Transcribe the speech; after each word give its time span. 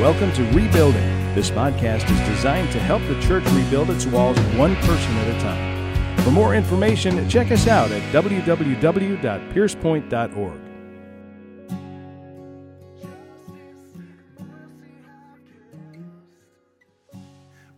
Welcome 0.00 0.32
to 0.34 0.44
Rebuilding. 0.52 1.34
This 1.34 1.50
podcast 1.50 2.10
is 2.10 2.20
designed 2.28 2.70
to 2.72 2.78
help 2.78 3.00
the 3.04 3.18
church 3.22 3.44
rebuild 3.52 3.88
its 3.88 4.04
walls 4.04 4.38
one 4.54 4.76
person 4.76 5.16
at 5.16 5.34
a 5.34 5.40
time. 5.40 6.18
For 6.18 6.30
more 6.30 6.54
information, 6.54 7.26
check 7.30 7.50
us 7.50 7.66
out 7.66 7.90
at 7.90 8.02
www.piercepoint.org. 8.12 10.60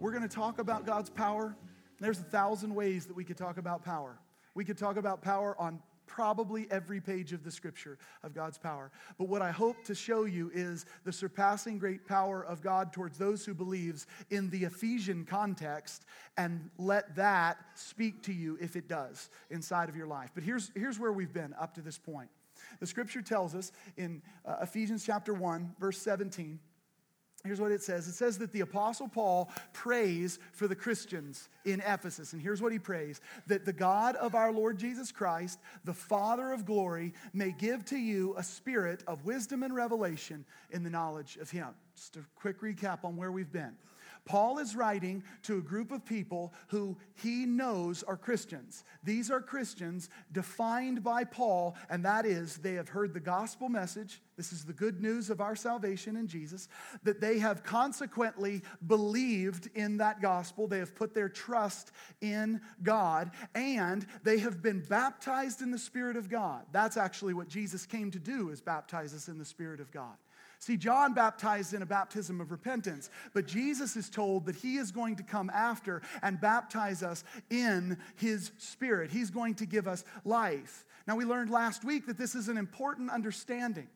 We're 0.00 0.10
going 0.10 0.22
to 0.22 0.28
talk 0.28 0.58
about 0.58 0.84
God's 0.84 1.10
power. 1.10 1.54
There's 2.00 2.18
a 2.18 2.24
thousand 2.24 2.74
ways 2.74 3.06
that 3.06 3.14
we 3.14 3.22
could 3.22 3.36
talk 3.36 3.58
about 3.58 3.84
power. 3.84 4.18
We 4.56 4.64
could 4.64 4.76
talk 4.76 4.96
about 4.96 5.22
power 5.22 5.54
on 5.56 5.80
probably 6.08 6.66
every 6.70 7.00
page 7.00 7.32
of 7.32 7.44
the 7.44 7.50
scripture 7.50 7.98
of 8.24 8.34
God's 8.34 8.58
power. 8.58 8.90
But 9.18 9.28
what 9.28 9.42
I 9.42 9.52
hope 9.52 9.84
to 9.84 9.94
show 9.94 10.24
you 10.24 10.50
is 10.52 10.86
the 11.04 11.12
surpassing 11.12 11.78
great 11.78 12.06
power 12.06 12.44
of 12.44 12.62
God 12.62 12.92
towards 12.92 13.18
those 13.18 13.44
who 13.44 13.54
believes 13.54 14.08
in 14.30 14.50
the 14.50 14.64
Ephesian 14.64 15.24
context 15.24 16.04
and 16.36 16.70
let 16.78 17.14
that 17.14 17.58
speak 17.74 18.22
to 18.24 18.32
you 18.32 18.58
if 18.60 18.74
it 18.74 18.88
does 18.88 19.30
inside 19.50 19.88
of 19.88 19.94
your 19.94 20.06
life. 20.08 20.30
But 20.34 20.42
here's, 20.42 20.72
here's 20.74 20.98
where 20.98 21.12
we've 21.12 21.32
been 21.32 21.54
up 21.60 21.74
to 21.74 21.80
this 21.80 21.98
point. 21.98 22.30
The 22.80 22.86
scripture 22.86 23.22
tells 23.22 23.54
us 23.54 23.70
in 23.96 24.22
uh, 24.44 24.56
Ephesians 24.62 25.04
chapter 25.04 25.32
1 25.32 25.76
verse 25.78 25.98
17 25.98 26.58
Here's 27.44 27.60
what 27.60 27.70
it 27.70 27.82
says. 27.82 28.08
It 28.08 28.14
says 28.14 28.36
that 28.38 28.52
the 28.52 28.62
Apostle 28.62 29.08
Paul 29.08 29.50
prays 29.72 30.40
for 30.52 30.66
the 30.66 30.74
Christians 30.74 31.48
in 31.64 31.80
Ephesus. 31.80 32.32
And 32.32 32.42
here's 32.42 32.60
what 32.60 32.72
he 32.72 32.80
prays 32.80 33.20
that 33.46 33.64
the 33.64 33.72
God 33.72 34.16
of 34.16 34.34
our 34.34 34.52
Lord 34.52 34.76
Jesus 34.76 35.12
Christ, 35.12 35.60
the 35.84 35.94
Father 35.94 36.52
of 36.52 36.66
glory, 36.66 37.14
may 37.32 37.52
give 37.52 37.84
to 37.86 37.96
you 37.96 38.34
a 38.36 38.42
spirit 38.42 39.04
of 39.06 39.24
wisdom 39.24 39.62
and 39.62 39.74
revelation 39.74 40.44
in 40.70 40.82
the 40.82 40.90
knowledge 40.90 41.36
of 41.40 41.50
him. 41.50 41.68
Just 41.94 42.16
a 42.16 42.24
quick 42.34 42.60
recap 42.60 43.04
on 43.04 43.16
where 43.16 43.30
we've 43.30 43.52
been. 43.52 43.76
Paul 44.28 44.58
is 44.58 44.76
writing 44.76 45.24
to 45.44 45.56
a 45.56 45.62
group 45.62 45.90
of 45.90 46.04
people 46.04 46.52
who 46.66 46.98
he 47.14 47.46
knows 47.46 48.02
are 48.02 48.16
Christians. 48.16 48.84
These 49.02 49.30
are 49.30 49.40
Christians 49.40 50.10
defined 50.32 51.02
by 51.02 51.24
Paul, 51.24 51.76
and 51.88 52.04
that 52.04 52.26
is 52.26 52.58
they 52.58 52.74
have 52.74 52.90
heard 52.90 53.14
the 53.14 53.20
gospel 53.20 53.70
message. 53.70 54.20
This 54.36 54.52
is 54.52 54.66
the 54.66 54.74
good 54.74 55.00
news 55.00 55.30
of 55.30 55.40
our 55.40 55.56
salvation 55.56 56.14
in 56.14 56.28
Jesus, 56.28 56.68
that 57.04 57.22
they 57.22 57.38
have 57.38 57.64
consequently 57.64 58.60
believed 58.86 59.70
in 59.74 59.96
that 59.96 60.20
gospel. 60.20 60.68
They 60.68 60.78
have 60.78 60.94
put 60.94 61.14
their 61.14 61.30
trust 61.30 61.90
in 62.20 62.60
God, 62.82 63.30
and 63.54 64.06
they 64.24 64.38
have 64.40 64.60
been 64.60 64.80
baptized 64.80 65.62
in 65.62 65.70
the 65.70 65.78
Spirit 65.78 66.16
of 66.18 66.28
God. 66.28 66.66
That's 66.70 66.98
actually 66.98 67.32
what 67.32 67.48
Jesus 67.48 67.86
came 67.86 68.10
to 68.10 68.18
do, 68.18 68.50
is 68.50 68.60
baptize 68.60 69.14
us 69.14 69.28
in 69.28 69.38
the 69.38 69.44
Spirit 69.46 69.80
of 69.80 69.90
God. 69.90 70.16
See, 70.60 70.76
John 70.76 71.14
baptized 71.14 71.72
in 71.72 71.82
a 71.82 71.86
baptism 71.86 72.40
of 72.40 72.50
repentance, 72.50 73.10
but 73.32 73.46
Jesus 73.46 73.96
is 73.96 74.10
told 74.10 74.46
that 74.46 74.56
he 74.56 74.76
is 74.76 74.90
going 74.90 75.16
to 75.16 75.22
come 75.22 75.50
after 75.50 76.02
and 76.22 76.40
baptize 76.40 77.02
us 77.02 77.22
in 77.48 77.96
his 78.16 78.50
spirit. 78.58 79.10
He's 79.10 79.30
going 79.30 79.54
to 79.56 79.66
give 79.66 79.86
us 79.86 80.04
life. 80.24 80.84
Now, 81.06 81.16
we 81.16 81.24
learned 81.24 81.50
last 81.50 81.84
week 81.84 82.06
that 82.06 82.18
this 82.18 82.34
is 82.34 82.48
an 82.48 82.58
important 82.58 83.10
understanding. 83.10 83.88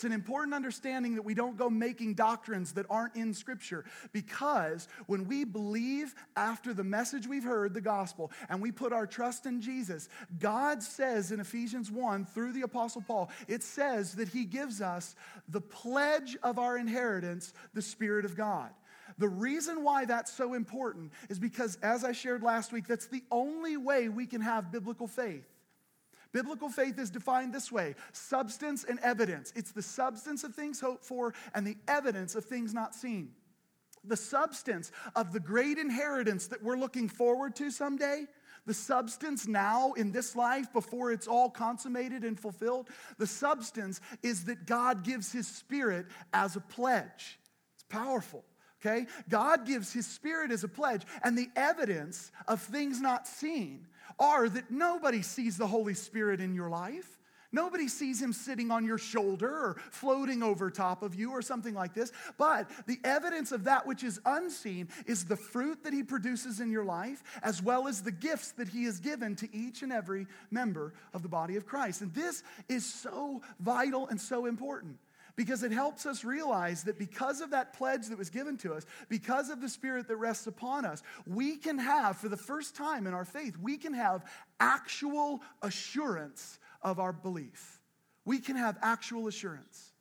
It's 0.00 0.06
an 0.06 0.12
important 0.12 0.54
understanding 0.54 1.16
that 1.16 1.26
we 1.26 1.34
don't 1.34 1.58
go 1.58 1.68
making 1.68 2.14
doctrines 2.14 2.72
that 2.72 2.86
aren't 2.88 3.16
in 3.16 3.34
Scripture 3.34 3.84
because 4.14 4.88
when 5.08 5.28
we 5.28 5.44
believe 5.44 6.14
after 6.36 6.72
the 6.72 6.82
message 6.82 7.26
we've 7.26 7.44
heard, 7.44 7.74
the 7.74 7.82
gospel, 7.82 8.32
and 8.48 8.62
we 8.62 8.72
put 8.72 8.94
our 8.94 9.06
trust 9.06 9.44
in 9.44 9.60
Jesus, 9.60 10.08
God 10.38 10.82
says 10.82 11.32
in 11.32 11.40
Ephesians 11.40 11.90
1 11.90 12.24
through 12.24 12.54
the 12.54 12.62
Apostle 12.62 13.04
Paul, 13.06 13.30
it 13.46 13.62
says 13.62 14.14
that 14.14 14.28
He 14.28 14.46
gives 14.46 14.80
us 14.80 15.16
the 15.50 15.60
pledge 15.60 16.34
of 16.42 16.58
our 16.58 16.78
inheritance, 16.78 17.52
the 17.74 17.82
Spirit 17.82 18.24
of 18.24 18.34
God. 18.34 18.70
The 19.18 19.28
reason 19.28 19.84
why 19.84 20.06
that's 20.06 20.32
so 20.32 20.54
important 20.54 21.12
is 21.28 21.38
because, 21.38 21.76
as 21.82 22.04
I 22.04 22.12
shared 22.12 22.42
last 22.42 22.72
week, 22.72 22.88
that's 22.88 23.08
the 23.08 23.22
only 23.30 23.76
way 23.76 24.08
we 24.08 24.24
can 24.24 24.40
have 24.40 24.72
biblical 24.72 25.06
faith. 25.06 25.44
Biblical 26.32 26.68
faith 26.68 26.98
is 26.98 27.10
defined 27.10 27.52
this 27.52 27.72
way 27.72 27.94
substance 28.12 28.84
and 28.84 28.98
evidence. 29.00 29.52
It's 29.56 29.72
the 29.72 29.82
substance 29.82 30.44
of 30.44 30.54
things 30.54 30.80
hoped 30.80 31.04
for 31.04 31.34
and 31.54 31.66
the 31.66 31.76
evidence 31.88 32.34
of 32.34 32.44
things 32.44 32.72
not 32.72 32.94
seen. 32.94 33.32
The 34.04 34.16
substance 34.16 34.92
of 35.14 35.32
the 35.32 35.40
great 35.40 35.76
inheritance 35.76 36.46
that 36.46 36.62
we're 36.62 36.78
looking 36.78 37.08
forward 37.08 37.54
to 37.56 37.70
someday, 37.70 38.26
the 38.64 38.72
substance 38.72 39.46
now 39.46 39.92
in 39.92 40.12
this 40.12 40.34
life 40.36 40.72
before 40.72 41.12
it's 41.12 41.26
all 41.26 41.50
consummated 41.50 42.24
and 42.24 42.38
fulfilled, 42.38 42.88
the 43.18 43.26
substance 43.26 44.00
is 44.22 44.44
that 44.44 44.66
God 44.66 45.04
gives 45.04 45.32
His 45.32 45.46
Spirit 45.46 46.06
as 46.32 46.56
a 46.56 46.60
pledge. 46.60 47.38
It's 47.74 47.84
powerful. 47.88 48.44
Okay? 48.80 49.06
God 49.28 49.66
gives 49.66 49.92
his 49.92 50.06
spirit 50.06 50.50
as 50.50 50.64
a 50.64 50.68
pledge, 50.68 51.02
and 51.22 51.36
the 51.36 51.50
evidence 51.54 52.32
of 52.48 52.62
things 52.62 53.00
not 53.00 53.26
seen 53.26 53.86
are 54.18 54.48
that 54.48 54.70
nobody 54.70 55.22
sees 55.22 55.56
the 55.56 55.66
Holy 55.66 55.94
Spirit 55.94 56.40
in 56.40 56.54
your 56.54 56.70
life. 56.70 57.18
Nobody 57.52 57.88
sees 57.88 58.22
him 58.22 58.32
sitting 58.32 58.70
on 58.70 58.84
your 58.84 58.96
shoulder 58.96 59.48
or 59.48 59.76
floating 59.90 60.40
over 60.42 60.70
top 60.70 61.02
of 61.02 61.16
you 61.16 61.32
or 61.32 61.42
something 61.42 61.74
like 61.74 61.94
this. 61.94 62.12
But 62.38 62.70
the 62.86 63.00
evidence 63.02 63.50
of 63.50 63.64
that 63.64 63.86
which 63.86 64.04
is 64.04 64.20
unseen 64.24 64.88
is 65.06 65.24
the 65.24 65.36
fruit 65.36 65.82
that 65.82 65.92
he 65.92 66.04
produces 66.04 66.60
in 66.60 66.70
your 66.70 66.84
life, 66.84 67.24
as 67.42 67.60
well 67.60 67.88
as 67.88 68.02
the 68.02 68.12
gifts 68.12 68.52
that 68.52 68.68
he 68.68 68.84
has 68.84 69.00
given 69.00 69.34
to 69.36 69.48
each 69.52 69.82
and 69.82 69.92
every 69.92 70.28
member 70.52 70.94
of 71.12 71.22
the 71.22 71.28
body 71.28 71.56
of 71.56 71.66
Christ. 71.66 72.02
And 72.02 72.14
this 72.14 72.44
is 72.68 72.86
so 72.86 73.42
vital 73.58 74.06
and 74.06 74.20
so 74.20 74.46
important 74.46 74.98
because 75.40 75.62
it 75.62 75.72
helps 75.72 76.04
us 76.04 76.22
realize 76.22 76.82
that 76.82 76.98
because 76.98 77.40
of 77.40 77.52
that 77.52 77.72
pledge 77.72 78.08
that 78.08 78.18
was 78.18 78.28
given 78.28 78.58
to 78.58 78.74
us, 78.74 78.84
because 79.08 79.48
of 79.48 79.62
the 79.62 79.70
Spirit 79.70 80.06
that 80.06 80.16
rests 80.16 80.46
upon 80.46 80.84
us, 80.84 81.02
we 81.26 81.56
can 81.56 81.78
have, 81.78 82.18
for 82.18 82.28
the 82.28 82.36
first 82.36 82.76
time 82.76 83.06
in 83.06 83.14
our 83.14 83.24
faith, 83.24 83.56
we 83.56 83.78
can 83.78 83.94
have 83.94 84.22
actual 84.60 85.40
assurance 85.62 86.58
of 86.82 87.00
our 87.00 87.14
belief. 87.14 87.80
We 88.26 88.38
can 88.38 88.54
have 88.54 88.76
actual 88.82 89.28
assurance. 89.28 89.92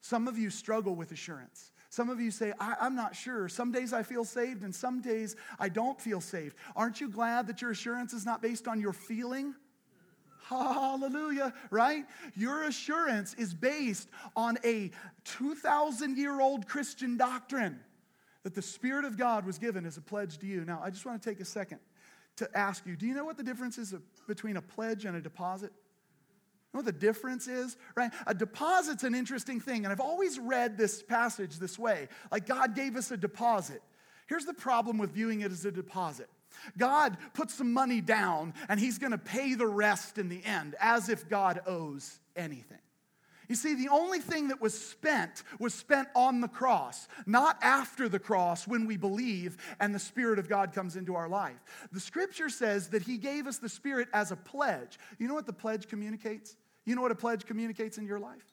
Some 0.00 0.26
of 0.26 0.36
you 0.36 0.50
struggle 0.50 0.96
with 0.96 1.12
assurance. 1.12 1.70
Some 1.88 2.10
of 2.10 2.20
you 2.20 2.32
say, 2.32 2.52
I, 2.58 2.74
am 2.80 2.96
not 2.96 3.14
sure. 3.14 3.48
Some 3.48 3.70
days 3.70 3.92
I 3.92 4.02
feel 4.02 4.24
saved, 4.24 4.64
and 4.64 4.74
some 4.74 5.00
days 5.00 5.36
I 5.60 5.68
don't 5.68 6.00
feel 6.00 6.20
saved. 6.20 6.56
Aren't 6.74 7.00
you 7.00 7.08
glad 7.08 7.46
that 7.46 7.62
your 7.62 7.70
assurance 7.70 8.12
is 8.12 8.26
not 8.26 8.42
based 8.42 8.66
on 8.66 8.80
your 8.80 8.92
feeling? 8.92 9.54
Hallelujah, 10.48 11.52
right? 11.70 12.04
Your 12.36 12.64
assurance 12.64 13.34
is 13.34 13.52
based 13.52 14.08
on 14.36 14.58
a 14.64 14.92
2,000 15.24 16.16
year 16.16 16.40
old 16.40 16.68
Christian 16.68 17.16
doctrine 17.16 17.80
that 18.44 18.54
the 18.54 18.62
Spirit 18.62 19.04
of 19.04 19.16
God 19.16 19.44
was 19.44 19.58
given 19.58 19.84
as 19.84 19.96
a 19.96 20.00
pledge 20.00 20.38
to 20.38 20.46
you. 20.46 20.64
Now, 20.64 20.80
I 20.84 20.90
just 20.90 21.04
want 21.04 21.20
to 21.20 21.28
take 21.28 21.40
a 21.40 21.44
second 21.44 21.80
to 22.36 22.48
ask 22.56 22.86
you 22.86 22.94
do 22.94 23.06
you 23.06 23.14
know 23.14 23.24
what 23.24 23.36
the 23.36 23.42
difference 23.42 23.76
is 23.76 23.92
between 24.28 24.56
a 24.56 24.62
pledge 24.62 25.04
and 25.04 25.16
a 25.16 25.20
deposit? 25.20 25.72
You 25.72 26.78
know 26.78 26.78
what 26.78 26.84
the 26.84 26.92
difference 26.92 27.48
is, 27.48 27.76
right? 27.96 28.12
A 28.28 28.34
deposit's 28.34 29.02
an 29.02 29.16
interesting 29.16 29.58
thing, 29.58 29.84
and 29.84 29.90
I've 29.90 29.98
always 29.98 30.38
read 30.38 30.78
this 30.78 31.02
passage 31.02 31.58
this 31.58 31.76
way 31.76 32.08
like 32.30 32.46
God 32.46 32.76
gave 32.76 32.94
us 32.94 33.10
a 33.10 33.16
deposit. 33.16 33.82
Here's 34.28 34.44
the 34.44 34.54
problem 34.54 34.98
with 34.98 35.10
viewing 35.10 35.40
it 35.40 35.50
as 35.50 35.64
a 35.64 35.72
deposit 35.72 36.28
God 36.76 37.16
puts 37.34 37.54
some 37.54 37.72
money 37.72 38.00
down 38.00 38.54
and 38.68 38.78
he's 38.80 38.98
going 38.98 39.12
to 39.12 39.18
pay 39.18 39.54
the 39.54 39.66
rest 39.66 40.18
in 40.18 40.28
the 40.28 40.44
end, 40.44 40.74
as 40.80 41.08
if 41.08 41.28
God 41.28 41.60
owes 41.66 42.20
anything. 42.34 42.78
You 43.48 43.54
see, 43.54 43.74
the 43.74 43.90
only 43.90 44.18
thing 44.18 44.48
that 44.48 44.60
was 44.60 44.78
spent 44.78 45.44
was 45.60 45.72
spent 45.72 46.08
on 46.14 46.40
the 46.40 46.48
cross, 46.48 47.06
not 47.26 47.58
after 47.62 48.08
the 48.08 48.18
cross 48.18 48.66
when 48.66 48.86
we 48.86 48.96
believe 48.96 49.56
and 49.78 49.94
the 49.94 50.00
Spirit 50.00 50.38
of 50.38 50.48
God 50.48 50.72
comes 50.72 50.96
into 50.96 51.14
our 51.14 51.28
life. 51.28 51.62
The 51.92 52.00
scripture 52.00 52.48
says 52.48 52.88
that 52.88 53.02
He 53.02 53.18
gave 53.18 53.46
us 53.46 53.58
the 53.58 53.68
Spirit 53.68 54.08
as 54.12 54.32
a 54.32 54.36
pledge. 54.36 54.98
You 55.18 55.28
know 55.28 55.34
what 55.34 55.46
the 55.46 55.52
pledge 55.52 55.86
communicates? 55.86 56.56
You 56.84 56.96
know 56.96 57.02
what 57.02 57.12
a 57.12 57.16
pledge 57.16 57.46
communicates 57.46 57.98
in 57.98 58.06
your 58.06 58.18
life? 58.18 58.52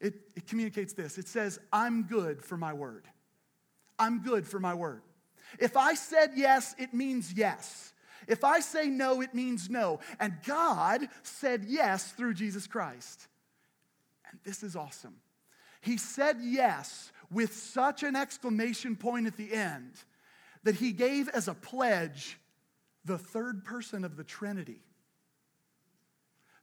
It, 0.00 0.14
it 0.34 0.46
communicates 0.46 0.92
this 0.92 1.16
it 1.16 1.28
says, 1.28 1.58
I'm 1.72 2.02
good 2.02 2.42
for 2.42 2.56
my 2.56 2.72
word. 2.72 3.06
I'm 3.98 4.22
good 4.22 4.46
for 4.46 4.58
my 4.58 4.74
word. 4.74 5.02
If 5.58 5.76
I 5.76 5.94
said 5.94 6.32
yes, 6.34 6.74
it 6.78 6.94
means 6.94 7.32
yes. 7.32 7.92
If 8.28 8.44
I 8.44 8.60
say 8.60 8.88
no, 8.88 9.20
it 9.20 9.34
means 9.34 9.68
no. 9.68 10.00
And 10.20 10.34
God 10.46 11.08
said 11.22 11.64
yes 11.66 12.12
through 12.12 12.34
Jesus 12.34 12.66
Christ. 12.66 13.26
And 14.30 14.38
this 14.44 14.62
is 14.62 14.76
awesome. 14.76 15.16
He 15.80 15.96
said 15.96 16.36
yes 16.40 17.10
with 17.30 17.54
such 17.54 18.02
an 18.02 18.14
exclamation 18.14 18.94
point 18.94 19.26
at 19.26 19.36
the 19.36 19.52
end 19.52 19.92
that 20.62 20.76
he 20.76 20.92
gave 20.92 21.28
as 21.28 21.48
a 21.48 21.54
pledge 21.54 22.38
the 23.04 23.18
third 23.18 23.64
person 23.64 24.04
of 24.04 24.16
the 24.16 24.24
Trinity. 24.24 24.80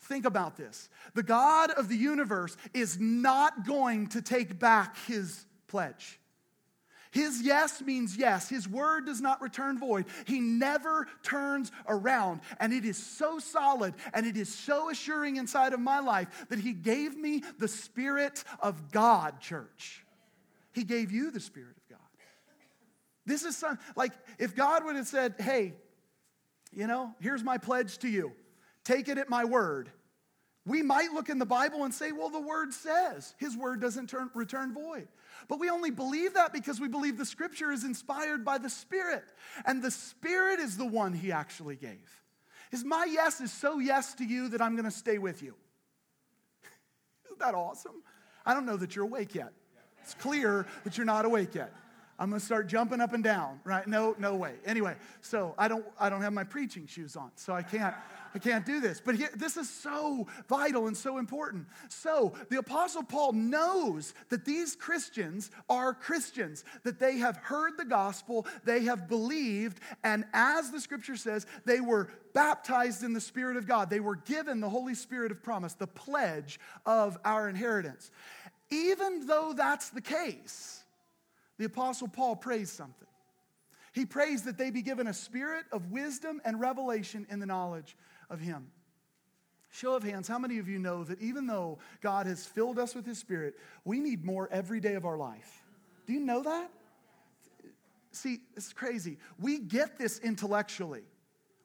Think 0.04 0.26
about 0.26 0.56
this. 0.56 0.90
The 1.14 1.24
God 1.24 1.72
of 1.72 1.90
the 1.90 1.98
universe 1.98 2.56
is 2.74 2.98
not 3.00 3.68
going 3.68 4.08
to 4.08 4.22
take 4.22 4.58
back 4.58 4.96
his 5.06 5.46
pledge. 5.68 6.20
His 7.12 7.42
yes 7.42 7.82
means 7.82 8.16
yes. 8.16 8.50
His 8.50 8.68
word 8.68 9.08
does 9.08 9.20
not 9.20 9.42
return 9.42 9.80
void. 9.80 10.06
He 10.26 10.40
never 10.40 11.08
turns 11.24 11.72
around. 11.88 12.42
And 12.60 12.72
it 12.72 12.86
is 12.86 12.98
so 12.98 13.40
solid 13.40 13.96
and 14.14 14.28
it 14.28 14.38
is 14.38 14.54
so 14.54 14.90
assuring 14.90 15.38
inside 15.38 15.74
of 15.74 15.80
my 15.80 16.00
life 16.00 16.46
that 16.50 16.60
He 16.60 16.74
gave 16.74 17.18
me 17.18 17.44
the 17.58 17.68
Spirit 17.68 18.44
of 18.60 18.92
God, 18.92 19.40
church. 19.40 20.06
He 20.72 20.84
gave 20.84 21.12
you 21.12 21.32
the 21.32 21.40
Spirit 21.40 21.76
of 21.78 21.90
God. 21.90 22.00
This 23.26 23.44
is 23.44 23.58
some, 23.58 23.80
like 23.96 24.14
if 24.38 24.56
God 24.56 24.86
would 24.86 24.96
have 24.96 25.08
said, 25.08 25.36
hey, 25.40 25.74
you 26.72 26.86
know, 26.86 27.16
here's 27.20 27.44
my 27.44 27.58
pledge 27.58 27.98
to 28.00 28.08
you, 28.08 28.34
take 28.84 29.08
it 29.08 29.18
at 29.18 29.30
my 29.30 29.46
word. 29.46 29.90
We 30.66 30.84
might 30.84 31.12
look 31.14 31.30
in 31.30 31.40
the 31.40 31.46
Bible 31.46 31.84
and 31.86 31.94
say, 31.94 32.12
well, 32.12 32.30
the 32.30 32.40
word 32.40 32.74
says 32.74 33.34
his 33.40 33.58
word 33.58 33.82
doesn't 33.82 34.08
turn, 34.08 34.30
return 34.36 34.74
void. 34.74 35.08
But 35.48 35.60
we 35.60 35.70
only 35.70 35.92
believe 35.92 36.34
that 36.36 36.54
because 36.54 36.80
we 36.80 36.88
believe 36.88 37.18
the 37.18 37.26
scripture 37.26 37.72
is 37.72 37.84
inspired 37.84 38.44
by 38.44 38.58
the 38.58 38.70
Spirit. 38.70 39.24
And 39.66 39.82
the 39.82 39.92
Spirit 39.92 40.60
is 40.60 40.78
the 40.78 40.86
one 40.86 41.14
he 41.14 41.32
actually 41.32 41.76
gave. 41.76 42.22
Is 42.72 42.84
my 42.84 43.08
yes 43.10 43.42
is 43.42 43.52
so 43.52 43.80
yes 43.80 44.14
to 44.16 44.26
you 44.26 44.50
that 44.50 44.62
I'm 44.62 44.76
going 44.76 44.86
to 44.86 44.92
stay 44.92 45.18
with 45.18 45.42
you. 45.42 45.56
Isn't 47.26 47.40
that 47.40 47.56
awesome? 47.56 48.04
I 48.46 48.54
don't 48.54 48.66
know 48.66 48.78
that 48.78 48.96
you're 48.96 49.06
awake 49.06 49.34
yet. 49.34 49.54
It's 50.04 50.14
clear 50.16 50.66
that 50.84 50.98
you're 50.98 51.06
not 51.06 51.26
awake 51.26 51.56
yet. 51.56 51.74
I'm 52.20 52.30
going 52.30 52.40
to 52.40 52.46
start 52.46 52.68
jumping 52.68 53.00
up 53.00 53.14
and 53.14 53.24
down, 53.24 53.62
right? 53.64 53.88
No, 53.88 54.14
no 54.20 54.36
way. 54.36 54.56
Anyway, 54.66 54.96
so 55.22 55.56
I 55.58 55.70
don't 55.70 55.86
I 56.00 56.10
don't 56.10 56.22
have 56.22 56.34
my 56.34 56.44
preaching 56.44 56.86
shoes 56.86 57.16
on, 57.16 57.32
so 57.36 57.54
I 57.54 57.64
can't 57.64 57.96
I 58.34 58.40
can't 58.40 58.66
do 58.66 58.80
this. 58.80 59.02
But 59.04 59.16
this 59.36 59.58
is 59.58 59.70
so 59.70 60.28
vital 60.48 60.88
and 60.88 60.96
so 60.96 61.18
important. 61.18 61.68
So, 61.88 62.34
the 62.50 62.60
Apostle 62.60 63.04
Paul 63.04 63.34
knows 63.34 64.14
that 64.30 64.46
these 64.46 64.76
Christians 64.76 65.52
are 65.70 65.94
Christians, 65.94 66.64
that 66.84 67.00
they 67.00 67.18
have 67.18 67.38
heard 67.38 67.78
the 67.78 67.86
gospel, 67.86 68.46
they 68.64 68.82
have 68.82 69.08
believed, 69.08 69.80
and 70.04 70.26
as 70.34 70.72
the 70.72 70.80
scripture 70.80 71.16
says, 71.16 71.46
they 71.66 71.80
were 71.80 72.10
baptized 72.34 73.04
in 73.04 73.14
the 73.14 73.22
Spirit 73.22 73.58
of 73.58 73.68
God. 73.68 73.90
They 73.90 74.00
were 74.00 74.16
given 74.16 74.60
the 74.60 74.70
Holy 74.70 74.96
Spirit 74.96 75.32
of 75.32 75.42
promise, 75.42 75.74
the 75.74 75.88
pledge 75.88 76.60
of 76.86 77.18
our 77.26 77.50
inheritance. 77.50 78.12
Even 78.70 79.26
though 79.26 79.54
that's 79.56 79.90
the 79.90 80.02
case, 80.02 80.84
the 81.58 81.66
Apostle 81.66 82.08
Paul 82.08 82.36
prays 82.36 82.70
something. 82.70 83.08
He 83.94 84.06
prays 84.06 84.44
that 84.44 84.58
they 84.58 84.70
be 84.70 84.82
given 84.82 85.08
a 85.08 85.14
spirit 85.14 85.66
of 85.72 85.92
wisdom 85.92 86.42
and 86.46 86.60
revelation 86.60 87.26
in 87.30 87.40
the 87.40 87.46
knowledge 87.46 87.98
of 88.30 88.40
Him. 88.40 88.68
Show 89.72 89.96
of 89.96 90.04
hands, 90.04 90.28
how 90.28 90.40
many 90.40 90.58
of 90.58 90.68
you 90.68 90.80
know 90.80 91.04
that 91.04 91.22
even 91.22 91.46
though 91.46 91.78
God 92.02 92.26
has 92.26 92.46
filled 92.46 92.80
us 92.80 92.96
with 92.96 93.06
His 93.06 93.20
Spirit, 93.20 93.56
we 93.86 94.00
need 94.00 94.26
more 94.26 94.50
every 94.52 94.80
day 94.80 94.96
of 94.96 95.06
our 95.06 95.18
life? 95.18 95.64
Do 96.08 96.14
you 96.14 96.20
know 96.20 96.42
that? 96.44 96.72
See, 98.12 98.40
it's 98.58 98.74
crazy. 98.74 99.18
We 99.40 99.60
get 99.60 100.00
this 100.00 100.20
intellectually. 100.20 101.04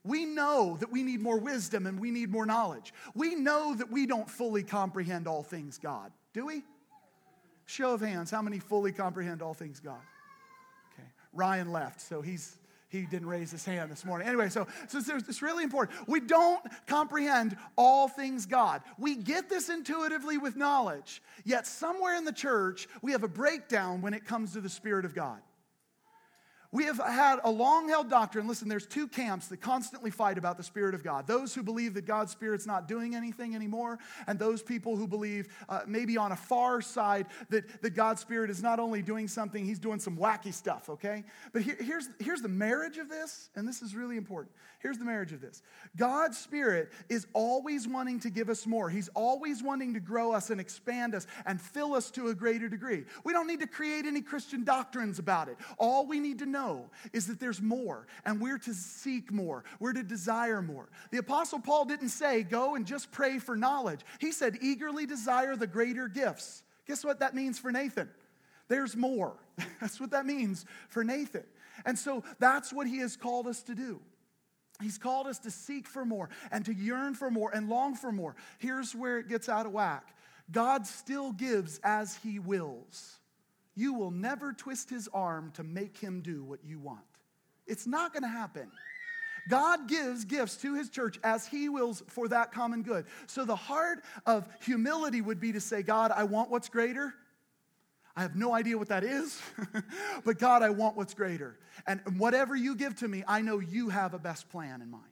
We 0.04 0.26
know 0.26 0.76
that 0.80 0.92
we 0.92 1.02
need 1.02 1.20
more 1.20 1.38
wisdom 1.38 1.86
and 1.86 1.98
we 1.98 2.10
need 2.10 2.30
more 2.30 2.44
knowledge. 2.44 2.92
We 3.14 3.34
know 3.34 3.74
that 3.74 3.90
we 3.90 4.04
don't 4.04 4.28
fully 4.28 4.62
comprehend 4.62 5.26
all 5.26 5.42
things 5.42 5.78
God, 5.78 6.12
do 6.34 6.44
we? 6.44 6.62
Show 7.64 7.94
of 7.94 8.02
hands, 8.02 8.30
how 8.30 8.42
many 8.42 8.58
fully 8.58 8.92
comprehend 8.92 9.40
all 9.40 9.54
things 9.54 9.80
God? 9.80 10.02
Okay. 10.92 11.08
Ryan 11.32 11.72
left, 11.72 12.02
so 12.02 12.20
he's 12.20 12.58
he 13.00 13.06
didn't 13.06 13.28
raise 13.28 13.50
his 13.50 13.64
hand 13.64 13.90
this 13.90 14.04
morning. 14.04 14.26
Anyway, 14.26 14.48
so, 14.48 14.66
so 14.88 14.98
it's 14.98 15.42
really 15.42 15.64
important. 15.64 16.08
We 16.08 16.20
don't 16.20 16.62
comprehend 16.86 17.56
all 17.76 18.08
things 18.08 18.46
God. 18.46 18.82
We 18.98 19.16
get 19.16 19.48
this 19.48 19.68
intuitively 19.68 20.38
with 20.38 20.56
knowledge, 20.56 21.22
yet 21.44 21.66
somewhere 21.66 22.16
in 22.16 22.24
the 22.24 22.32
church, 22.32 22.88
we 23.02 23.12
have 23.12 23.22
a 23.22 23.28
breakdown 23.28 24.00
when 24.02 24.14
it 24.14 24.24
comes 24.24 24.52
to 24.52 24.60
the 24.60 24.68
Spirit 24.68 25.04
of 25.04 25.14
God. 25.14 25.40
We 26.74 26.86
have 26.86 26.98
had 26.98 27.38
a 27.44 27.50
long 27.52 27.88
held 27.88 28.10
doctrine. 28.10 28.48
Listen, 28.48 28.68
there's 28.68 28.84
two 28.84 29.06
camps 29.06 29.46
that 29.46 29.60
constantly 29.60 30.10
fight 30.10 30.38
about 30.38 30.56
the 30.56 30.64
Spirit 30.64 30.92
of 30.96 31.04
God 31.04 31.24
those 31.24 31.54
who 31.54 31.62
believe 31.62 31.94
that 31.94 32.04
God's 32.04 32.32
Spirit's 32.32 32.66
not 32.66 32.88
doing 32.88 33.14
anything 33.14 33.54
anymore, 33.54 34.00
and 34.26 34.40
those 34.40 34.60
people 34.60 34.96
who 34.96 35.06
believe, 35.06 35.46
uh, 35.68 35.82
maybe 35.86 36.16
on 36.16 36.32
a 36.32 36.36
far 36.36 36.80
side, 36.80 37.26
that, 37.50 37.80
that 37.82 37.94
God's 37.94 38.22
Spirit 38.22 38.50
is 38.50 38.60
not 38.60 38.80
only 38.80 39.02
doing 39.02 39.28
something, 39.28 39.64
He's 39.64 39.78
doing 39.78 40.00
some 40.00 40.16
wacky 40.16 40.52
stuff, 40.52 40.90
okay? 40.90 41.22
But 41.52 41.62
here, 41.62 41.76
here's, 41.78 42.08
here's 42.18 42.42
the 42.42 42.48
marriage 42.48 42.98
of 42.98 43.08
this, 43.08 43.50
and 43.54 43.68
this 43.68 43.80
is 43.80 43.94
really 43.94 44.16
important. 44.16 44.52
Here's 44.80 44.98
the 44.98 45.04
marriage 45.04 45.32
of 45.32 45.40
this 45.40 45.62
God's 45.96 46.36
Spirit 46.36 46.90
is 47.08 47.28
always 47.34 47.86
wanting 47.86 48.18
to 48.20 48.30
give 48.30 48.48
us 48.48 48.66
more, 48.66 48.90
He's 48.90 49.08
always 49.14 49.62
wanting 49.62 49.94
to 49.94 50.00
grow 50.00 50.32
us 50.32 50.50
and 50.50 50.60
expand 50.60 51.14
us 51.14 51.28
and 51.46 51.60
fill 51.60 51.94
us 51.94 52.10
to 52.10 52.28
a 52.28 52.34
greater 52.34 52.68
degree. 52.68 53.04
We 53.22 53.32
don't 53.32 53.46
need 53.46 53.60
to 53.60 53.68
create 53.68 54.06
any 54.06 54.22
Christian 54.22 54.64
doctrines 54.64 55.20
about 55.20 55.46
it. 55.46 55.56
All 55.78 56.04
we 56.04 56.18
need 56.18 56.40
to 56.40 56.46
know 56.46 56.63
know 56.64 56.90
is 57.12 57.26
that 57.26 57.40
there's 57.40 57.60
more, 57.60 58.06
and 58.24 58.40
we're 58.40 58.58
to 58.58 58.74
seek 58.74 59.32
more. 59.32 59.64
We're 59.80 59.92
to 59.92 60.02
desire 60.02 60.62
more. 60.62 60.88
The 61.10 61.18
Apostle 61.18 61.60
Paul 61.60 61.84
didn't 61.84 62.10
say, 62.10 62.42
go 62.42 62.74
and 62.74 62.86
just 62.86 63.10
pray 63.12 63.38
for 63.38 63.56
knowledge. 63.56 64.00
He 64.20 64.32
said, 64.32 64.58
eagerly 64.60 65.06
desire 65.06 65.56
the 65.56 65.66
greater 65.66 66.08
gifts. 66.08 66.62
Guess 66.86 67.04
what 67.04 67.20
that 67.20 67.34
means 67.34 67.58
for 67.58 67.72
Nathan? 67.72 68.08
There's 68.68 68.96
more. 68.96 69.34
That's 69.80 70.00
what 70.00 70.10
that 70.10 70.26
means 70.26 70.64
for 70.88 71.04
Nathan. 71.04 71.44
And 71.84 71.98
so 71.98 72.22
that's 72.38 72.72
what 72.72 72.86
he 72.86 72.98
has 72.98 73.16
called 73.16 73.48
us 73.48 73.62
to 73.64 73.74
do. 73.74 74.00
He's 74.80 74.96
called 74.96 75.26
us 75.26 75.40
to 75.40 75.50
seek 75.50 75.86
for 75.88 76.04
more 76.04 76.28
and 76.52 76.64
to 76.66 76.72
yearn 76.72 77.14
for 77.14 77.30
more 77.30 77.50
and 77.52 77.68
long 77.68 77.94
for 77.94 78.12
more. 78.12 78.36
Here's 78.58 78.94
where 78.94 79.18
it 79.18 79.28
gets 79.28 79.48
out 79.48 79.66
of 79.66 79.72
whack 79.72 80.14
God 80.50 80.86
still 80.86 81.32
gives 81.32 81.80
as 81.82 82.16
he 82.22 82.38
wills 82.38 83.18
you 83.74 83.94
will 83.94 84.10
never 84.10 84.52
twist 84.52 84.90
his 84.90 85.08
arm 85.12 85.50
to 85.54 85.64
make 85.64 85.96
him 85.96 86.20
do 86.20 86.44
what 86.44 86.60
you 86.64 86.78
want. 86.78 87.00
It's 87.66 87.86
not 87.86 88.12
going 88.12 88.22
to 88.22 88.28
happen. 88.28 88.70
God 89.48 89.88
gives 89.88 90.24
gifts 90.24 90.56
to 90.58 90.74
his 90.74 90.88
church 90.88 91.18
as 91.22 91.46
he 91.46 91.68
wills 91.68 92.02
for 92.08 92.28
that 92.28 92.52
common 92.52 92.82
good. 92.82 93.06
So 93.26 93.44
the 93.44 93.56
heart 93.56 94.02
of 94.26 94.48
humility 94.62 95.20
would 95.20 95.40
be 95.40 95.52
to 95.52 95.60
say, 95.60 95.82
God, 95.82 96.12
I 96.14 96.24
want 96.24 96.50
what's 96.50 96.68
greater. 96.68 97.14
I 98.16 98.22
have 98.22 98.36
no 98.36 98.54
idea 98.54 98.78
what 98.78 98.88
that 98.88 99.02
is, 99.02 99.40
but 100.24 100.38
God, 100.38 100.62
I 100.62 100.70
want 100.70 100.96
what's 100.96 101.14
greater. 101.14 101.58
And 101.86 102.00
whatever 102.16 102.54
you 102.54 102.76
give 102.76 102.94
to 102.96 103.08
me, 103.08 103.24
I 103.26 103.40
know 103.40 103.58
you 103.58 103.88
have 103.88 104.14
a 104.14 104.20
best 104.20 104.48
plan 104.48 104.80
in 104.80 104.90
mind. 104.90 105.02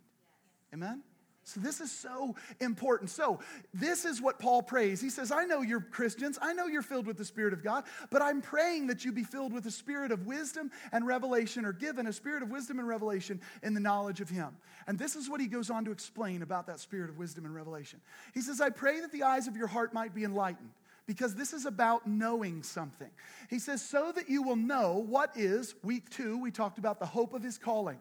Amen? 0.72 1.02
So, 1.44 1.60
this 1.60 1.80
is 1.80 1.90
so 1.90 2.36
important. 2.60 3.10
So, 3.10 3.40
this 3.74 4.04
is 4.04 4.22
what 4.22 4.38
Paul 4.38 4.62
prays. 4.62 5.00
He 5.00 5.10
says, 5.10 5.32
I 5.32 5.44
know 5.44 5.62
you're 5.62 5.80
Christians. 5.80 6.38
I 6.40 6.52
know 6.52 6.66
you're 6.66 6.82
filled 6.82 7.06
with 7.06 7.16
the 7.16 7.24
Spirit 7.24 7.52
of 7.52 7.64
God, 7.64 7.84
but 8.10 8.22
I'm 8.22 8.40
praying 8.40 8.86
that 8.88 9.04
you 9.04 9.12
be 9.12 9.24
filled 9.24 9.52
with 9.52 9.64
the 9.64 9.70
Spirit 9.70 10.12
of 10.12 10.26
wisdom 10.26 10.70
and 10.92 11.06
revelation, 11.06 11.64
or 11.64 11.72
given 11.72 12.06
a 12.06 12.12
spirit 12.12 12.42
of 12.42 12.50
wisdom 12.50 12.78
and 12.78 12.86
revelation 12.86 13.40
in 13.62 13.74
the 13.74 13.80
knowledge 13.80 14.20
of 14.20 14.28
Him. 14.28 14.56
And 14.86 14.98
this 14.98 15.16
is 15.16 15.28
what 15.28 15.40
he 15.40 15.46
goes 15.46 15.70
on 15.70 15.84
to 15.84 15.90
explain 15.90 16.42
about 16.42 16.66
that 16.66 16.80
spirit 16.80 17.10
of 17.10 17.18
wisdom 17.18 17.44
and 17.44 17.54
revelation. 17.54 18.00
He 18.34 18.40
says, 18.40 18.60
I 18.60 18.70
pray 18.70 19.00
that 19.00 19.12
the 19.12 19.22
eyes 19.22 19.46
of 19.46 19.56
your 19.56 19.66
heart 19.66 19.92
might 19.92 20.14
be 20.14 20.24
enlightened 20.24 20.70
because 21.06 21.34
this 21.34 21.52
is 21.52 21.66
about 21.66 22.06
knowing 22.06 22.62
something. 22.62 23.10
He 23.50 23.58
says, 23.58 23.82
so 23.82 24.12
that 24.12 24.28
you 24.28 24.42
will 24.42 24.56
know 24.56 25.04
what 25.08 25.36
is, 25.36 25.74
week 25.82 26.10
two, 26.10 26.38
we 26.38 26.50
talked 26.50 26.78
about 26.78 27.00
the 27.00 27.06
hope 27.06 27.34
of 27.34 27.42
his 27.42 27.58
calling 27.58 27.98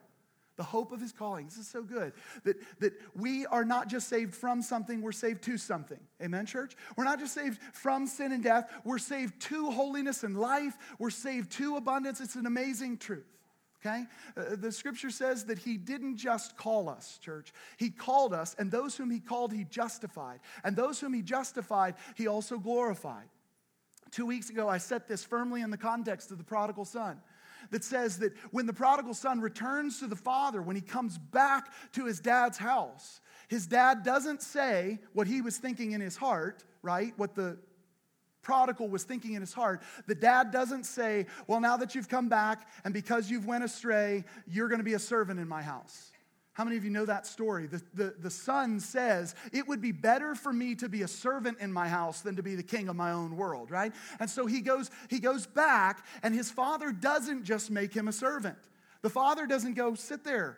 the 0.62 0.65
hope 0.65 0.91
of 0.91 1.01
his 1.01 1.12
calling. 1.12 1.48
This 1.48 1.58
is 1.58 1.68
so 1.68 1.82
good. 1.82 2.13
That, 2.44 2.56
that 2.82 2.94
we 3.15 3.48
are 3.48 3.65
not 3.65 3.88
just 3.88 4.08
saved 4.08 4.36
from 4.36 4.62
something, 4.62 5.01
we're 5.01 5.12
saved 5.12 5.41
to 5.46 5.58
something. 5.58 5.98
Amen, 6.22 6.46
church? 6.46 6.75
We're 6.96 7.03
not 7.03 7.18
just 7.18 7.34
saved 7.34 7.60
from 7.74 8.06
sin 8.06 8.32
and 8.32 8.44
death, 8.44 8.72
we're 8.84 9.00
saved 9.00 9.41
to 9.48 9.72
holiness 9.72 10.24
and 10.24 10.38
life, 10.38 10.77
we're 11.00 11.10
saved 11.10 11.51
to 11.53 11.77
abundance. 11.77 12.22
It's 12.22 12.36
an 12.36 12.46
amazing 12.46 13.00
truth. 13.00 13.25
Okay? 13.84 14.06
Uh, 14.38 14.56
the 14.56 14.72
scripture 14.72 15.10
says 15.10 15.46
that 15.46 15.58
he 15.58 15.77
didn't 15.77 16.18
just 16.18 16.56
call 16.58 16.89
us, 16.89 17.18
church. 17.18 17.51
He 17.77 17.89
called 17.89 18.32
us, 18.32 18.56
and 18.60 18.70
those 18.70 18.96
whom 18.96 19.10
he 19.10 19.20
called, 19.20 19.51
he 19.51 19.63
justified. 19.63 20.41
And 20.63 20.75
those 20.75 21.00
whom 21.00 21.15
he 21.15 21.24
justified, 21.24 21.96
he 22.13 22.27
also 22.27 22.60
glorified. 22.60 23.30
Two 24.12 24.27
weeks 24.27 24.51
ago, 24.51 24.70
I 24.70 24.77
set 24.77 25.08
this 25.08 25.24
firmly 25.24 25.62
in 25.62 25.72
the 25.72 25.77
context 25.77 26.30
of 26.30 26.38
the 26.38 26.44
prodigal 26.44 26.86
son 26.86 27.20
that 27.70 27.84
says 27.84 28.20
that 28.20 28.34
when 28.51 28.65
the 28.65 28.74
prodigal 28.74 29.13
son 29.13 29.39
returns 29.39 30.00
to 30.00 30.08
the 30.08 30.15
father, 30.15 30.62
when 30.62 30.75
he 30.75 30.82
comes 30.82 31.18
back 31.18 31.72
to 31.94 32.06
his 32.06 32.20
dad's 32.20 32.58
house, 32.58 33.22
his 33.48 33.68
dad 33.68 34.03
doesn't 34.03 34.41
say 34.41 35.00
what 35.13 35.27
he 35.27 35.41
was 35.41 35.58
thinking 35.58 35.91
in 35.91 36.01
his 36.01 36.15
heart, 36.15 36.63
right? 36.82 37.13
What 37.18 37.36
the 37.36 37.58
prodigal 38.41 38.89
was 38.89 39.03
thinking 39.03 39.34
in 39.34 39.41
his 39.41 39.53
heart. 39.53 39.82
The 40.08 40.15
dad 40.15 40.51
doesn't 40.51 40.86
say, 40.86 41.27
Well, 41.48 41.60
now 41.60 41.77
that 41.77 41.96
you've 41.96 42.10
come 42.10 42.30
back 42.30 42.68
and 42.84 42.94
because 42.94 43.30
you've 43.30 43.46
went 43.46 43.63
astray, 43.63 44.24
you're 44.48 44.68
going 44.68 44.80
to 44.80 44.86
be 44.86 44.94
a 44.94 45.00
servant 45.00 45.39
in 45.39 45.48
my 45.48 45.62
house. 45.62 46.11
How 46.53 46.65
many 46.65 46.75
of 46.75 46.84
you 46.84 46.89
know 46.89 47.05
that 47.05 47.25
story? 47.25 47.65
The, 47.65 47.81
the, 47.93 48.15
the 48.20 48.29
son 48.29 48.79
says, 48.79 49.36
It 49.53 49.67
would 49.67 49.81
be 49.81 49.93
better 49.93 50.36
for 50.36 50.51
me 50.51 50.75
to 50.75 50.89
be 50.89 51.01
a 51.03 51.08
servant 51.08 51.60
in 51.60 51.72
my 51.72 51.88
house 51.88 52.22
than 52.22 52.36
to 52.36 52.43
be 52.43 52.55
the 52.55 52.63
king 52.63 52.89
of 52.89 52.96
my 52.96 53.12
own 53.12 53.38
world, 53.38 53.72
right? 53.72 53.93
And 54.20 54.29
so 54.29 54.46
he 54.46 54.60
goes, 54.60 54.91
he 55.10 55.20
goes 55.20 55.48
back, 55.48 56.05
and 56.24 56.36
his 56.36 56.51
father 56.51 56.91
doesn't 56.91 57.46
just 57.46 57.72
make 57.72 57.93
him 57.93 58.08
a 58.10 58.12
servant. 58.12 58.58
The 59.01 59.10
father 59.10 59.48
doesn't 59.48 59.75
go, 59.75 59.96
Sit 59.96 60.24
there. 60.24 60.58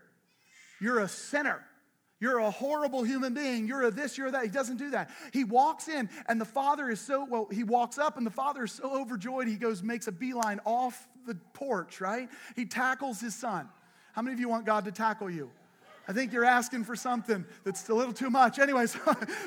You're 0.81 0.99
a 0.99 1.07
sinner. 1.07 1.63
You're 2.19 2.39
a 2.39 2.51
horrible 2.51 3.03
human 3.03 3.33
being. 3.33 3.67
You're 3.67 3.83
a 3.83 3.91
this, 3.91 4.17
you're 4.17 4.27
a 4.27 4.31
that. 4.31 4.43
He 4.43 4.49
doesn't 4.49 4.77
do 4.77 4.91
that. 4.91 5.11
He 5.31 5.43
walks 5.43 5.89
in, 5.89 6.09
and 6.27 6.41
the 6.41 6.45
father 6.45 6.89
is 6.89 7.01
so, 7.01 7.27
well, 7.29 7.47
he 7.51 7.63
walks 7.63 7.97
up, 7.97 8.17
and 8.17 8.25
the 8.25 8.31
father 8.31 8.63
is 8.63 8.71
so 8.71 9.01
overjoyed, 9.01 9.47
he 9.47 9.57
goes, 9.57 9.83
makes 9.83 10.07
a 10.07 10.11
beeline 10.11 10.59
off 10.65 11.07
the 11.27 11.35
porch, 11.53 12.01
right? 12.01 12.29
He 12.55 12.65
tackles 12.65 13.19
his 13.19 13.35
son. 13.35 13.69
How 14.13 14.21
many 14.21 14.33
of 14.33 14.39
you 14.39 14.47
want 14.47 14.65
God 14.65 14.85
to 14.85 14.91
tackle 14.91 15.29
you? 15.29 15.51
I 16.07 16.11
think 16.11 16.33
you're 16.33 16.45
asking 16.45 16.83
for 16.83 16.95
something 16.95 17.45
that's 17.63 17.87
a 17.87 17.93
little 17.93 18.13
too 18.13 18.29
much. 18.29 18.59
Anyway, 18.59 18.85
so, 18.87 18.99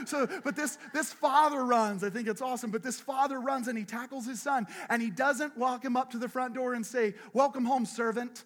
so, 0.06 0.28
but 0.42 0.56
this, 0.56 0.78
this 0.94 1.12
father 1.12 1.64
runs. 1.64 2.02
I 2.02 2.10
think 2.10 2.28
it's 2.28 2.40
awesome. 2.40 2.70
But 2.70 2.82
this 2.82 2.98
father 2.98 3.40
runs 3.40 3.68
and 3.68 3.76
he 3.76 3.84
tackles 3.84 4.26
his 4.26 4.40
son 4.40 4.66
and 4.88 5.02
he 5.02 5.10
doesn't 5.10 5.56
walk 5.56 5.84
him 5.84 5.96
up 5.96 6.12
to 6.12 6.18
the 6.18 6.28
front 6.28 6.54
door 6.54 6.74
and 6.74 6.84
say, 6.84 7.14
Welcome 7.32 7.64
home, 7.64 7.84
servant. 7.84 8.44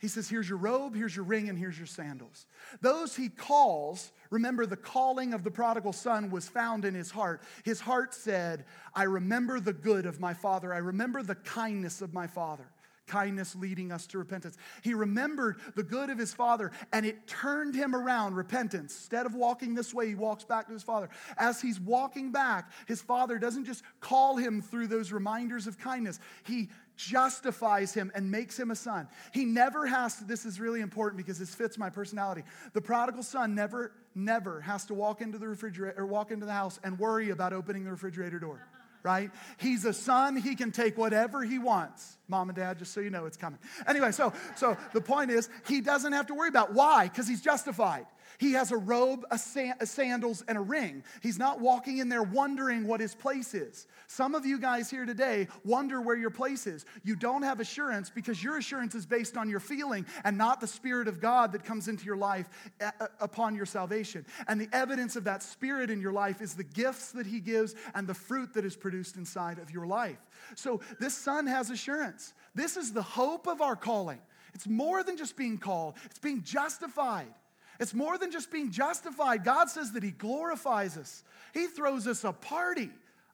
He 0.00 0.08
says, 0.08 0.28
Here's 0.28 0.48
your 0.48 0.58
robe, 0.58 0.96
here's 0.96 1.14
your 1.14 1.24
ring, 1.24 1.48
and 1.48 1.56
here's 1.56 1.78
your 1.78 1.86
sandals. 1.86 2.46
Those 2.80 3.14
he 3.14 3.28
calls, 3.28 4.10
remember 4.30 4.66
the 4.66 4.76
calling 4.76 5.34
of 5.34 5.44
the 5.44 5.50
prodigal 5.50 5.92
son 5.92 6.30
was 6.30 6.48
found 6.48 6.84
in 6.84 6.94
his 6.94 7.10
heart. 7.10 7.42
His 7.64 7.80
heart 7.80 8.14
said, 8.14 8.64
I 8.94 9.04
remember 9.04 9.60
the 9.60 9.72
good 9.72 10.06
of 10.06 10.18
my 10.18 10.34
father, 10.34 10.74
I 10.74 10.78
remember 10.78 11.22
the 11.22 11.36
kindness 11.36 12.02
of 12.02 12.12
my 12.12 12.26
father 12.26 12.68
kindness 13.08 13.56
leading 13.56 13.90
us 13.90 14.06
to 14.08 14.18
repentance. 14.18 14.56
He 14.82 14.94
remembered 14.94 15.58
the 15.74 15.82
good 15.82 16.10
of 16.10 16.18
his 16.18 16.32
father 16.32 16.70
and 16.92 17.04
it 17.04 17.26
turned 17.26 17.74
him 17.74 17.94
around, 17.94 18.36
repentance. 18.36 18.94
Instead 18.94 19.26
of 19.26 19.34
walking 19.34 19.74
this 19.74 19.92
way, 19.92 20.08
he 20.08 20.14
walks 20.14 20.44
back 20.44 20.66
to 20.66 20.72
his 20.72 20.82
father. 20.82 21.08
As 21.36 21.60
he's 21.60 21.80
walking 21.80 22.30
back, 22.30 22.70
his 22.86 23.00
father 23.00 23.38
doesn't 23.38 23.64
just 23.64 23.82
call 24.00 24.36
him 24.36 24.62
through 24.62 24.86
those 24.86 25.10
reminders 25.10 25.66
of 25.66 25.78
kindness, 25.78 26.20
he 26.44 26.68
justifies 26.96 27.94
him 27.94 28.10
and 28.14 28.30
makes 28.30 28.58
him 28.58 28.70
a 28.70 28.76
son. 28.76 29.08
He 29.32 29.44
never 29.44 29.86
has 29.86 30.16
to, 30.16 30.24
this 30.24 30.44
is 30.44 30.60
really 30.60 30.80
important 30.80 31.16
because 31.16 31.38
this 31.38 31.54
fits 31.54 31.78
my 31.78 31.88
personality. 31.88 32.42
The 32.72 32.80
prodigal 32.80 33.22
son 33.22 33.54
never, 33.54 33.92
never 34.14 34.60
has 34.60 34.84
to 34.86 34.94
walk 34.94 35.22
into 35.22 35.38
the 35.38 35.48
refrigerator 35.48 36.00
or 36.00 36.06
walk 36.06 36.32
into 36.32 36.44
the 36.44 36.52
house 36.52 36.78
and 36.82 36.98
worry 36.98 37.30
about 37.30 37.52
opening 37.52 37.84
the 37.84 37.90
refrigerator 37.90 38.38
door 38.38 38.66
right? 39.02 39.30
He's 39.58 39.84
a 39.84 39.92
son. 39.92 40.36
He 40.36 40.54
can 40.54 40.72
take 40.72 40.98
whatever 40.98 41.44
he 41.44 41.58
wants. 41.58 42.16
Mom 42.28 42.48
and 42.48 42.56
dad, 42.56 42.78
just 42.78 42.92
so 42.92 43.00
you 43.00 43.10
know, 43.10 43.26
it's 43.26 43.36
coming. 43.36 43.58
Anyway, 43.86 44.12
so, 44.12 44.32
so 44.56 44.76
the 44.92 45.00
point 45.00 45.30
is, 45.30 45.48
he 45.66 45.80
doesn't 45.80 46.12
have 46.12 46.26
to 46.26 46.34
worry 46.34 46.48
about 46.48 46.74
why, 46.74 47.04
because 47.04 47.26
he's 47.26 47.40
justified. 47.40 48.06
He 48.38 48.52
has 48.52 48.70
a 48.70 48.76
robe, 48.76 49.24
a, 49.30 49.38
a 49.56 49.74
uh, 49.80 49.84
sandals, 49.84 50.44
and 50.46 50.58
a 50.58 50.60
ring. 50.60 51.02
He's 51.22 51.38
not 51.38 51.60
walking 51.60 51.98
in 51.98 52.08
there 52.08 52.22
wondering 52.22 52.86
what 52.86 53.00
his 53.00 53.14
place 53.14 53.54
is. 53.54 53.86
Some 54.06 54.34
of 54.34 54.44
you 54.44 54.58
guys 54.58 54.90
here 54.90 55.06
today 55.06 55.48
wonder 55.64 56.00
where 56.00 56.16
your 56.16 56.30
place 56.30 56.66
is. 56.66 56.84
You 57.02 57.16
don't 57.16 57.42
have 57.42 57.60
assurance 57.60 58.10
because 58.10 58.42
your 58.42 58.58
assurance 58.58 58.94
is 58.94 59.06
based 59.06 59.36
on 59.36 59.48
your 59.48 59.60
feeling 59.60 60.06
and 60.24 60.36
not 60.36 60.60
the 60.60 60.66
Spirit 60.66 61.08
of 61.08 61.20
God 61.20 61.52
that 61.52 61.64
comes 61.64 61.88
into 61.88 62.04
your 62.04 62.16
life 62.16 62.48
uh, 62.80 62.90
uh, 63.00 63.06
upon 63.20 63.54
your 63.54 63.66
salvation. 63.66 64.24
And 64.46 64.60
the 64.60 64.68
evidence 64.72 65.16
of 65.16 65.24
that 65.24 65.42
Spirit 65.42 65.90
in 65.90 66.00
your 66.00 66.12
life 66.12 66.40
is 66.40 66.54
the 66.54 66.64
gifts 66.64 67.12
that 67.12 67.26
He 67.26 67.40
gives 67.40 67.74
and 67.94 68.06
the 68.06 68.14
fruit 68.14 68.54
that 68.54 68.64
is 68.64 68.76
produced 68.76 69.16
inside 69.16 69.58
of 69.58 69.70
your 69.70 69.86
life. 69.86 70.18
So 70.54 70.80
this 71.00 71.14
son 71.14 71.46
has 71.46 71.70
assurance. 71.70 72.34
This 72.54 72.76
is 72.76 72.92
the 72.92 73.02
hope 73.02 73.46
of 73.46 73.60
our 73.60 73.76
calling. 73.76 74.20
It's 74.54 74.66
more 74.66 75.02
than 75.02 75.16
just 75.16 75.36
being 75.36 75.58
called, 75.58 75.96
it's 76.04 76.18
being 76.18 76.42
justified. 76.42 77.32
It's 77.78 77.94
more 77.94 78.18
than 78.18 78.30
just 78.30 78.50
being 78.50 78.70
justified. 78.70 79.44
God 79.44 79.70
says 79.70 79.92
that 79.92 80.02
He 80.02 80.10
glorifies 80.10 80.96
us, 80.96 81.24
He 81.54 81.66
throws 81.66 82.06
us 82.06 82.24
a 82.24 82.32
party. 82.32 82.90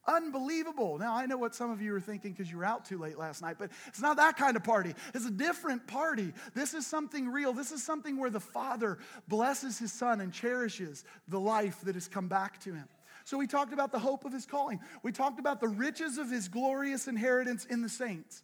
Unbelievable. 0.07 0.99
Now, 0.99 1.17
I 1.17 1.25
know 1.25 1.39
what 1.39 1.55
some 1.55 1.71
of 1.71 1.81
you 1.81 1.95
are 1.95 2.01
thinking 2.01 2.33
because 2.33 2.51
you 2.51 2.59
were 2.59 2.65
out 2.65 2.85
too 2.85 2.99
late 2.99 3.17
last 3.17 3.41
night, 3.41 3.57
but 3.59 3.71
it's 3.87 4.03
not 4.03 4.19
that 4.19 4.37
kind 4.37 4.55
of 4.55 4.63
party. 4.63 4.95
It's 5.15 5.25
a 5.25 5.31
different 5.31 5.87
party. 5.87 6.35
This 6.55 6.75
is 6.75 6.87
something 6.87 7.27
real. 7.27 7.55
This 7.55 7.73
is 7.73 7.83
something 7.83 8.19
where 8.19 8.29
the 8.29 8.39
Father 8.39 8.99
blesses 9.29 9.79
His 9.79 9.95
Son 9.95 10.21
and 10.21 10.31
cherishes 10.31 11.05
the 11.29 11.41
life 11.41 11.81
that 11.85 11.95
has 11.95 12.07
come 12.07 12.29
back 12.29 12.61
to 12.65 12.75
Him. 12.75 12.87
So, 13.25 13.39
we 13.39 13.47
talked 13.47 13.73
about 13.73 13.93
the 13.93 13.99
hope 13.99 14.27
of 14.27 14.33
His 14.33 14.45
calling, 14.45 14.79
we 15.03 15.11
talked 15.11 15.41
about 15.41 15.61
the 15.61 15.69
riches 15.69 16.19
of 16.19 16.31
His 16.31 16.49
glorious 16.49 17.09
inheritance 17.09 17.65
in 17.65 17.81
the 17.81 17.89
saints. 17.89 18.43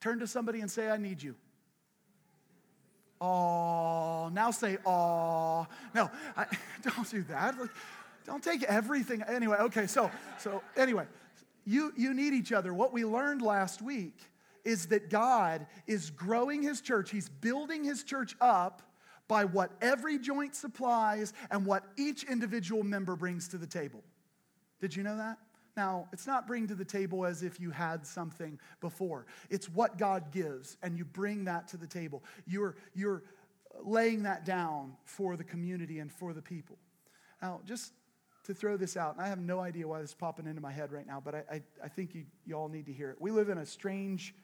Turn 0.00 0.18
to 0.18 0.26
somebody 0.26 0.60
and 0.60 0.68
say, 0.68 0.90
I 0.90 0.96
need 0.96 1.22
you. 1.22 1.36
Oh, 3.24 4.30
now 4.32 4.50
say 4.50 4.78
oh. 4.84 5.68
No, 5.94 6.10
I, 6.36 6.46
don't 6.82 7.08
do 7.08 7.22
that. 7.24 7.56
Like, 7.56 7.70
don't 8.26 8.42
take 8.42 8.64
everything. 8.64 9.22
Anyway, 9.22 9.56
okay, 9.58 9.86
so 9.86 10.10
so 10.38 10.60
anyway, 10.76 11.06
you 11.64 11.92
you 11.96 12.14
need 12.14 12.34
each 12.34 12.52
other. 12.52 12.74
What 12.74 12.92
we 12.92 13.04
learned 13.04 13.40
last 13.40 13.80
week 13.80 14.18
is 14.64 14.86
that 14.86 15.08
God 15.08 15.66
is 15.86 16.10
growing 16.10 16.62
his 16.62 16.80
church. 16.80 17.10
He's 17.10 17.28
building 17.28 17.84
his 17.84 18.02
church 18.02 18.34
up 18.40 18.82
by 19.28 19.44
what 19.44 19.70
every 19.80 20.18
joint 20.18 20.56
supplies 20.56 21.32
and 21.50 21.64
what 21.64 21.84
each 21.96 22.24
individual 22.24 22.82
member 22.82 23.14
brings 23.14 23.48
to 23.48 23.58
the 23.58 23.66
table. 23.66 24.02
Did 24.80 24.96
you 24.96 25.04
know 25.04 25.16
that? 25.16 25.38
Now, 25.76 26.08
it's 26.12 26.26
not 26.26 26.46
bring 26.46 26.66
to 26.68 26.74
the 26.74 26.84
table 26.84 27.24
as 27.24 27.42
if 27.42 27.58
you 27.58 27.70
had 27.70 28.06
something 28.06 28.58
before. 28.80 29.26
It's 29.48 29.68
what 29.68 29.96
God 29.96 30.30
gives, 30.30 30.76
and 30.82 30.98
you 30.98 31.04
bring 31.04 31.44
that 31.44 31.68
to 31.68 31.76
the 31.76 31.86
table. 31.86 32.22
You're, 32.46 32.76
you're 32.94 33.22
laying 33.82 34.24
that 34.24 34.44
down 34.44 34.94
for 35.04 35.36
the 35.36 35.44
community 35.44 35.98
and 35.98 36.12
for 36.12 36.34
the 36.34 36.42
people. 36.42 36.76
Now, 37.40 37.60
just 37.64 37.92
to 38.44 38.54
throw 38.54 38.76
this 38.76 38.96
out, 38.96 39.16
and 39.16 39.24
I 39.24 39.28
have 39.28 39.38
no 39.38 39.60
idea 39.60 39.88
why 39.88 40.00
this 40.00 40.10
is 40.10 40.14
popping 40.14 40.46
into 40.46 40.60
my 40.60 40.72
head 40.72 40.92
right 40.92 41.06
now, 41.06 41.22
but 41.24 41.34
I, 41.34 41.44
I, 41.50 41.62
I 41.84 41.88
think 41.88 42.14
you, 42.14 42.24
you 42.44 42.54
all 42.54 42.68
need 42.68 42.86
to 42.86 42.92
hear 42.92 43.10
it. 43.10 43.16
We 43.20 43.30
live 43.30 43.48
in 43.48 43.58
a 43.58 43.66
strange 43.66 44.34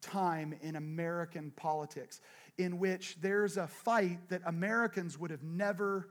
time 0.00 0.54
in 0.62 0.76
American 0.76 1.52
politics 1.56 2.20
in 2.58 2.78
which 2.78 3.16
there's 3.20 3.56
a 3.56 3.66
fight 3.66 4.28
that 4.28 4.42
Americans 4.46 5.18
would 5.18 5.30
have 5.30 5.42
never 5.42 6.08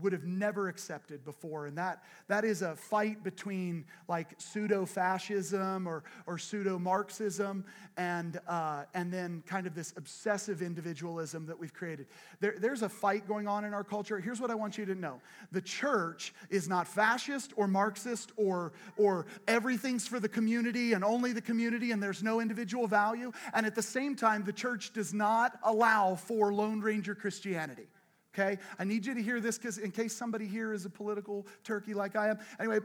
would 0.00 0.12
have 0.12 0.24
never 0.24 0.68
accepted 0.68 1.24
before. 1.24 1.66
And 1.66 1.78
that, 1.78 2.02
that 2.28 2.44
is 2.44 2.62
a 2.62 2.74
fight 2.74 3.22
between 3.22 3.84
like 4.08 4.34
pseudo 4.38 4.84
fascism 4.86 5.86
or, 5.86 6.04
or 6.26 6.38
pseudo 6.38 6.78
Marxism 6.78 7.64
and, 7.96 8.40
uh, 8.48 8.84
and 8.94 9.12
then 9.12 9.42
kind 9.46 9.66
of 9.66 9.74
this 9.74 9.94
obsessive 9.96 10.62
individualism 10.62 11.46
that 11.46 11.58
we've 11.58 11.72
created. 11.72 12.06
There, 12.40 12.54
there's 12.58 12.82
a 12.82 12.88
fight 12.88 13.28
going 13.28 13.46
on 13.46 13.64
in 13.64 13.72
our 13.72 13.84
culture. 13.84 14.18
Here's 14.18 14.40
what 14.40 14.50
I 14.50 14.54
want 14.54 14.78
you 14.78 14.84
to 14.86 14.94
know 14.94 15.20
the 15.52 15.62
church 15.62 16.34
is 16.50 16.68
not 16.68 16.88
fascist 16.88 17.52
or 17.56 17.68
Marxist 17.68 18.32
or, 18.36 18.72
or 18.96 19.26
everything's 19.46 20.06
for 20.06 20.18
the 20.18 20.28
community 20.28 20.92
and 20.92 21.04
only 21.04 21.32
the 21.32 21.42
community 21.42 21.92
and 21.92 22.02
there's 22.02 22.22
no 22.22 22.40
individual 22.40 22.86
value. 22.86 23.32
And 23.52 23.66
at 23.66 23.74
the 23.74 23.82
same 23.82 24.16
time, 24.16 24.44
the 24.44 24.52
church 24.52 24.92
does 24.92 25.14
not 25.14 25.58
allow 25.62 26.14
for 26.14 26.52
Lone 26.52 26.80
Ranger 26.80 27.14
Christianity 27.14 27.86
okay? 28.34 28.58
I 28.78 28.84
need 28.84 29.06
you 29.06 29.14
to 29.14 29.22
hear 29.22 29.40
this 29.40 29.58
because 29.58 29.78
in 29.78 29.90
case 29.90 30.14
somebody 30.14 30.46
here 30.46 30.72
is 30.72 30.84
a 30.84 30.90
political 30.90 31.46
turkey 31.62 31.94
like 31.94 32.16
I 32.16 32.30
am. 32.30 32.38
Anyway, 32.58 32.80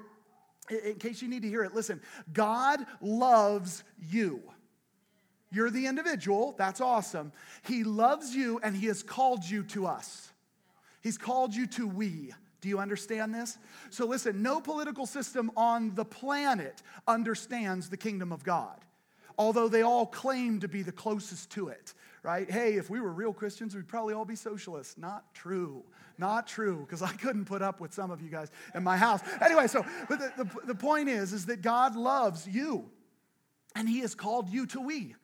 in 0.69 0.95
case 0.95 1.21
you 1.21 1.27
need 1.27 1.41
to 1.41 1.49
hear 1.49 1.63
it, 1.63 1.73
listen 1.73 2.01
God 2.31 2.85
loves 3.01 3.83
you. 3.99 4.41
You're 5.51 5.71
the 5.71 5.87
individual, 5.87 6.53
that's 6.57 6.79
awesome. 6.79 7.31
He 7.63 7.83
loves 7.83 8.35
you 8.35 8.59
and 8.63 8.75
He 8.75 8.85
has 8.87 9.01
called 9.01 9.43
you 9.43 9.63
to 9.63 9.87
us. 9.87 10.31
He's 11.01 11.17
called 11.17 11.55
you 11.55 11.65
to 11.67 11.87
we. 11.87 12.33
Do 12.61 12.67
you 12.67 12.79
understand 12.79 13.33
this? 13.33 13.57
So, 13.89 14.05
listen, 14.05 14.43
no 14.43 14.59
political 14.59 15.05
system 15.05 15.49
on 15.55 15.95
the 15.95 16.03
planet 16.03 16.83
understands 17.07 17.89
the 17.89 17.97
kingdom 17.97 18.33
of 18.33 18.43
God, 18.43 18.77
although 19.37 19.69
they 19.69 19.81
all 19.81 20.05
claim 20.05 20.59
to 20.59 20.67
be 20.67 20.81
the 20.83 20.91
closest 20.91 21.49
to 21.51 21.69
it 21.69 21.93
right? 22.23 22.49
Hey, 22.49 22.73
if 22.73 22.89
we 22.89 22.99
were 22.99 23.11
real 23.11 23.33
Christians, 23.33 23.75
we'd 23.75 23.87
probably 23.87 24.13
all 24.13 24.25
be 24.25 24.35
socialists. 24.35 24.97
Not 24.97 25.33
true. 25.33 25.83
Not 26.17 26.47
true, 26.47 26.81
because 26.85 27.01
I 27.01 27.13
couldn't 27.13 27.45
put 27.45 27.61
up 27.61 27.79
with 27.79 27.93
some 27.93 28.11
of 28.11 28.21
you 28.21 28.29
guys 28.29 28.51
in 28.75 28.83
my 28.83 28.97
house. 28.97 29.21
Anyway, 29.41 29.67
so 29.67 29.85
but 30.09 30.19
the, 30.19 30.43
the, 30.43 30.67
the 30.67 30.75
point 30.75 31.07
is, 31.07 31.31
is 31.31 31.45
that 31.45 31.61
God 31.61 31.95
loves 31.95 32.47
you, 32.47 32.89
and 33.75 33.87
He 33.87 33.99
has 33.99 34.15
called 34.15 34.49
you 34.49 34.65
to 34.67 34.81
we. 34.81 35.15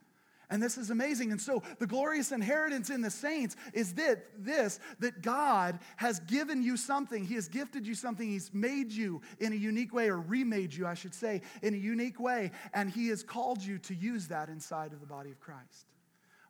And 0.50 0.62
this 0.62 0.78
is 0.78 0.92
amazing. 0.92 1.32
And 1.32 1.42
so 1.42 1.64
the 1.80 1.88
glorious 1.88 2.32
inheritance 2.32 2.90
in 2.90 3.02
the 3.02 3.10
saints 3.10 3.56
is 3.74 3.96
that 3.96 4.26
this 4.38 4.80
that 5.00 5.22
God 5.22 5.80
has 5.98 6.20
given 6.20 6.62
you 6.62 6.78
something. 6.78 7.26
He 7.26 7.34
has 7.36 7.48
gifted 7.48 7.88
you 7.88 7.96
something. 7.96 8.30
He's 8.30 8.54
made 8.54 8.92
you 8.92 9.22
in 9.40 9.54
a 9.54 9.56
unique 9.56 9.94
way, 9.94 10.08
or 10.08 10.20
remade 10.20 10.74
you, 10.74 10.86
I 10.86 10.94
should 10.94 11.16
say, 11.16 11.42
in 11.62 11.74
a 11.74 11.78
unique 11.78 12.20
way. 12.20 12.52
And 12.74 12.90
He 12.90 13.08
has 13.08 13.24
called 13.24 13.62
you 13.62 13.80
to 13.80 13.96
use 13.96 14.28
that 14.28 14.50
inside 14.50 14.94
of 14.94 15.02
the 15.02 15.08
body 15.08 15.32
of 15.32 15.40
Christ. 15.40 15.88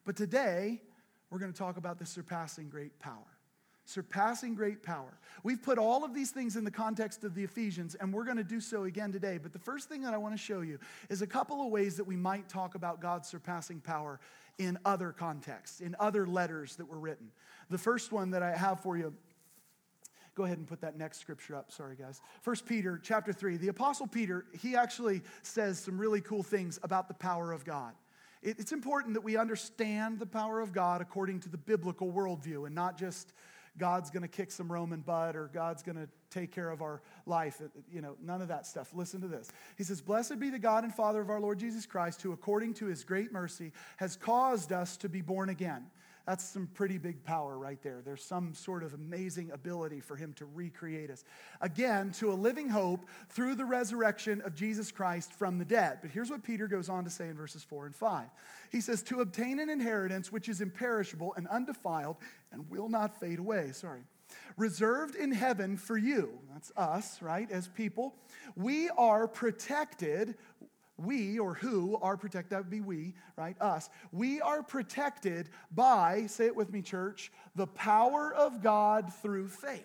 But 0.06 0.16
today, 0.16 0.82
we're 1.30 1.40
going 1.40 1.52
to 1.52 1.58
talk 1.58 1.78
about 1.78 1.98
the 2.00 2.06
surpassing 2.06 2.70
great 2.70 3.00
power. 3.00 3.26
Surpassing 3.88 4.56
great 4.56 4.82
power. 4.82 5.20
We've 5.44 5.62
put 5.62 5.78
all 5.78 6.04
of 6.04 6.14
these 6.14 6.32
things 6.32 6.56
in 6.56 6.64
the 6.64 6.72
context 6.72 7.24
of 7.24 7.36
the 7.36 7.44
Ephesians, 7.44 7.96
and 7.96 8.14
we're 8.14 8.24
going 8.24 8.38
to 8.38 8.44
do 8.44 8.60
so 8.60 8.86
again 8.86 9.12
today. 9.12 9.38
But 9.42 9.54
the 9.54 9.60
first 9.60 9.90
thing 9.90 10.02
that 10.02 10.14
I 10.14 10.18
want 10.18 10.34
to 10.34 10.40
show 10.40 10.62
you 10.62 10.80
is 11.10 11.22
a 11.22 11.28
couple 11.28 11.62
of 11.62 11.72
ways 11.72 11.98
that 11.98 12.06
we 12.06 12.16
might 12.16 12.50
talk 12.50 12.76
about 12.76 13.00
God's 13.00 13.28
surpassing 13.28 13.80
power 13.82 14.20
in 14.58 14.80
other 14.86 15.12
contexts, 15.12 15.82
in 15.82 15.96
other 16.00 16.26
letters 16.26 16.78
that 16.78 16.88
were 16.88 17.00
written. 17.00 17.32
The 17.70 17.78
first 17.78 18.12
one 18.12 18.32
that 18.32 18.42
I 18.42 18.56
have 18.56 18.80
for 18.80 18.98
you 18.98 19.14
go 20.36 20.44
ahead 20.44 20.58
and 20.58 20.68
put 20.68 20.82
that 20.82 20.98
next 20.98 21.20
scripture 21.20 21.56
up 21.56 21.72
sorry 21.72 21.96
guys 21.96 22.20
first 22.42 22.66
peter 22.66 23.00
chapter 23.02 23.32
3 23.32 23.56
the 23.56 23.70
apostle 23.70 24.06
peter 24.06 24.46
he 24.60 24.76
actually 24.76 25.22
says 25.44 25.80
some 25.80 25.98
really 25.98 26.20
cool 26.20 26.44
things 26.44 26.78
about 26.84 27.08
the 27.08 27.14
power 27.14 27.54
of 27.54 27.64
god 27.64 27.94
it's 28.46 28.72
important 28.72 29.16
that 29.16 29.22
we 29.22 29.38
understand 29.38 30.20
the 30.20 30.26
power 30.26 30.60
of 30.62 30.72
God 30.72 31.02
according 31.02 31.40
to 31.42 31.50
the 31.50 31.58
biblical 31.58 32.12
worldview 32.12 32.66
and 32.66 32.76
not 32.76 32.98
just 32.98 33.34
God's 33.78 34.10
going 34.10 34.22
to 34.22 34.30
kick 34.30 34.52
some 34.52 34.72
Roman 34.72 35.02
butt 35.02 35.36
or 35.36 35.50
God's 35.54 35.84
going 35.84 35.98
to 35.98 36.08
take 36.30 36.52
care 36.52 36.70
of 36.70 36.82
our 36.82 37.02
life. 37.26 37.60
Uh, 37.60 37.68
you 37.92 38.02
know, 38.02 38.16
none 38.22 38.42
of 38.42 38.48
that 38.48 38.66
stuff. 38.66 38.92
Listen 38.94 39.20
to 39.22 39.28
this. 39.28 39.50
He 39.78 39.84
says, 39.84 40.02
Blessed 40.02 40.40
be 40.40 40.50
the 40.50 40.60
God 40.60 40.84
and 40.84 40.94
Father 40.94 41.20
of 41.20 41.30
our 41.30 41.42
Lord 41.42 41.60
Jesus 41.60 41.86
Christ, 41.86 42.22
who 42.22 42.32
according 42.32 42.76
to 42.76 42.86
his 42.86 43.04
great 43.04 43.34
mercy 43.34 43.74
has 43.98 44.16
caused 44.16 44.72
us 44.72 44.96
to 44.98 45.10
be 45.10 45.22
born 45.22 45.50
again 45.50 45.88
that's 46.26 46.44
some 46.44 46.68
pretty 46.74 46.98
big 46.98 47.24
power 47.24 47.58
right 47.58 47.82
there. 47.84 48.02
There's 48.04 48.24
some 48.24 48.54
sort 48.54 48.84
of 48.84 48.94
amazing 48.94 49.52
ability 49.52 50.00
for 50.00 50.16
him 50.16 50.34
to 50.34 50.46
recreate 50.46 51.12
us. 51.12 51.24
Again, 51.62 52.12
to 52.14 52.32
a 52.32 52.34
living 52.34 52.70
hope 52.70 53.06
through 53.30 53.56
the 53.56 53.66
resurrection 53.66 54.42
of 54.42 54.56
Jesus 54.56 54.92
Christ 54.92 55.34
from 55.34 55.60
the 55.60 55.66
dead. 55.66 56.00
But 56.02 56.12
here's 56.12 56.32
what 56.32 56.44
Peter 56.44 56.68
goes 56.68 56.90
on 56.90 57.04
to 57.04 57.10
say 57.10 57.28
in 57.28 57.36
verses 57.36 57.64
4 57.64 57.86
and 57.86 57.96
5. 57.96 58.26
He 58.72 58.82
says, 58.82 59.04
To 59.04 59.22
obtain 59.22 59.60
an 59.60 59.70
inheritance 59.70 60.32
which 60.32 60.50
is 60.50 60.62
imperishable 60.62 61.34
and 61.38 61.48
undefiled 61.48 62.18
and 62.52 62.70
will 62.70 62.90
not 62.90 63.20
fade 63.20 63.40
away. 63.40 63.72
Sorry 63.72 64.02
reserved 64.58 65.16
in 65.16 65.32
heaven 65.32 65.78
for 65.78 65.98
you. 65.98 66.40
That's 66.52 66.72
us, 66.76 67.22
right, 67.22 67.50
as 67.52 67.68
people. 67.68 68.16
We 68.56 68.90
are 68.90 69.28
protected. 69.28 70.36
We, 70.98 71.40
or 71.40 71.54
who, 71.54 71.98
are 72.02 72.16
protected. 72.16 72.52
That 72.52 72.60
would 72.60 72.70
be 72.70 72.82
we, 72.82 73.14
right? 73.36 73.60
Us. 73.62 73.90
We 74.12 74.40
are 74.42 74.64
protected 74.64 75.50
by, 75.72 76.26
say 76.28 76.46
it 76.46 76.56
with 76.56 76.72
me, 76.72 76.82
church, 76.82 77.32
the 77.56 77.68
power 77.68 78.34
of 78.34 78.64
God 78.64 79.14
through 79.22 79.50
faith. 79.50 79.84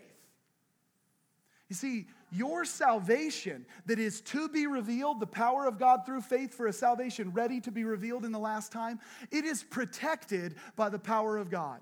You 1.69 1.77
see, 1.77 2.07
your 2.33 2.65
salvation 2.65 3.67
that 3.87 3.99
is 3.99 4.21
to 4.23 4.49
be 4.49 4.67
revealed, 4.67 5.21
the 5.21 5.27
power 5.27 5.67
of 5.67 5.79
God 5.79 6.07
through 6.07 6.23
faith 6.23 6.55
for 6.55 6.67
a 6.67 6.73
salvation 6.73 7.33
ready 7.33 7.61
to 7.61 7.71
be 7.71 7.85
revealed 7.85 8.25
in 8.25 8.33
the 8.33 8.39
last 8.39 8.71
time, 8.71 9.01
it 9.31 9.45
is 9.45 9.63
protected 9.63 10.57
by 10.77 10.89
the 10.89 10.99
power 10.99 11.39
of 11.39 11.51
God. 11.51 11.81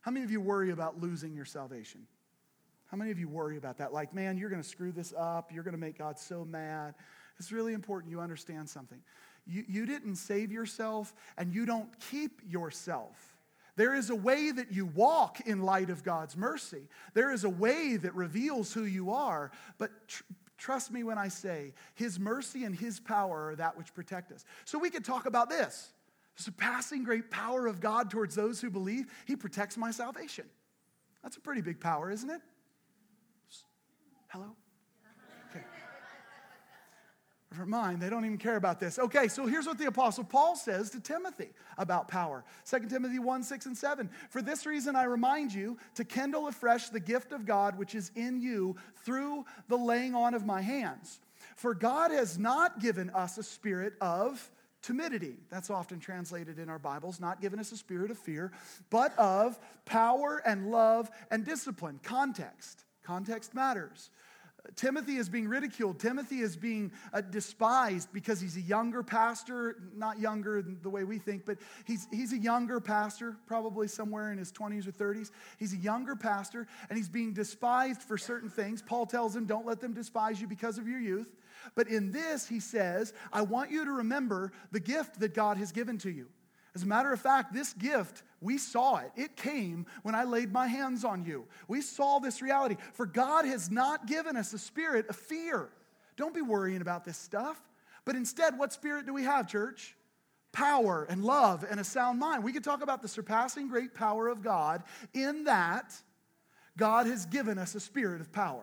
How 0.00 0.10
many 0.10 0.24
of 0.24 0.30
you 0.30 0.40
worry 0.40 0.70
about 0.70 1.00
losing 1.00 1.34
your 1.34 1.44
salvation? 1.44 2.06
How 2.86 2.96
many 2.96 3.10
of 3.10 3.18
you 3.18 3.28
worry 3.28 3.58
about 3.58 3.78
that? 3.78 3.92
Like, 3.92 4.14
man, 4.14 4.38
you're 4.38 4.48
going 4.48 4.62
to 4.62 4.68
screw 4.68 4.92
this 4.92 5.12
up. 5.16 5.52
You're 5.52 5.64
going 5.64 5.74
to 5.74 5.80
make 5.80 5.98
God 5.98 6.18
so 6.18 6.44
mad. 6.44 6.94
It's 7.38 7.52
really 7.52 7.72
important 7.72 8.10
you 8.10 8.20
understand 8.20 8.68
something. 8.68 8.98
You, 9.46 9.64
you 9.68 9.86
didn't 9.86 10.16
save 10.16 10.52
yourself, 10.52 11.14
and 11.36 11.52
you 11.52 11.64
don't 11.64 11.88
keep 12.10 12.40
yourself. 12.48 13.36
There 13.76 13.94
is 13.94 14.10
a 14.10 14.14
way 14.14 14.50
that 14.50 14.72
you 14.72 14.86
walk 14.86 15.40
in 15.46 15.62
light 15.62 15.88
of 15.88 16.02
God's 16.02 16.36
mercy. 16.36 16.82
There 17.14 17.32
is 17.32 17.44
a 17.44 17.48
way 17.48 17.96
that 17.96 18.14
reveals 18.14 18.72
who 18.72 18.84
you 18.84 19.12
are. 19.12 19.52
But 19.78 19.90
tr- 20.08 20.24
trust 20.58 20.90
me 20.90 21.04
when 21.04 21.16
I 21.16 21.28
say, 21.28 21.74
His 21.94 22.18
mercy 22.18 22.64
and 22.64 22.74
His 22.74 22.98
power 22.98 23.50
are 23.50 23.56
that 23.56 23.78
which 23.78 23.94
protect 23.94 24.32
us. 24.32 24.44
So 24.64 24.78
we 24.78 24.90
could 24.90 25.04
talk 25.04 25.26
about 25.26 25.48
this 25.48 25.92
surpassing 26.34 27.02
great 27.02 27.30
power 27.30 27.66
of 27.66 27.80
God 27.80 28.10
towards 28.10 28.34
those 28.34 28.60
who 28.60 28.70
believe, 28.70 29.06
He 29.26 29.36
protects 29.36 29.76
my 29.76 29.90
salvation. 29.90 30.46
That's 31.22 31.36
a 31.36 31.40
pretty 31.40 31.62
big 31.62 31.80
power, 31.80 32.10
isn't 32.10 32.30
it? 32.30 32.40
Hello? 34.28 34.56
Never 37.50 37.64
mind, 37.64 38.02
they 38.02 38.10
don't 38.10 38.26
even 38.26 38.36
care 38.36 38.56
about 38.56 38.78
this. 38.78 38.98
Okay, 38.98 39.26
so 39.26 39.46
here's 39.46 39.66
what 39.66 39.78
the 39.78 39.86
Apostle 39.86 40.22
Paul 40.22 40.54
says 40.54 40.90
to 40.90 41.00
Timothy 41.00 41.48
about 41.78 42.06
power 42.06 42.44
2 42.68 42.88
Timothy 42.88 43.18
1 43.18 43.42
6 43.42 43.66
and 43.66 43.76
7. 43.76 44.10
For 44.28 44.42
this 44.42 44.66
reason, 44.66 44.94
I 44.94 45.04
remind 45.04 45.54
you 45.54 45.78
to 45.94 46.04
kindle 46.04 46.48
afresh 46.48 46.90
the 46.90 47.00
gift 47.00 47.32
of 47.32 47.46
God 47.46 47.78
which 47.78 47.94
is 47.94 48.10
in 48.14 48.40
you 48.40 48.76
through 49.02 49.46
the 49.68 49.76
laying 49.76 50.14
on 50.14 50.34
of 50.34 50.44
my 50.44 50.60
hands. 50.60 51.20
For 51.56 51.74
God 51.74 52.10
has 52.10 52.38
not 52.38 52.80
given 52.80 53.08
us 53.10 53.38
a 53.38 53.42
spirit 53.42 53.94
of 54.00 54.50
timidity. 54.82 55.36
That's 55.50 55.70
often 55.70 56.00
translated 56.00 56.58
in 56.58 56.68
our 56.68 56.78
Bibles, 56.78 57.20
not 57.20 57.40
given 57.40 57.58
us 57.58 57.72
a 57.72 57.76
spirit 57.76 58.10
of 58.10 58.18
fear, 58.18 58.52
but 58.90 59.16
of 59.18 59.58
power 59.86 60.42
and 60.44 60.70
love 60.70 61.10
and 61.30 61.44
discipline. 61.44 61.98
Context. 62.02 62.84
Context 63.02 63.54
matters. 63.54 64.10
Timothy 64.76 65.16
is 65.16 65.28
being 65.28 65.48
ridiculed. 65.48 65.98
Timothy 65.98 66.40
is 66.40 66.56
being 66.56 66.92
uh, 67.12 67.20
despised 67.20 68.12
because 68.12 68.40
he's 68.40 68.56
a 68.56 68.60
younger 68.60 69.02
pastor, 69.02 69.76
not 69.94 70.18
younger 70.18 70.62
the 70.62 70.90
way 70.90 71.04
we 71.04 71.18
think, 71.18 71.44
but 71.44 71.58
he's, 71.84 72.06
he's 72.12 72.32
a 72.32 72.38
younger 72.38 72.80
pastor, 72.80 73.36
probably 73.46 73.88
somewhere 73.88 74.30
in 74.30 74.38
his 74.38 74.52
20s 74.52 74.86
or 74.86 74.92
30s. 74.92 75.30
He's 75.58 75.72
a 75.72 75.78
younger 75.78 76.14
pastor, 76.14 76.66
and 76.88 76.96
he's 76.96 77.08
being 77.08 77.32
despised 77.32 78.02
for 78.02 78.18
certain 78.18 78.50
things. 78.50 78.82
Paul 78.82 79.06
tells 79.06 79.34
him, 79.34 79.46
Don't 79.46 79.66
let 79.66 79.80
them 79.80 79.94
despise 79.94 80.40
you 80.40 80.46
because 80.46 80.78
of 80.78 80.86
your 80.86 81.00
youth. 81.00 81.34
But 81.74 81.88
in 81.88 82.12
this, 82.12 82.46
he 82.46 82.60
says, 82.60 83.12
I 83.32 83.42
want 83.42 83.70
you 83.70 83.84
to 83.84 83.92
remember 83.92 84.52
the 84.70 84.80
gift 84.80 85.20
that 85.20 85.34
God 85.34 85.56
has 85.56 85.72
given 85.72 85.98
to 85.98 86.10
you. 86.10 86.28
As 86.78 86.84
a 86.84 86.86
matter 86.86 87.12
of 87.12 87.20
fact, 87.20 87.52
this 87.52 87.72
gift, 87.72 88.22
we 88.40 88.56
saw 88.56 88.98
it. 88.98 89.10
It 89.16 89.34
came 89.34 89.84
when 90.04 90.14
I 90.14 90.22
laid 90.22 90.52
my 90.52 90.68
hands 90.68 91.04
on 91.04 91.24
you. 91.24 91.44
We 91.66 91.80
saw 91.80 92.20
this 92.20 92.40
reality. 92.40 92.76
For 92.92 93.04
God 93.04 93.44
has 93.44 93.68
not 93.68 94.06
given 94.06 94.36
us 94.36 94.52
a 94.52 94.60
spirit 94.60 95.08
of 95.08 95.16
fear. 95.16 95.70
Don't 96.16 96.32
be 96.32 96.40
worrying 96.40 96.80
about 96.80 97.04
this 97.04 97.16
stuff. 97.16 97.60
But 98.04 98.14
instead, 98.14 98.56
what 98.56 98.72
spirit 98.72 99.06
do 99.06 99.12
we 99.12 99.24
have, 99.24 99.48
church? 99.48 99.96
Power 100.52 101.04
and 101.10 101.24
love 101.24 101.66
and 101.68 101.80
a 101.80 101.84
sound 101.84 102.20
mind. 102.20 102.44
We 102.44 102.52
could 102.52 102.62
talk 102.62 102.80
about 102.80 103.02
the 103.02 103.08
surpassing 103.08 103.66
great 103.66 103.92
power 103.92 104.28
of 104.28 104.40
God 104.40 104.84
in 105.12 105.42
that 105.44 105.92
God 106.76 107.06
has 107.06 107.26
given 107.26 107.58
us 107.58 107.74
a 107.74 107.80
spirit 107.80 108.20
of 108.20 108.30
power. 108.30 108.62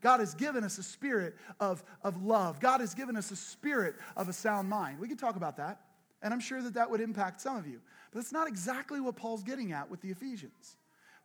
God 0.00 0.18
has 0.18 0.34
given 0.34 0.64
us 0.64 0.78
a 0.78 0.82
spirit 0.82 1.36
of, 1.60 1.84
of 2.02 2.24
love. 2.24 2.58
God 2.58 2.80
has 2.80 2.92
given 2.92 3.16
us 3.16 3.30
a 3.30 3.36
spirit 3.36 3.94
of 4.16 4.28
a 4.28 4.32
sound 4.32 4.68
mind. 4.68 4.98
We 4.98 5.06
could 5.06 5.20
talk 5.20 5.36
about 5.36 5.58
that, 5.58 5.80
and 6.22 6.32
I'm 6.32 6.40
sure 6.40 6.62
that 6.62 6.74
that 6.74 6.90
would 6.90 7.00
impact 7.00 7.40
some 7.40 7.56
of 7.56 7.66
you. 7.66 7.80
But 8.10 8.20
that's 8.20 8.32
not 8.32 8.48
exactly 8.48 9.00
what 9.00 9.16
Paul's 9.16 9.42
getting 9.42 9.72
at 9.72 9.90
with 9.90 10.00
the 10.00 10.10
Ephesians. 10.10 10.76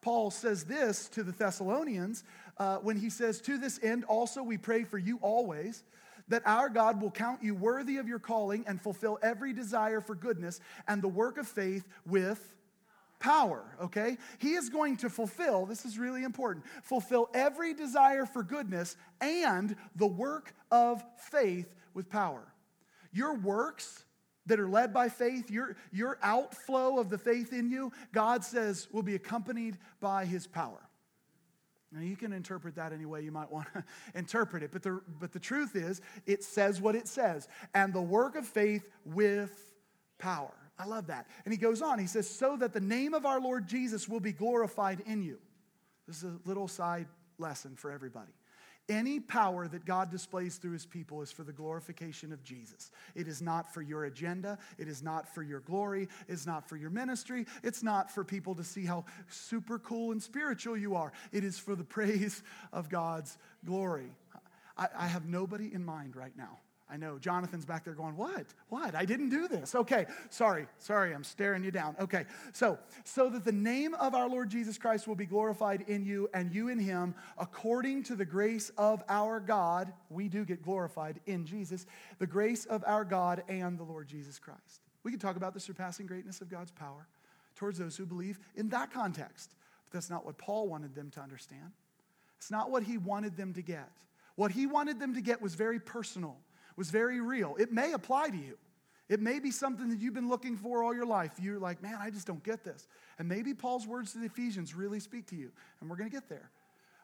Paul 0.01 0.31
says 0.31 0.63
this 0.63 1.07
to 1.09 1.23
the 1.23 1.31
Thessalonians 1.31 2.23
uh, 2.57 2.77
when 2.77 2.97
he 2.97 3.09
says, 3.09 3.39
To 3.41 3.57
this 3.57 3.79
end 3.83 4.03
also 4.05 4.41
we 4.41 4.57
pray 4.57 4.83
for 4.83 4.97
you 4.97 5.19
always, 5.21 5.83
that 6.27 6.41
our 6.45 6.69
God 6.69 7.01
will 7.01 7.11
count 7.11 7.43
you 7.43 7.53
worthy 7.53 7.97
of 7.97 8.07
your 8.07 8.19
calling 8.19 8.63
and 8.67 8.81
fulfill 8.81 9.19
every 9.21 9.53
desire 9.53 10.01
for 10.01 10.15
goodness 10.15 10.59
and 10.87 11.01
the 11.01 11.07
work 11.07 11.37
of 11.37 11.47
faith 11.47 11.87
with 12.05 12.55
power, 13.19 13.63
okay? 13.81 14.17
He 14.39 14.53
is 14.53 14.69
going 14.69 14.97
to 14.97 15.09
fulfill, 15.09 15.65
this 15.65 15.85
is 15.85 15.99
really 15.99 16.23
important, 16.23 16.65
fulfill 16.83 17.29
every 17.33 17.73
desire 17.73 18.25
for 18.25 18.43
goodness 18.43 18.97
and 19.21 19.75
the 19.95 20.07
work 20.07 20.53
of 20.71 21.03
faith 21.17 21.73
with 21.93 22.09
power. 22.09 22.51
Your 23.13 23.35
works 23.35 24.05
that 24.45 24.59
are 24.59 24.69
led 24.69 24.93
by 24.93 25.09
faith, 25.09 25.51
your, 25.51 25.75
your 25.91 26.17
outflow 26.21 26.99
of 26.99 27.09
the 27.09 27.17
faith 27.17 27.53
in 27.53 27.69
you, 27.69 27.91
God 28.11 28.43
says 28.43 28.87
will 28.91 29.03
be 29.03 29.15
accompanied 29.15 29.77
by 29.99 30.25
his 30.25 30.47
power. 30.47 30.79
Now, 31.91 32.01
you 32.01 32.15
can 32.15 32.31
interpret 32.31 32.75
that 32.75 32.93
any 32.93 33.05
way 33.05 33.21
you 33.21 33.31
might 33.31 33.51
want 33.51 33.67
to 33.73 33.83
interpret 34.15 34.63
it, 34.63 34.71
but 34.71 34.81
the, 34.81 35.01
but 35.19 35.33
the 35.33 35.39
truth 35.39 35.75
is, 35.75 36.01
it 36.25 36.43
says 36.43 36.79
what 36.79 36.95
it 36.95 37.07
says. 37.07 37.47
And 37.73 37.93
the 37.93 38.01
work 38.01 38.35
of 38.35 38.47
faith 38.47 38.87
with 39.03 39.73
power. 40.17 40.53
I 40.79 40.85
love 40.85 41.07
that. 41.07 41.27
And 41.45 41.53
he 41.53 41.57
goes 41.57 41.81
on, 41.81 41.99
he 41.99 42.07
says, 42.07 42.29
so 42.29 42.55
that 42.57 42.73
the 42.73 42.79
name 42.79 43.13
of 43.13 43.25
our 43.25 43.41
Lord 43.41 43.67
Jesus 43.67 44.07
will 44.07 44.21
be 44.21 44.31
glorified 44.31 45.03
in 45.05 45.21
you. 45.21 45.37
This 46.07 46.23
is 46.23 46.23
a 46.23 46.39
little 46.45 46.67
side 46.67 47.07
lesson 47.37 47.75
for 47.75 47.91
everybody. 47.91 48.31
Any 48.91 49.21
power 49.21 49.69
that 49.69 49.85
God 49.85 50.11
displays 50.11 50.57
through 50.57 50.73
his 50.73 50.85
people 50.85 51.21
is 51.21 51.31
for 51.31 51.43
the 51.43 51.53
glorification 51.53 52.33
of 52.33 52.43
Jesus. 52.43 52.91
It 53.15 53.25
is 53.25 53.41
not 53.41 53.73
for 53.73 53.81
your 53.81 54.03
agenda. 54.03 54.57
It 54.77 54.89
is 54.89 55.01
not 55.01 55.33
for 55.33 55.43
your 55.43 55.61
glory. 55.61 56.09
It's 56.27 56.45
not 56.45 56.67
for 56.67 56.75
your 56.75 56.89
ministry. 56.89 57.45
It's 57.63 57.83
not 57.83 58.11
for 58.11 58.25
people 58.25 58.53
to 58.55 58.65
see 58.65 58.83
how 58.83 59.05
super 59.29 59.79
cool 59.79 60.11
and 60.11 60.21
spiritual 60.21 60.75
you 60.75 60.95
are. 60.95 61.13
It 61.31 61.45
is 61.45 61.57
for 61.57 61.73
the 61.73 61.85
praise 61.85 62.43
of 62.73 62.89
God's 62.89 63.37
glory. 63.65 64.11
I, 64.77 64.89
I 64.93 65.07
have 65.07 65.25
nobody 65.25 65.73
in 65.73 65.85
mind 65.85 66.17
right 66.17 66.35
now 66.35 66.59
I 66.91 66.97
know 66.97 67.17
Jonathan's 67.17 67.63
back 67.63 67.85
there 67.85 67.93
going, 67.93 68.17
What? 68.17 68.47
What? 68.67 68.95
I 68.95 69.05
didn't 69.05 69.29
do 69.29 69.47
this. 69.47 69.73
Okay, 69.73 70.05
sorry, 70.29 70.67
sorry, 70.77 71.15
I'm 71.15 71.23
staring 71.23 71.63
you 71.63 71.71
down. 71.71 71.95
Okay, 72.01 72.25
so, 72.51 72.77
so 73.05 73.29
that 73.29 73.45
the 73.45 73.51
name 73.53 73.93
of 73.93 74.13
our 74.13 74.27
Lord 74.27 74.49
Jesus 74.49 74.77
Christ 74.77 75.07
will 75.07 75.15
be 75.15 75.25
glorified 75.25 75.85
in 75.87 76.03
you 76.03 76.29
and 76.33 76.53
you 76.53 76.67
in 76.67 76.77
him, 76.77 77.15
according 77.37 78.03
to 78.03 78.15
the 78.15 78.25
grace 78.25 78.71
of 78.77 79.01
our 79.07 79.39
God. 79.39 79.93
We 80.09 80.27
do 80.27 80.43
get 80.43 80.61
glorified 80.61 81.21
in 81.25 81.45
Jesus, 81.45 81.85
the 82.19 82.27
grace 82.27 82.65
of 82.65 82.83
our 82.85 83.05
God 83.05 83.43
and 83.47 83.79
the 83.79 83.83
Lord 83.83 84.09
Jesus 84.09 84.37
Christ. 84.37 84.81
We 85.03 85.11
can 85.11 85.19
talk 85.19 85.37
about 85.37 85.53
the 85.53 85.61
surpassing 85.61 86.07
greatness 86.07 86.41
of 86.41 86.49
God's 86.49 86.71
power 86.71 87.07
towards 87.55 87.79
those 87.79 87.95
who 87.95 88.05
believe 88.05 88.37
in 88.55 88.67
that 88.69 88.91
context. 88.91 89.55
But 89.85 89.93
that's 89.93 90.09
not 90.09 90.25
what 90.25 90.37
Paul 90.37 90.67
wanted 90.67 90.93
them 90.93 91.09
to 91.11 91.21
understand. 91.21 91.71
It's 92.37 92.51
not 92.51 92.69
what 92.69 92.83
he 92.83 92.97
wanted 92.97 93.37
them 93.37 93.53
to 93.53 93.61
get. 93.61 93.89
What 94.35 94.51
he 94.51 94.65
wanted 94.65 94.99
them 94.99 95.13
to 95.13 95.21
get 95.21 95.41
was 95.41 95.55
very 95.55 95.79
personal 95.79 96.37
was 96.81 96.89
very 96.89 97.21
real. 97.21 97.55
It 97.59 97.71
may 97.71 97.93
apply 97.93 98.31
to 98.31 98.37
you. 98.37 98.57
It 99.07 99.19
may 99.19 99.37
be 99.37 99.51
something 99.51 99.89
that 99.89 99.99
you've 99.99 100.15
been 100.15 100.29
looking 100.29 100.57
for 100.57 100.81
all 100.81 100.95
your 100.95 101.05
life. 101.05 101.33
You're 101.39 101.59
like, 101.59 101.83
man, 101.83 101.99
I 102.01 102.09
just 102.09 102.25
don't 102.25 102.43
get 102.43 102.63
this. 102.63 102.87
And 103.19 103.27
maybe 103.27 103.53
Paul's 103.53 103.85
words 103.85 104.13
to 104.13 104.17
the 104.17 104.25
Ephesians 104.25 104.73
really 104.73 104.99
speak 104.99 105.27
to 105.27 105.35
you, 105.35 105.51
and 105.79 105.87
we're 105.87 105.95
going 105.95 106.09
to 106.09 106.15
get 106.15 106.27
there. 106.27 106.49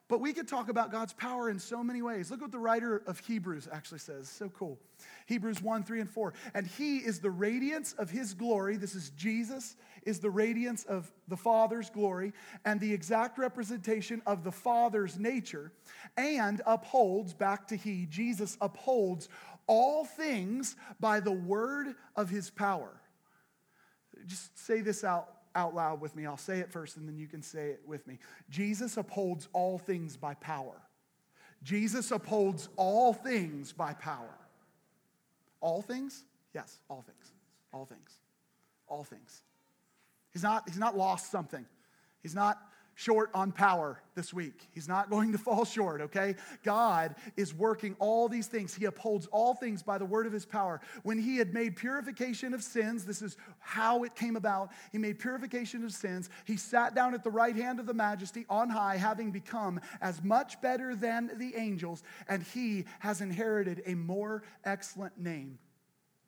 But 0.09 0.21
we 0.21 0.31
could 0.31 0.47
talk 0.47 0.69
about 0.69 0.89
God's 0.89 1.11
power 1.11 1.49
in 1.49 1.59
so 1.59 1.83
many 1.83 2.01
ways. 2.01 2.31
Look 2.31 2.41
what 2.41 2.51
the 2.51 2.57
writer 2.57 3.03
of 3.07 3.19
Hebrews 3.19 3.67
actually 3.71 3.99
says. 3.99 4.29
So 4.29 4.49
cool. 4.49 4.79
Hebrews 5.25 5.61
1, 5.61 5.83
3, 5.83 5.99
and 5.99 6.09
4. 6.09 6.33
And 6.53 6.65
he 6.65 6.99
is 6.99 7.19
the 7.19 7.29
radiance 7.29 7.93
of 7.99 8.09
his 8.09 8.33
glory. 8.33 8.77
This 8.77 8.95
is 8.95 9.09
Jesus, 9.11 9.75
is 10.03 10.19
the 10.19 10.29
radiance 10.29 10.85
of 10.85 11.11
the 11.27 11.35
Father's 11.35 11.89
glory 11.89 12.31
and 12.63 12.79
the 12.79 12.93
exact 12.93 13.37
representation 13.37 14.21
of 14.25 14.45
the 14.45 14.51
Father's 14.51 15.19
nature, 15.19 15.73
and 16.15 16.61
upholds, 16.65 17.33
back 17.33 17.67
to 17.67 17.75
he, 17.75 18.05
Jesus 18.09 18.57
upholds 18.61 19.27
all 19.67 20.05
things 20.05 20.75
by 20.99 21.19
the 21.19 21.31
word 21.31 21.95
of 22.15 22.29
his 22.29 22.49
power. 22.49 22.89
Just 24.25 24.57
say 24.57 24.81
this 24.81 25.03
out 25.03 25.29
out 25.55 25.73
loud 25.73 25.99
with 25.99 26.15
me. 26.15 26.25
I'll 26.25 26.37
say 26.37 26.59
it 26.59 26.71
first 26.71 26.97
and 26.97 27.07
then 27.07 27.17
you 27.17 27.27
can 27.27 27.41
say 27.41 27.69
it 27.69 27.81
with 27.85 28.05
me. 28.07 28.19
Jesus 28.49 28.95
upholds 28.95 29.49
all 29.53 29.79
things 29.79 30.15
by 30.15 30.35
power. 30.35 30.81
Jesus 31.63 32.11
upholds 32.11 32.69
all 32.75 33.11
things 33.11 33.73
by 33.73 33.93
power. 33.93 34.37
All 35.59 35.81
things? 35.81 36.23
Yes, 36.53 36.79
all 36.89 37.01
things. 37.01 37.33
All 37.73 37.85
things. 37.85 38.19
All 38.87 39.03
things. 39.03 39.41
He's 40.31 40.43
not, 40.43 40.69
he's 40.69 40.77
not 40.77 40.95
lost 40.95 41.31
something. 41.31 41.65
He's 42.21 42.35
not 42.35 42.59
short 42.97 43.29
on 43.35 43.51
power 43.51 44.01
this 44.15 44.33
week. 44.33 44.67
He's 44.71 44.87
not 44.87 45.11
going 45.11 45.31
to 45.31 45.37
fall 45.37 45.65
short, 45.65 46.01
okay? 46.01 46.33
God 46.63 47.13
is 47.35 47.53
working 47.53 47.95
all 47.99 48.27
these 48.27 48.47
things. 48.47 48.73
He 48.73 48.85
upholds 48.85 49.27
all 49.27 49.53
things 49.53 49.83
by 49.83 49.99
the 49.99 50.05
word 50.05 50.25
of 50.25 50.33
his 50.33 50.47
power. 50.47 50.81
When 51.03 51.19
he 51.19 51.37
had 51.37 51.53
made 51.53 51.75
purification 51.75 52.55
of 52.55 52.63
sins, 52.63 53.05
this 53.05 53.21
is 53.21 53.37
how 53.59 54.03
it 54.03 54.15
came 54.15 54.35
about. 54.35 54.71
He 54.91 54.97
made 54.97 55.19
purification 55.19 55.83
of 55.83 55.91
sins. 55.93 56.31
He 56.45 56.57
sat 56.57 56.95
down 56.95 57.13
at 57.13 57.23
the 57.23 57.29
right 57.29 57.55
hand 57.55 57.79
of 57.79 57.85
the 57.85 57.93
majesty 57.93 58.47
on 58.49 58.67
high, 58.67 58.97
having 58.97 59.29
become 59.29 59.79
as 60.01 60.23
much 60.23 60.59
better 60.59 60.95
than 60.95 61.29
the 61.37 61.55
angels, 61.55 62.01
and 62.27 62.41
he 62.41 62.85
has 62.97 63.21
inherited 63.21 63.83
a 63.85 63.93
more 63.93 64.41
excellent 64.65 65.19
name 65.19 65.59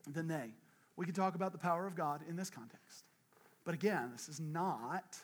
than 0.05 0.27
they. 0.27 0.53
We 0.97 1.05
can 1.05 1.15
talk 1.15 1.33
about 1.33 1.51
the 1.51 1.57
power 1.57 1.87
of 1.87 1.95
God 1.95 2.21
in 2.29 2.35
this 2.35 2.51
context. 2.51 3.05
But 3.65 3.73
again, 3.73 4.11
this 4.13 4.29
is 4.29 4.39
not 4.39 5.17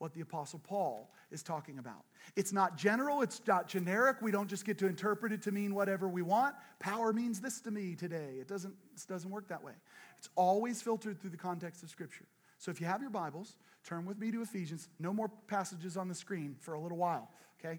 what 0.00 0.14
the 0.14 0.22
Apostle 0.22 0.58
Paul 0.58 1.10
is 1.30 1.42
talking 1.42 1.78
about. 1.78 2.04
It's 2.34 2.52
not 2.52 2.76
general, 2.76 3.20
it's 3.20 3.42
not 3.46 3.68
generic. 3.68 4.16
We 4.22 4.30
don't 4.30 4.48
just 4.48 4.64
get 4.64 4.78
to 4.78 4.86
interpret 4.86 5.30
it 5.30 5.42
to 5.42 5.52
mean 5.52 5.74
whatever 5.74 6.08
we 6.08 6.22
want. 6.22 6.54
Power 6.78 7.12
means 7.12 7.38
this 7.38 7.60
to 7.60 7.70
me 7.70 7.94
today. 7.94 8.36
It 8.40 8.48
doesn't, 8.48 8.74
it 8.94 9.06
doesn't 9.06 9.30
work 9.30 9.46
that 9.48 9.62
way. 9.62 9.74
It's 10.18 10.30
always 10.36 10.80
filtered 10.80 11.20
through 11.20 11.30
the 11.30 11.36
context 11.36 11.82
of 11.82 11.90
Scripture. 11.90 12.24
So 12.56 12.70
if 12.70 12.80
you 12.80 12.86
have 12.86 13.02
your 13.02 13.10
Bibles, 13.10 13.56
turn 13.84 14.06
with 14.06 14.18
me 14.18 14.30
to 14.32 14.40
Ephesians. 14.40 14.88
No 14.98 15.12
more 15.12 15.30
passages 15.48 15.98
on 15.98 16.08
the 16.08 16.14
screen 16.14 16.56
for 16.60 16.74
a 16.74 16.80
little 16.80 16.98
while, 16.98 17.28
okay? 17.58 17.78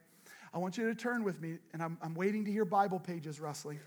I 0.53 0.59
want 0.59 0.77
you 0.77 0.87
to 0.87 0.95
turn 0.95 1.23
with 1.23 1.41
me, 1.41 1.57
and 1.73 1.81
I'm, 1.81 1.97
I'm 2.03 2.13
waiting 2.13 2.45
to 2.45 2.51
hear 2.51 2.65
Bible 2.65 2.99
pages 2.99 3.39
rustling. 3.39 3.79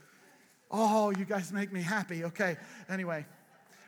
Oh, 0.73 1.11
you 1.11 1.25
guys 1.25 1.53
make 1.53 1.73
me 1.73 1.83
happy. 1.83 2.25
Okay, 2.25 2.57
anyway. 2.89 3.27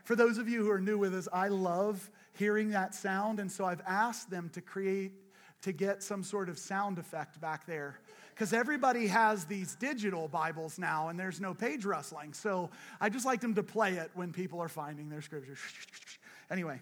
For 0.04 0.14
those 0.14 0.38
of 0.38 0.48
you 0.48 0.62
who 0.62 0.70
are 0.70 0.80
new 0.80 0.98
with 0.98 1.16
us, 1.16 1.26
I 1.32 1.48
love 1.48 2.08
hearing 2.36 2.70
that 2.70 2.94
sound. 2.94 3.40
And 3.40 3.50
so 3.50 3.64
I've 3.64 3.82
asked 3.86 4.30
them 4.30 4.50
to 4.50 4.60
create, 4.60 5.12
to 5.62 5.72
get 5.72 6.02
some 6.02 6.22
sort 6.22 6.48
of 6.48 6.58
sound 6.58 6.98
effect 6.98 7.40
back 7.40 7.66
there. 7.66 7.98
Because 8.30 8.52
everybody 8.52 9.06
has 9.06 9.46
these 9.46 9.74
digital 9.76 10.28
Bibles 10.28 10.78
now 10.78 11.08
and 11.08 11.18
there's 11.18 11.40
no 11.40 11.54
page 11.54 11.86
rustling. 11.86 12.34
So 12.34 12.70
I 13.00 13.08
just 13.08 13.24
like 13.24 13.40
them 13.40 13.54
to 13.54 13.62
play 13.62 13.94
it 13.94 14.10
when 14.14 14.32
people 14.32 14.60
are 14.60 14.68
finding 14.68 15.08
their 15.08 15.22
scriptures. 15.22 15.58
Anyway, 16.48 16.80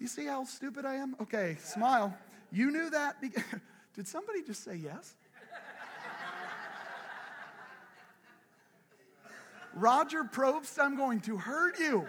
you 0.00 0.08
see 0.08 0.26
how 0.26 0.42
stupid 0.42 0.84
I 0.84 0.96
am? 0.96 1.14
Okay, 1.22 1.56
smile. 1.62 2.18
You 2.50 2.72
knew 2.72 2.90
that? 2.90 3.22
Did 3.94 4.08
somebody 4.08 4.42
just 4.42 4.64
say 4.64 4.74
yes? 4.74 5.14
Roger 9.74 10.24
Probst, 10.24 10.82
I'm 10.82 10.96
going 10.96 11.20
to 11.20 11.36
hurt 11.36 11.78
you. 11.78 12.08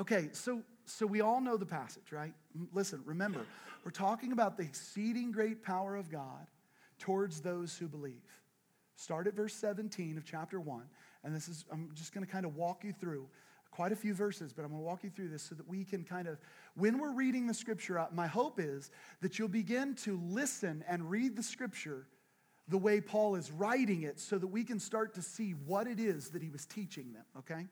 Okay, 0.00 0.30
so 0.32 0.62
so 0.86 1.06
we 1.06 1.20
all 1.20 1.42
know 1.42 1.58
the 1.58 1.66
passage, 1.66 2.10
right? 2.10 2.32
Listen, 2.72 3.02
remember, 3.04 3.44
we're 3.84 3.90
talking 3.90 4.32
about 4.32 4.56
the 4.56 4.62
exceeding 4.62 5.30
great 5.30 5.62
power 5.62 5.94
of 5.94 6.10
God 6.10 6.46
towards 6.98 7.42
those 7.42 7.76
who 7.76 7.86
believe. 7.86 8.24
Start 8.96 9.26
at 9.26 9.34
verse 9.34 9.54
17 9.54 10.16
of 10.16 10.24
chapter 10.24 10.58
1, 10.58 10.82
and 11.22 11.36
this 11.36 11.48
is 11.48 11.66
I'm 11.70 11.90
just 11.92 12.14
going 12.14 12.24
to 12.24 12.32
kind 12.32 12.46
of 12.46 12.56
walk 12.56 12.82
you 12.82 12.94
through 12.94 13.28
quite 13.70 13.92
a 13.92 13.96
few 13.96 14.14
verses, 14.14 14.54
but 14.54 14.62
I'm 14.62 14.70
going 14.70 14.80
to 14.80 14.86
walk 14.86 15.04
you 15.04 15.10
through 15.10 15.28
this 15.28 15.42
so 15.42 15.54
that 15.54 15.68
we 15.68 15.84
can 15.84 16.02
kind 16.02 16.26
of 16.26 16.38
when 16.76 16.98
we're 16.98 17.12
reading 17.12 17.46
the 17.46 17.54
scripture, 17.54 18.02
my 18.10 18.26
hope 18.26 18.58
is 18.58 18.90
that 19.20 19.38
you'll 19.38 19.48
begin 19.48 19.94
to 19.96 20.18
listen 20.24 20.82
and 20.88 21.10
read 21.10 21.36
the 21.36 21.42
scripture 21.42 22.06
the 22.70 22.78
way 22.78 23.00
Paul 23.00 23.34
is 23.34 23.50
writing 23.50 24.02
it 24.02 24.20
so 24.20 24.38
that 24.38 24.46
we 24.46 24.62
can 24.62 24.78
start 24.78 25.14
to 25.14 25.22
see 25.22 25.52
what 25.66 25.86
it 25.86 25.98
is 25.98 26.30
that 26.30 26.42
he 26.42 26.48
was 26.48 26.64
teaching 26.64 27.12
them, 27.12 27.24
okay? 27.38 27.66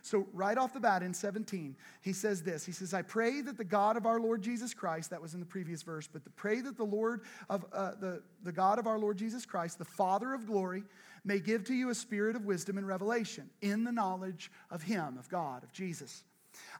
So, 0.00 0.26
right 0.32 0.56
off 0.56 0.72
the 0.72 0.80
bat 0.80 1.02
in 1.02 1.12
17, 1.12 1.74
he 2.02 2.12
says 2.12 2.42
this 2.42 2.64
He 2.64 2.72
says, 2.72 2.94
I 2.94 3.02
pray 3.02 3.40
that 3.40 3.58
the 3.58 3.64
God 3.64 3.96
of 3.96 4.06
our 4.06 4.20
Lord 4.20 4.42
Jesus 4.42 4.72
Christ, 4.72 5.10
that 5.10 5.20
was 5.20 5.34
in 5.34 5.40
the 5.40 5.46
previous 5.46 5.82
verse, 5.82 6.08
but 6.10 6.22
the, 6.24 6.30
pray 6.30 6.60
that 6.60 6.76
the 6.76 6.84
Lord 6.84 7.22
of 7.50 7.64
uh, 7.72 7.92
the, 8.00 8.22
the 8.44 8.52
God 8.52 8.78
of 8.78 8.86
our 8.86 8.98
Lord 8.98 9.16
Jesus 9.16 9.44
Christ, 9.44 9.78
the 9.78 9.84
Father 9.84 10.32
of 10.32 10.46
glory, 10.46 10.84
may 11.24 11.40
give 11.40 11.64
to 11.64 11.74
you 11.74 11.90
a 11.90 11.94
spirit 11.94 12.36
of 12.36 12.44
wisdom 12.44 12.78
and 12.78 12.86
revelation 12.86 13.50
in 13.60 13.82
the 13.82 13.92
knowledge 13.92 14.52
of 14.70 14.82
him, 14.82 15.18
of 15.18 15.28
God, 15.28 15.64
of 15.64 15.72
Jesus. 15.72 16.22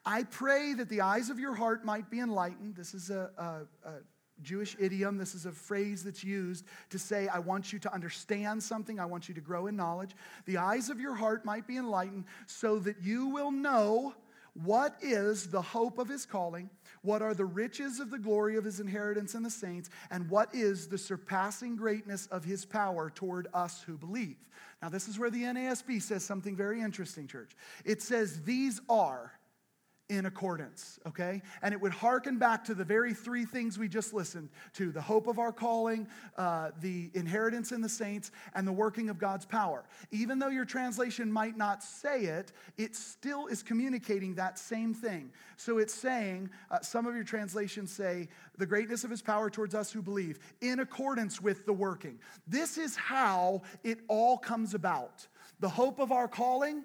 I 0.07 0.23
pray 0.25 0.75
that 0.75 0.89
the 0.89 1.01
eyes 1.01 1.31
of 1.31 1.41
your 1.41 1.55
heart 1.55 1.85
might 1.85 2.11
be 2.11 2.21
enlightened. 2.21 2.77
This 2.77 2.95
is 2.95 3.11
a, 3.11 3.31
a, 3.39 3.89
a 3.89 3.93
Jewish 4.43 4.77
idiom. 4.79 5.19
This 5.19 5.35
is 5.35 5.47
a 5.47 5.53
phrase 5.53 6.05
that's 6.05 6.25
used 6.25 6.65
to 6.91 6.99
say, 6.99 7.29
I 7.29 7.39
want 7.39 7.73
you 7.73 7.79
to 7.81 7.93
understand 7.93 8.63
something, 8.63 8.99
I 8.99 9.07
want 9.07 9.29
you 9.29 9.35
to 9.35 9.41
grow 9.41 9.67
in 9.67 9.77
knowledge. 9.77 10.11
The 10.47 10.59
eyes 10.59 10.91
of 10.91 11.01
your 11.01 11.15
heart 11.15 11.45
might 11.45 11.67
be 11.67 11.77
enlightened 11.77 12.25
so 12.47 12.79
that 12.81 13.03
you 13.03 13.29
will 13.29 13.51
know 13.51 14.15
what 14.63 14.97
is 15.03 15.49
the 15.49 15.61
hope 15.61 15.99
of 15.99 16.09
his 16.09 16.25
calling, 16.25 16.71
what 17.03 17.23
are 17.23 17.35
the 17.35 17.45
riches 17.45 17.99
of 17.99 18.11
the 18.11 18.19
glory 18.19 18.57
of 18.57 18.65
his 18.65 18.79
inheritance 18.81 19.35
in 19.35 19.43
the 19.43 19.51
saints, 19.51 19.91
and 20.11 20.31
what 20.31 20.55
is 20.55 20.87
the 20.87 20.99
surpassing 20.99 21.77
greatness 21.77 22.27
of 22.29 22.45
his 22.45 22.65
power 22.65 23.11
toward 23.11 23.49
us 23.53 23.83
who 23.83 23.99
believe. 23.99 24.37
Now, 24.81 24.89
this 24.91 25.09
is 25.09 25.19
where 25.19 25.31
the 25.31 25.43
NASB 25.43 26.01
says 26.03 26.25
something 26.25 26.55
very 26.55 26.81
interesting, 26.81 27.27
church. 27.27 27.57
It 27.85 28.01
says, 28.01 28.43
These 28.43 28.81
are 28.89 29.33
in 30.11 30.27
accordance, 30.27 30.99
okay? 31.07 31.41
And 31.63 31.73
it 31.73 31.81
would 31.81 31.93
hearken 31.93 32.37
back 32.37 32.65
to 32.65 32.75
the 32.75 32.85
very 32.85 33.15
three 33.15 33.47
things 33.47 33.79
we 33.79 33.89
just 33.89 34.13
listened 34.13 34.51
to 34.75 34.93
the 34.93 35.01
hope 35.01 35.27
of 35.27 35.39
our 35.39 35.53
calling, 35.53 36.07
uh, 36.37 36.73
the 36.81 37.11
inheritance 37.15 37.73
in 37.73 37.81
the 37.81 37.89
saints, 37.89 38.31
and 38.55 38.69
the 38.69 38.73
working 38.73 39.09
of 39.09 39.19
God's 39.19 39.47
power. 39.47 39.85
Even 40.11 40.39
though 40.39 40.49
your 40.49 40.67
translation 40.67 41.33
might 41.33 41.57
not 41.57 41.83
say 41.83 42.25
it, 42.25 42.53
it 42.77 42.95
still 42.95 43.47
is 43.47 43.63
communicating 43.63 44.35
that 44.35 44.59
same 44.59 44.93
thing. 44.93 45.33
So 45.57 45.79
it's 45.79 45.95
saying, 45.95 46.51
uh, 46.71 46.81
some 46.81 47.07
of 47.07 47.15
your 47.15 47.25
translations 47.25 47.91
say, 47.91 48.29
the 48.59 48.67
greatness 48.67 49.05
of 49.05 49.11
his 49.11 49.23
power 49.23 49.49
towards 49.49 49.75
us 49.75 49.91
who 49.91 50.03
believe, 50.03 50.39
in 50.61 50.81
accordance 50.81 51.41
with 51.41 51.65
the 51.65 51.73
working. 51.73 52.19
This 52.47 52.77
is 52.77 52.95
how 52.95 53.63
it 53.83 54.01
all 54.09 54.37
comes 54.37 54.75
about 54.75 55.27
the 55.61 55.69
hope 55.69 55.99
of 55.99 56.13
our 56.13 56.29
calling, 56.29 56.85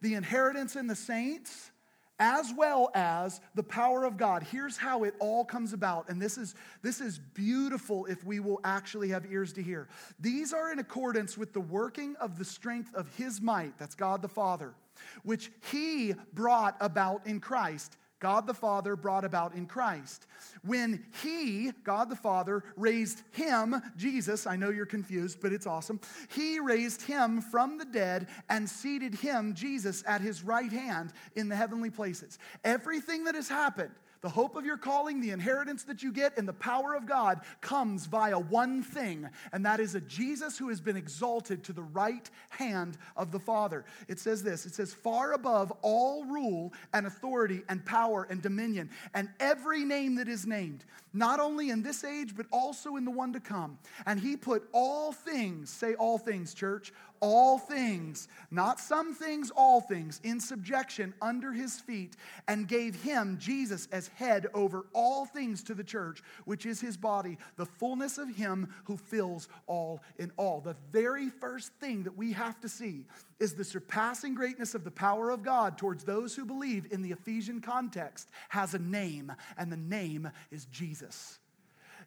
the 0.00 0.14
inheritance 0.14 0.76
in 0.76 0.86
the 0.86 0.94
saints 0.94 1.72
as 2.18 2.52
well 2.56 2.90
as 2.94 3.40
the 3.54 3.62
power 3.62 4.04
of 4.04 4.16
God. 4.16 4.42
Here's 4.42 4.76
how 4.76 5.04
it 5.04 5.14
all 5.18 5.44
comes 5.44 5.72
about. 5.72 6.08
And 6.08 6.20
this 6.20 6.38
is, 6.38 6.54
this 6.82 7.00
is 7.00 7.18
beautiful 7.18 8.06
if 8.06 8.24
we 8.24 8.40
will 8.40 8.60
actually 8.64 9.08
have 9.10 9.30
ears 9.30 9.52
to 9.54 9.62
hear. 9.62 9.88
These 10.20 10.52
are 10.52 10.72
in 10.72 10.78
accordance 10.78 11.36
with 11.36 11.52
the 11.52 11.60
working 11.60 12.16
of 12.16 12.38
the 12.38 12.44
strength 12.44 12.94
of 12.94 13.08
His 13.16 13.40
might, 13.40 13.78
that's 13.78 13.94
God 13.94 14.22
the 14.22 14.28
Father, 14.28 14.74
which 15.22 15.50
He 15.70 16.14
brought 16.32 16.76
about 16.80 17.26
in 17.26 17.40
Christ 17.40 17.96
God 18.18 18.46
the 18.46 18.54
Father 18.54 18.96
brought 18.96 19.24
about 19.24 19.54
in 19.54 19.66
Christ. 19.66 20.26
When 20.62 21.04
He, 21.22 21.72
God 21.84 22.08
the 22.08 22.16
Father, 22.16 22.64
raised 22.76 23.22
Him, 23.32 23.80
Jesus, 23.96 24.46
I 24.46 24.56
know 24.56 24.70
you're 24.70 24.86
confused, 24.86 25.38
but 25.40 25.52
it's 25.52 25.66
awesome. 25.66 26.00
He 26.30 26.58
raised 26.58 27.02
Him 27.02 27.40
from 27.40 27.78
the 27.78 27.84
dead 27.84 28.28
and 28.48 28.68
seated 28.68 29.14
Him, 29.14 29.54
Jesus, 29.54 30.02
at 30.06 30.20
His 30.20 30.42
right 30.42 30.72
hand 30.72 31.12
in 31.34 31.48
the 31.48 31.56
heavenly 31.56 31.90
places. 31.90 32.38
Everything 32.64 33.24
that 33.24 33.34
has 33.34 33.48
happened, 33.48 33.92
the 34.20 34.28
hope 34.28 34.56
of 34.56 34.64
your 34.64 34.76
calling, 34.76 35.20
the 35.20 35.30
inheritance 35.30 35.84
that 35.84 36.02
you 36.02 36.12
get, 36.12 36.36
and 36.38 36.48
the 36.48 36.52
power 36.52 36.94
of 36.94 37.06
God 37.06 37.40
comes 37.60 38.06
via 38.06 38.38
one 38.38 38.82
thing, 38.82 39.28
and 39.52 39.64
that 39.66 39.80
is 39.80 39.94
a 39.94 40.00
Jesus 40.00 40.58
who 40.58 40.68
has 40.68 40.80
been 40.80 40.96
exalted 40.96 41.64
to 41.64 41.72
the 41.72 41.82
right 41.82 42.28
hand 42.50 42.98
of 43.16 43.32
the 43.32 43.40
Father. 43.40 43.84
It 44.08 44.18
says 44.18 44.42
this 44.42 44.66
it 44.66 44.74
says, 44.74 44.92
far 44.94 45.32
above 45.32 45.72
all 45.82 46.24
rule 46.24 46.72
and 46.92 47.06
authority 47.06 47.62
and 47.68 47.84
power 47.84 48.26
and 48.30 48.42
dominion, 48.42 48.90
and 49.14 49.28
every 49.40 49.84
name 49.84 50.16
that 50.16 50.28
is 50.28 50.46
named, 50.46 50.84
not 51.16 51.40
only 51.40 51.70
in 51.70 51.82
this 51.82 52.04
age, 52.04 52.36
but 52.36 52.46
also 52.52 52.96
in 52.96 53.04
the 53.04 53.10
one 53.10 53.32
to 53.32 53.40
come. 53.40 53.78
And 54.04 54.20
he 54.20 54.36
put 54.36 54.68
all 54.72 55.12
things, 55.12 55.70
say 55.70 55.94
all 55.94 56.18
things, 56.18 56.52
church, 56.52 56.92
all 57.20 57.58
things, 57.58 58.28
not 58.50 58.78
some 58.78 59.14
things, 59.14 59.50
all 59.56 59.80
things, 59.80 60.20
in 60.22 60.38
subjection 60.38 61.14
under 61.22 61.52
his 61.52 61.80
feet, 61.80 62.16
and 62.46 62.68
gave 62.68 62.94
him, 63.02 63.38
Jesus, 63.40 63.88
as 63.90 64.08
head 64.08 64.46
over 64.52 64.86
all 64.92 65.24
things 65.24 65.62
to 65.64 65.74
the 65.74 65.84
church, 65.84 66.22
which 66.44 66.66
is 66.66 66.80
his 66.80 66.96
body, 66.96 67.38
the 67.56 67.66
fullness 67.66 68.18
of 68.18 68.28
him 68.28 68.68
who 68.84 68.96
fills 68.96 69.48
all 69.66 70.02
in 70.18 70.30
all. 70.36 70.60
The 70.60 70.76
very 70.92 71.30
first 71.30 71.72
thing 71.80 72.02
that 72.02 72.16
we 72.16 72.32
have 72.32 72.60
to 72.60 72.68
see 72.68 73.06
is 73.38 73.54
the 73.54 73.64
surpassing 73.64 74.34
greatness 74.34 74.74
of 74.74 74.84
the 74.84 74.90
power 74.90 75.30
of 75.30 75.42
God 75.42 75.76
towards 75.76 76.04
those 76.04 76.34
who 76.34 76.44
believe 76.44 76.86
in 76.90 77.02
the 77.02 77.12
Ephesian 77.12 77.60
context 77.60 78.30
has 78.48 78.74
a 78.74 78.78
name, 78.78 79.32
and 79.58 79.70
the 79.70 79.76
name 79.76 80.30
is 80.50 80.64
Jesus. 80.66 81.38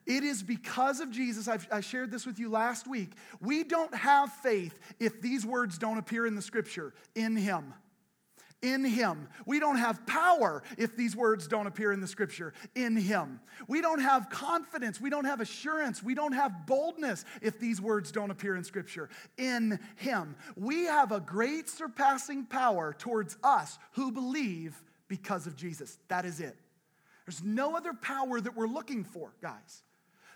It 0.05 0.23
is 0.23 0.41
because 0.41 0.99
of 0.99 1.11
Jesus. 1.11 1.47
I've, 1.47 1.67
i 1.71 1.81
shared 1.81 2.09
this 2.09 2.25
with 2.25 2.39
you 2.39 2.49
last 2.49 2.87
week. 2.87 3.11
We 3.41 3.63
don't 3.63 3.93
have 3.93 4.31
faith 4.31 4.79
if 4.99 5.21
these 5.21 5.45
words 5.45 5.77
don't 5.77 5.97
appear 5.97 6.25
in 6.25 6.35
the 6.35 6.41
scripture 6.41 6.93
in 7.15 7.35
Him. 7.35 7.73
In 8.61 8.83
Him. 8.83 9.27
We 9.45 9.59
don't 9.59 9.77
have 9.77 10.05
power 10.05 10.63
if 10.77 10.95
these 10.95 11.15
words 11.15 11.47
don't 11.47 11.67
appear 11.67 11.91
in 11.91 12.01
the 12.01 12.07
scripture. 12.07 12.53
In 12.75 12.95
Him. 12.95 13.39
We 13.67 13.81
don't 13.81 14.01
have 14.01 14.29
confidence. 14.29 14.99
We 14.99 15.09
don't 15.09 15.25
have 15.25 15.41
assurance. 15.41 16.03
We 16.03 16.15
don't 16.15 16.33
have 16.33 16.65
boldness 16.65 17.25
if 17.41 17.59
these 17.59 17.81
words 17.81 18.11
don't 18.11 18.31
appear 18.31 18.55
in 18.55 18.63
scripture. 18.63 19.09
In 19.37 19.79
Him. 19.95 20.35
We 20.55 20.85
have 20.85 21.11
a 21.11 21.19
great 21.19 21.69
surpassing 21.69 22.45
power 22.45 22.93
towards 22.97 23.37
us 23.43 23.77
who 23.93 24.11
believe 24.11 24.81
because 25.07 25.47
of 25.47 25.55
Jesus. 25.55 25.97
That 26.07 26.25
is 26.25 26.39
it. 26.39 26.55
There's 27.25 27.43
no 27.43 27.75
other 27.75 27.93
power 27.93 28.41
that 28.41 28.55
we're 28.55 28.67
looking 28.67 29.03
for, 29.03 29.33
guys. 29.41 29.83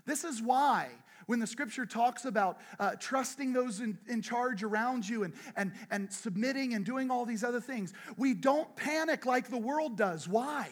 This 0.06 0.24
is 0.24 0.42
why 0.42 0.89
when 1.26 1.39
the 1.39 1.48
scripture 1.48 1.86
talks 1.86 2.26
about 2.26 2.58
uh, 2.80 2.92
trusting 3.00 3.54
those 3.54 3.80
in, 3.80 3.98
in 4.08 4.22
charge 4.22 4.63
around 4.63 5.08
you 5.08 5.24
and, 5.24 5.34
and, 5.56 5.72
and 5.89 6.12
submitting 6.12 6.74
and 6.74 6.86
doing 6.86 7.10
all 7.10 7.26
these 7.26 7.44
other 7.44 7.62
things, 7.62 7.94
we 8.18 8.34
don't 8.34 8.76
panic 8.76 9.26
like 9.26 9.50
the 9.50 9.58
world 9.58 9.98
does. 9.98 10.28
Why? 10.28 10.70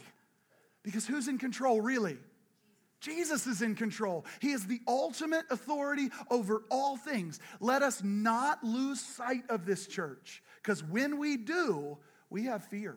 Because 0.84 1.08
who's 1.08 1.28
in 1.28 1.38
control, 1.38 1.80
really? 1.80 2.18
Jesus 3.00 3.48
is 3.48 3.62
in 3.62 3.76
control. 3.76 4.26
He 4.40 4.52
is 4.52 4.68
the 4.68 4.80
ultimate 4.88 5.46
authority 5.50 6.10
over 6.30 6.64
all 6.70 6.98
things. 6.98 7.40
Let 7.60 7.82
us 7.82 8.04
not 8.04 8.64
lose 8.64 9.00
sight 9.00 9.44
of 9.50 9.66
this 9.66 9.88
church, 9.88 10.44
because 10.58 10.84
when 10.84 11.18
we 11.18 11.38
do, 11.38 11.98
we 12.30 12.46
have 12.46 12.64
fear. 12.66 12.96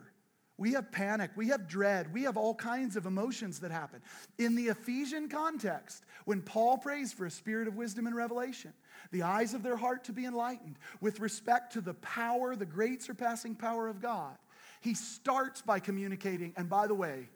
We 0.57 0.73
have 0.75 0.93
panic, 0.93 1.33
we 1.35 1.49
have 1.49 1.67
dread, 1.67 2.14
we 2.14 2.23
have 2.23 2.37
all 2.37 2.55
kinds 2.55 2.95
of 2.95 3.07
emotions 3.07 3.59
that 3.61 3.73
happen. 3.73 4.01
In 4.38 4.55
the 4.55 4.69
Ephesian 4.69 5.29
context, 5.29 6.05
when 6.27 6.43
Paul 6.43 6.79
prays 6.79 7.12
for 7.12 7.27
a 7.27 7.31
spirit 7.31 7.67
of 7.67 7.77
wisdom 7.77 8.07
and 8.07 8.14
revelation, 8.14 8.73
the 9.11 9.23
eyes 9.23 9.53
of 9.53 9.64
their 9.64 9.77
heart 9.77 10.05
to 10.05 10.12
be 10.12 10.27
enlightened 10.27 10.77
with 11.01 11.19
respect 11.19 11.73
to 11.73 11.81
the 11.81 11.95
power, 11.95 12.55
the 12.55 12.67
great 12.67 13.03
surpassing 13.03 13.57
power 13.57 13.88
of 13.88 14.01
God, 14.01 14.37
he 14.81 14.95
starts 14.95 15.61
by 15.61 15.81
communicating, 15.81 16.53
and 16.57 16.69
by 16.69 16.87
the 16.87 16.95
way, 16.95 17.29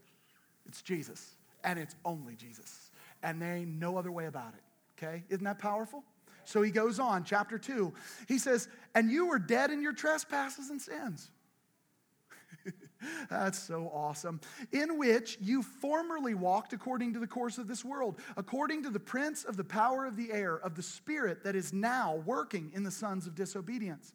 it's 0.66 0.82
Jesus, 0.82 1.34
and 1.64 1.76
it's 1.76 1.96
only 2.04 2.36
Jesus, 2.36 2.92
and 3.24 3.42
there 3.42 3.56
ain't 3.56 3.80
no 3.80 3.96
other 3.96 4.12
way 4.12 4.26
about 4.26 4.54
it. 4.54 5.04
Okay? 5.04 5.24
Isn't 5.28 5.44
that 5.44 5.58
powerful? 5.58 6.04
So 6.44 6.62
he 6.62 6.70
goes 6.70 7.00
on, 7.00 7.24
chapter 7.24 7.58
2. 7.58 7.92
He 8.28 8.38
says, 8.38 8.68
And 8.94 9.10
you 9.10 9.26
were 9.26 9.38
dead 9.38 9.70
in 9.70 9.82
your 9.82 9.92
trespasses 9.92 10.70
and 10.70 10.80
sins 10.80 11.30
That's 13.30 13.58
so 13.58 13.90
awesome. 13.92 14.40
In 14.72 14.98
which 14.98 15.38
you 15.40 15.62
formerly 15.62 16.34
walked 16.34 16.72
according 16.72 17.12
to 17.14 17.18
the 17.18 17.26
course 17.26 17.58
of 17.58 17.68
this 17.68 17.84
world, 17.84 18.18
according 18.36 18.82
to 18.84 18.90
the 18.90 19.00
prince 19.00 19.44
of 19.44 19.56
the 19.56 19.64
power 19.64 20.06
of 20.06 20.16
the 20.16 20.32
air, 20.32 20.56
of 20.56 20.74
the 20.74 20.82
spirit 20.82 21.44
that 21.44 21.54
is 21.54 21.72
now 21.72 22.16
working 22.26 22.70
in 22.74 22.82
the 22.82 22.90
sons 22.90 23.26
of 23.26 23.34
disobedience. 23.34 24.14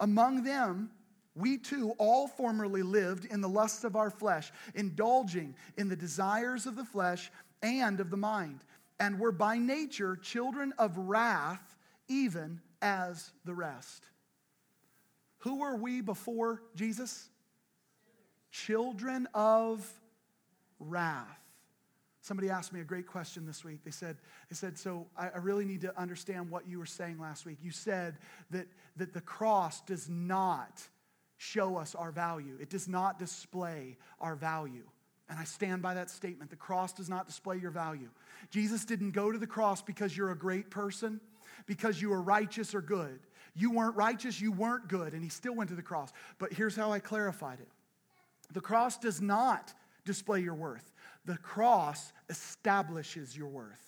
Among 0.00 0.42
them, 0.42 0.90
we 1.34 1.58
too 1.58 1.94
all 1.98 2.28
formerly 2.28 2.82
lived 2.82 3.24
in 3.26 3.40
the 3.40 3.48
lusts 3.48 3.84
of 3.84 3.96
our 3.96 4.10
flesh, 4.10 4.52
indulging 4.74 5.54
in 5.76 5.88
the 5.88 5.96
desires 5.96 6.66
of 6.66 6.76
the 6.76 6.84
flesh 6.84 7.30
and 7.62 7.98
of 8.00 8.10
the 8.10 8.16
mind, 8.16 8.60
and 9.00 9.18
were 9.18 9.32
by 9.32 9.58
nature 9.58 10.16
children 10.16 10.72
of 10.78 10.96
wrath, 10.96 11.76
even 12.08 12.60
as 12.80 13.32
the 13.44 13.54
rest. 13.54 14.04
Who 15.38 15.56
were 15.56 15.76
we 15.76 16.00
before 16.00 16.62
Jesus? 16.74 17.28
Children 18.54 19.26
of 19.34 19.86
wrath. 20.78 21.40
Somebody 22.20 22.48
asked 22.48 22.72
me 22.72 22.80
a 22.80 22.84
great 22.84 23.06
question 23.06 23.44
this 23.44 23.64
week. 23.64 23.80
They 23.84 23.90
said, 23.90 24.16
they 24.48 24.54
said 24.54 24.78
So 24.78 25.06
I, 25.16 25.28
I 25.28 25.38
really 25.38 25.64
need 25.64 25.82
to 25.82 26.00
understand 26.00 26.50
what 26.50 26.66
you 26.66 26.78
were 26.78 26.86
saying 26.86 27.18
last 27.18 27.44
week. 27.44 27.58
You 27.60 27.72
said 27.72 28.16
that, 28.50 28.66
that 28.96 29.12
the 29.12 29.20
cross 29.20 29.80
does 29.82 30.08
not 30.08 30.80
show 31.36 31.76
us 31.76 31.94
our 31.94 32.12
value, 32.12 32.56
it 32.60 32.70
does 32.70 32.88
not 32.88 33.18
display 33.18 33.98
our 34.20 34.36
value. 34.36 34.84
And 35.28 35.38
I 35.38 35.44
stand 35.44 35.80
by 35.80 35.94
that 35.94 36.10
statement. 36.10 36.50
The 36.50 36.56
cross 36.56 36.92
does 36.92 37.08
not 37.08 37.26
display 37.26 37.56
your 37.56 37.70
value. 37.70 38.10
Jesus 38.50 38.84
didn't 38.84 39.12
go 39.12 39.32
to 39.32 39.38
the 39.38 39.46
cross 39.46 39.80
because 39.80 40.14
you're 40.14 40.30
a 40.32 40.38
great 40.38 40.70
person, 40.70 41.18
because 41.66 42.00
you 42.00 42.12
are 42.12 42.20
righteous 42.20 42.74
or 42.74 42.82
good. 42.82 43.20
You 43.56 43.70
weren't 43.70 43.96
righteous, 43.96 44.38
you 44.38 44.52
weren't 44.52 44.86
good, 44.86 45.14
and 45.14 45.22
he 45.22 45.30
still 45.30 45.54
went 45.54 45.70
to 45.70 45.76
the 45.76 45.82
cross. 45.82 46.12
But 46.38 46.52
here's 46.52 46.76
how 46.76 46.92
I 46.92 46.98
clarified 46.98 47.60
it 47.60 47.68
the 48.54 48.60
cross 48.60 48.96
does 48.96 49.20
not 49.20 49.74
display 50.04 50.40
your 50.40 50.54
worth, 50.54 50.92
the 51.26 51.36
cross 51.36 52.12
establishes 52.28 53.36
your 53.36 53.48
worth. 53.48 53.80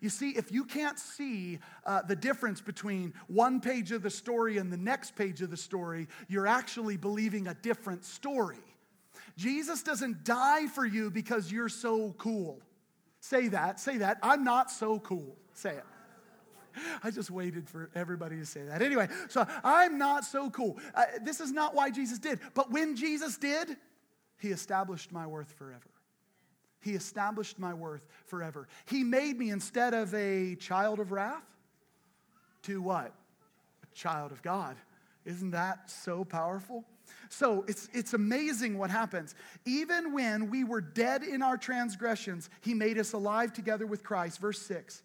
You 0.00 0.10
see, 0.10 0.30
if 0.30 0.52
you 0.52 0.64
can't 0.64 0.98
see 0.98 1.60
uh, 1.86 2.02
the 2.02 2.16
difference 2.16 2.60
between 2.60 3.14
one 3.28 3.60
page 3.60 3.92
of 3.92 4.02
the 4.02 4.10
story 4.10 4.58
and 4.58 4.72
the 4.72 4.76
next 4.76 5.14
page 5.16 5.40
of 5.40 5.50
the 5.50 5.56
story, 5.56 6.08
you're 6.28 6.46
actually 6.46 6.96
believing 6.96 7.48
a 7.48 7.54
different 7.54 8.04
story. 8.04 8.58
Jesus 9.36 9.82
doesn't 9.82 10.24
die 10.24 10.66
for 10.66 10.84
you 10.84 11.10
because 11.10 11.50
you're 11.50 11.68
so 11.68 12.14
cool. 12.18 12.60
Say 13.20 13.48
that, 13.48 13.80
say 13.80 13.98
that. 13.98 14.18
I'm 14.22 14.44
not 14.44 14.70
so 14.70 14.98
cool. 14.98 15.36
Say 15.54 15.70
it. 15.70 15.84
I 17.02 17.10
just 17.10 17.30
waited 17.30 17.68
for 17.68 17.88
everybody 17.94 18.36
to 18.36 18.46
say 18.46 18.62
that. 18.64 18.82
Anyway, 18.82 19.08
so 19.28 19.46
I'm 19.62 19.96
not 19.96 20.24
so 20.24 20.50
cool. 20.50 20.76
Uh, 20.94 21.04
this 21.22 21.40
is 21.40 21.52
not 21.52 21.74
why 21.74 21.90
Jesus 21.90 22.18
did. 22.18 22.40
But 22.54 22.70
when 22.70 22.96
Jesus 22.96 23.36
did, 23.36 23.76
he 24.44 24.50
established 24.50 25.10
my 25.10 25.26
worth 25.26 25.50
forever. 25.52 25.90
He 26.80 26.92
established 26.92 27.58
my 27.58 27.72
worth 27.72 28.06
forever. 28.26 28.68
He 28.84 29.02
made 29.02 29.38
me, 29.38 29.50
instead 29.50 29.94
of 29.94 30.14
a 30.14 30.54
child 30.56 31.00
of 31.00 31.12
wrath, 31.12 31.56
to 32.64 32.82
what? 32.82 33.14
A 33.82 33.96
child 33.96 34.32
of 34.32 34.42
God. 34.42 34.76
Isn't 35.24 35.52
that 35.52 35.90
so 35.90 36.24
powerful? 36.24 36.84
So 37.30 37.64
it's, 37.66 37.88
it's 37.94 38.12
amazing 38.12 38.76
what 38.76 38.90
happens. 38.90 39.34
Even 39.64 40.12
when 40.12 40.50
we 40.50 40.62
were 40.62 40.82
dead 40.82 41.22
in 41.22 41.40
our 41.40 41.56
transgressions, 41.56 42.50
He 42.60 42.74
made 42.74 42.98
us 42.98 43.14
alive 43.14 43.54
together 43.54 43.86
with 43.86 44.04
Christ. 44.04 44.40
Verse 44.40 44.60
6 44.60 45.02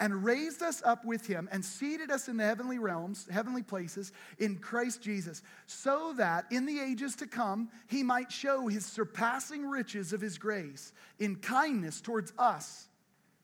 and 0.00 0.24
raised 0.24 0.62
us 0.62 0.82
up 0.84 1.04
with 1.04 1.26
him 1.26 1.48
and 1.50 1.64
seated 1.64 2.10
us 2.10 2.28
in 2.28 2.36
the 2.36 2.44
heavenly 2.44 2.78
realms, 2.78 3.26
heavenly 3.30 3.62
places 3.62 4.12
in 4.38 4.56
Christ 4.56 5.02
Jesus, 5.02 5.42
so 5.66 6.14
that 6.16 6.46
in 6.50 6.66
the 6.66 6.78
ages 6.80 7.16
to 7.16 7.26
come 7.26 7.68
he 7.88 8.02
might 8.02 8.30
show 8.30 8.68
his 8.68 8.86
surpassing 8.86 9.66
riches 9.66 10.12
of 10.12 10.20
his 10.20 10.38
grace 10.38 10.92
in 11.18 11.36
kindness 11.36 12.00
towards 12.00 12.32
us 12.38 12.88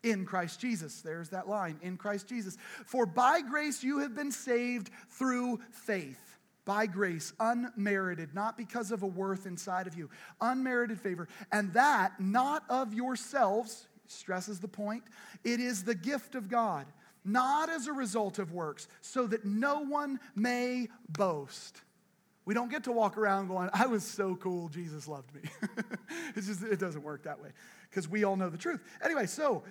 in 0.03 0.27
Christ 0.27 0.61
Jesus. 0.61 1.01
There's 1.01 1.31
that 1.31 1.49
line, 1.49 1.79
in 1.83 1.97
Christ 1.97 2.29
Jesus. 2.29 2.57
For 2.87 3.07
by 3.07 3.41
grace 3.41 3.83
you 3.83 3.99
have 4.01 4.15
been 4.15 4.31
saved 4.31 4.91
through 5.09 5.61
faith 5.71 6.21
by 6.65 6.87
grace, 6.87 7.33
unmerited, 7.41 8.35
not 8.35 8.57
because 8.57 8.91
of 8.91 9.03
a 9.03 9.07
worth 9.07 9.47
inside 9.47 9.87
of 9.87 9.97
you, 9.97 10.09
unmerited 10.41 11.01
favor, 11.01 11.29
and 11.53 11.73
that 11.75 12.19
not 12.19 12.65
of 12.71 12.95
yourselves, 12.95 13.87
stresses 14.07 14.61
the 14.61 14.69
point. 14.69 15.05
It 15.45 15.61
is 15.61 15.85
the 15.85 15.95
gift 15.95 16.35
of 16.35 16.49
God, 16.49 16.87
not 17.25 17.71
as 17.71 17.87
a 17.87 17.93
result 17.93 18.39
of 18.39 18.53
works, 18.53 18.89
so 19.01 19.27
that 19.27 19.45
no 19.45 19.81
one 19.81 20.21
may 20.35 20.89
boast. 21.09 21.83
We 22.47 22.53
don't 22.53 22.71
get 22.71 22.85
to 22.85 22.93
walk 22.93 23.17
around 23.17 23.49
going, 23.49 23.71
I 23.73 23.87
was 23.87 24.05
so 24.05 24.37
cool, 24.37 24.69
Jesus 24.69 25.09
loved 25.09 25.35
me. 25.35 25.43
it's 26.37 26.47
just, 26.47 26.63
it 26.63 26.79
doesn't 26.79 27.03
work 27.03 27.23
that 27.25 27.41
way 27.41 27.51
because 27.89 28.09
we 28.09 28.25
all 28.25 28.37
know 28.37 28.51
the 28.51 28.59
truth. 28.59 28.83
Anyway, 29.03 29.27
so 29.27 29.63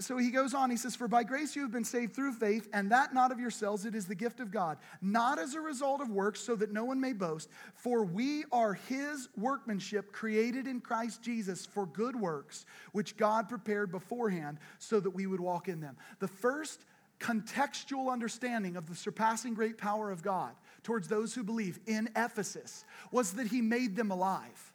so 0.00 0.16
he 0.16 0.30
goes 0.30 0.54
on, 0.54 0.70
he 0.70 0.76
says, 0.76 0.96
For 0.96 1.08
by 1.08 1.22
grace 1.22 1.54
you 1.54 1.62
have 1.62 1.70
been 1.70 1.84
saved 1.84 2.14
through 2.14 2.32
faith, 2.32 2.68
and 2.72 2.90
that 2.90 3.14
not 3.14 3.30
of 3.30 3.38
yourselves, 3.38 3.84
it 3.84 3.94
is 3.94 4.06
the 4.06 4.14
gift 4.14 4.40
of 4.40 4.50
God, 4.50 4.78
not 5.00 5.38
as 5.38 5.54
a 5.54 5.60
result 5.60 6.00
of 6.00 6.10
works, 6.10 6.40
so 6.40 6.56
that 6.56 6.72
no 6.72 6.84
one 6.84 7.00
may 7.00 7.12
boast. 7.12 7.48
For 7.74 8.04
we 8.04 8.44
are 8.50 8.74
his 8.74 9.28
workmanship, 9.36 10.12
created 10.12 10.66
in 10.66 10.80
Christ 10.80 11.22
Jesus 11.22 11.66
for 11.66 11.86
good 11.86 12.16
works, 12.16 12.66
which 12.92 13.16
God 13.16 13.48
prepared 13.48 13.92
beforehand 13.92 14.58
so 14.78 15.00
that 15.00 15.10
we 15.10 15.26
would 15.26 15.40
walk 15.40 15.68
in 15.68 15.80
them. 15.80 15.96
The 16.18 16.28
first 16.28 16.84
contextual 17.20 18.10
understanding 18.10 18.76
of 18.76 18.88
the 18.88 18.94
surpassing 18.94 19.54
great 19.54 19.76
power 19.76 20.10
of 20.10 20.22
God 20.22 20.52
towards 20.82 21.06
those 21.06 21.34
who 21.34 21.44
believe 21.44 21.78
in 21.86 22.08
Ephesus 22.16 22.84
was 23.12 23.32
that 23.32 23.46
he 23.46 23.60
made 23.60 23.94
them 23.94 24.10
alive. 24.10 24.72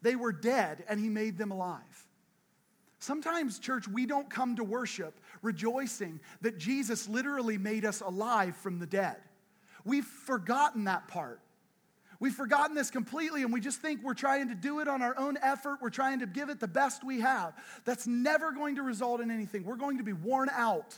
They 0.00 0.16
were 0.16 0.32
dead, 0.32 0.84
and 0.88 0.98
he 0.98 1.08
made 1.08 1.38
them 1.38 1.52
alive. 1.52 1.80
Sometimes, 3.02 3.58
church, 3.58 3.88
we 3.88 4.06
don't 4.06 4.30
come 4.30 4.54
to 4.54 4.62
worship 4.62 5.18
rejoicing 5.42 6.20
that 6.40 6.56
Jesus 6.56 7.08
literally 7.08 7.58
made 7.58 7.84
us 7.84 8.00
alive 8.00 8.54
from 8.54 8.78
the 8.78 8.86
dead. 8.86 9.16
We've 9.84 10.04
forgotten 10.04 10.84
that 10.84 11.08
part. 11.08 11.40
We've 12.20 12.32
forgotten 12.32 12.76
this 12.76 12.92
completely, 12.92 13.42
and 13.42 13.52
we 13.52 13.60
just 13.60 13.80
think 13.80 14.04
we're 14.04 14.14
trying 14.14 14.50
to 14.50 14.54
do 14.54 14.78
it 14.78 14.86
on 14.86 15.02
our 15.02 15.18
own 15.18 15.36
effort. 15.42 15.78
We're 15.82 15.90
trying 15.90 16.20
to 16.20 16.26
give 16.26 16.48
it 16.48 16.60
the 16.60 16.68
best 16.68 17.02
we 17.02 17.18
have. 17.18 17.54
That's 17.84 18.06
never 18.06 18.52
going 18.52 18.76
to 18.76 18.82
result 18.82 19.20
in 19.20 19.32
anything. 19.32 19.64
We're 19.64 19.74
going 19.74 19.98
to 19.98 20.04
be 20.04 20.12
worn 20.12 20.48
out. 20.52 20.96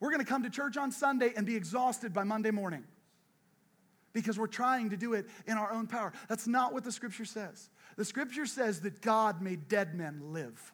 We're 0.00 0.12
going 0.12 0.24
to 0.24 0.26
come 0.26 0.44
to 0.44 0.50
church 0.50 0.78
on 0.78 0.90
Sunday 0.90 1.34
and 1.36 1.44
be 1.44 1.54
exhausted 1.54 2.14
by 2.14 2.24
Monday 2.24 2.50
morning 2.50 2.84
because 4.14 4.38
we're 4.38 4.46
trying 4.46 4.88
to 4.88 4.96
do 4.96 5.12
it 5.12 5.26
in 5.46 5.58
our 5.58 5.70
own 5.70 5.86
power. 5.86 6.14
That's 6.30 6.46
not 6.46 6.72
what 6.72 6.82
the 6.82 6.92
scripture 6.92 7.26
says. 7.26 7.68
The 7.96 8.06
scripture 8.06 8.46
says 8.46 8.80
that 8.80 9.02
God 9.02 9.42
made 9.42 9.68
dead 9.68 9.94
men 9.94 10.32
live. 10.32 10.72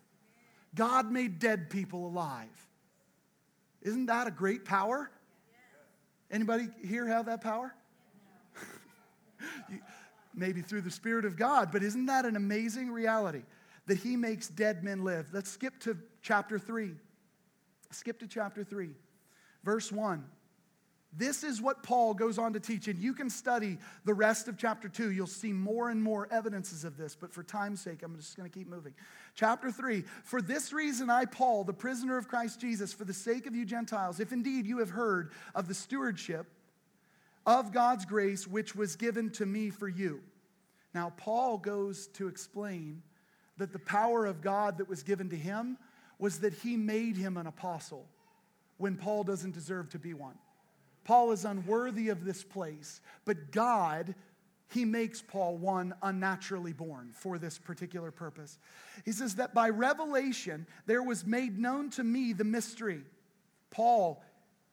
God 0.75 1.11
made 1.11 1.39
dead 1.39 1.71
people 1.71 2.07
alive. 2.07 2.49
Isn't 3.83 4.07
that 4.07 4.27
a 4.27 4.31
great 4.31 4.65
power? 4.65 5.11
Anybody 6.31 6.69
here 6.83 7.07
have 7.07 7.27
that 7.27 7.41
power? 7.43 7.75
maybe 10.35 10.63
through 10.63 10.83
the 10.83 10.91
Spirit 10.91 11.25
of 11.25 11.37
God, 11.37 11.71
but 11.73 11.83
isn't 11.83 12.07
that 12.07 12.25
an 12.25 12.37
amazing 12.37 12.91
reality 12.91 13.43
that 13.87 13.99
He 13.99 14.17
makes 14.17 14.49
dead 14.49 14.83
men 14.83 15.05
live? 15.05 15.29
Let's 15.33 15.51
skip 15.51 15.79
to 15.81 15.97
chapter 16.23 16.59
3. 16.59 16.93
Skip 17.91 18.19
to 18.21 18.27
chapter 18.27 18.65
3, 18.65 18.91
verse 19.65 19.93
1. 19.93 20.25
This 21.15 21.45
is 21.45 21.61
what 21.61 21.83
Paul 21.83 22.15
goes 22.15 22.39
on 22.39 22.55
to 22.55 22.61
teach, 22.61 22.89
and 22.89 22.99
you 22.99 23.13
can 23.13 23.29
study 23.29 23.77
the 24.07 24.15
rest 24.15 24.49
of 24.49 24.57
chapter 24.57 24.89
2. 24.89 25.11
You'll 25.11 25.27
see 25.27 25.53
more 25.53 25.91
and 25.91 26.03
more 26.03 26.27
evidences 26.31 26.85
of 26.85 26.97
this, 26.97 27.15
but 27.15 27.35
for 27.35 27.43
time's 27.43 27.83
sake, 27.83 28.03
I'm 28.03 28.17
just 28.17 28.35
going 28.35 28.49
to 28.49 28.59
keep 28.59 28.67
moving. 28.67 28.95
Chapter 29.35 29.71
3 29.71 30.05
For 30.25 30.41
this 30.41 30.73
reason, 30.73 31.11
I, 31.11 31.27
Paul, 31.27 31.65
the 31.65 31.75
prisoner 31.75 32.17
of 32.17 32.29
Christ 32.29 32.61
Jesus, 32.61 32.95
for 32.95 33.05
the 33.05 33.13
sake 33.13 33.47
of 33.47 33.55
you 33.55 33.67
Gentiles, 33.67 34.21
if 34.21 34.33
indeed 34.33 34.67
you 34.67 34.79
have 34.79 34.91
heard 34.91 35.33
of 35.55 35.69
the 35.69 35.75
stewardship 35.75 36.47
of 37.45 37.73
God's 37.73 38.07
grace 38.07 38.47
which 38.47 38.75
was 38.75 38.97
given 38.97 39.31
to 39.33 39.45
me 39.45 39.69
for 39.69 39.89
you. 39.89 40.21
Now, 40.95 41.13
Paul 41.17 41.59
goes 41.59 42.07
to 42.09 42.29
explain 42.29 43.03
that 43.59 43.73
the 43.73 43.79
power 43.79 44.25
of 44.25 44.41
God 44.41 44.79
that 44.79 44.89
was 44.89 45.03
given 45.03 45.29
to 45.31 45.37
him 45.37 45.77
was 46.19 46.41
that 46.41 46.55
he 46.55 46.77
made 46.77 47.17
him 47.17 47.37
an 47.37 47.47
apostle 47.47 48.07
when 48.79 48.97
Paul 48.97 49.25
doesn't 49.25 49.53
deserve 49.53 49.91
to 49.91 49.99
be 49.99 50.15
one. 50.15 50.39
Paul 51.05 51.33
is 51.33 51.45
unworthy 51.45 52.09
of 52.09 52.25
this 52.25 52.43
place, 52.45 53.01
but 53.25 53.51
God, 53.51 54.15
he 54.69 54.85
makes 54.85 55.21
Paul 55.21 55.57
one 55.57 55.95
unnaturally 56.03 56.73
born 56.73 57.11
for 57.15 57.39
this 57.39 57.59
particular 57.59 58.11
purpose. 58.11 58.59
He 59.05 59.13
says 59.13 59.37
that 59.37 59.55
by 59.55 59.69
revelation 59.69 60.67
there 60.87 61.03
was 61.03 61.27
made 61.27 61.59
known 61.59 61.91
to 61.91 62.05
me 62.05 62.33
the 62.33 62.45
mystery. 62.45 63.03
Paul 63.71 64.23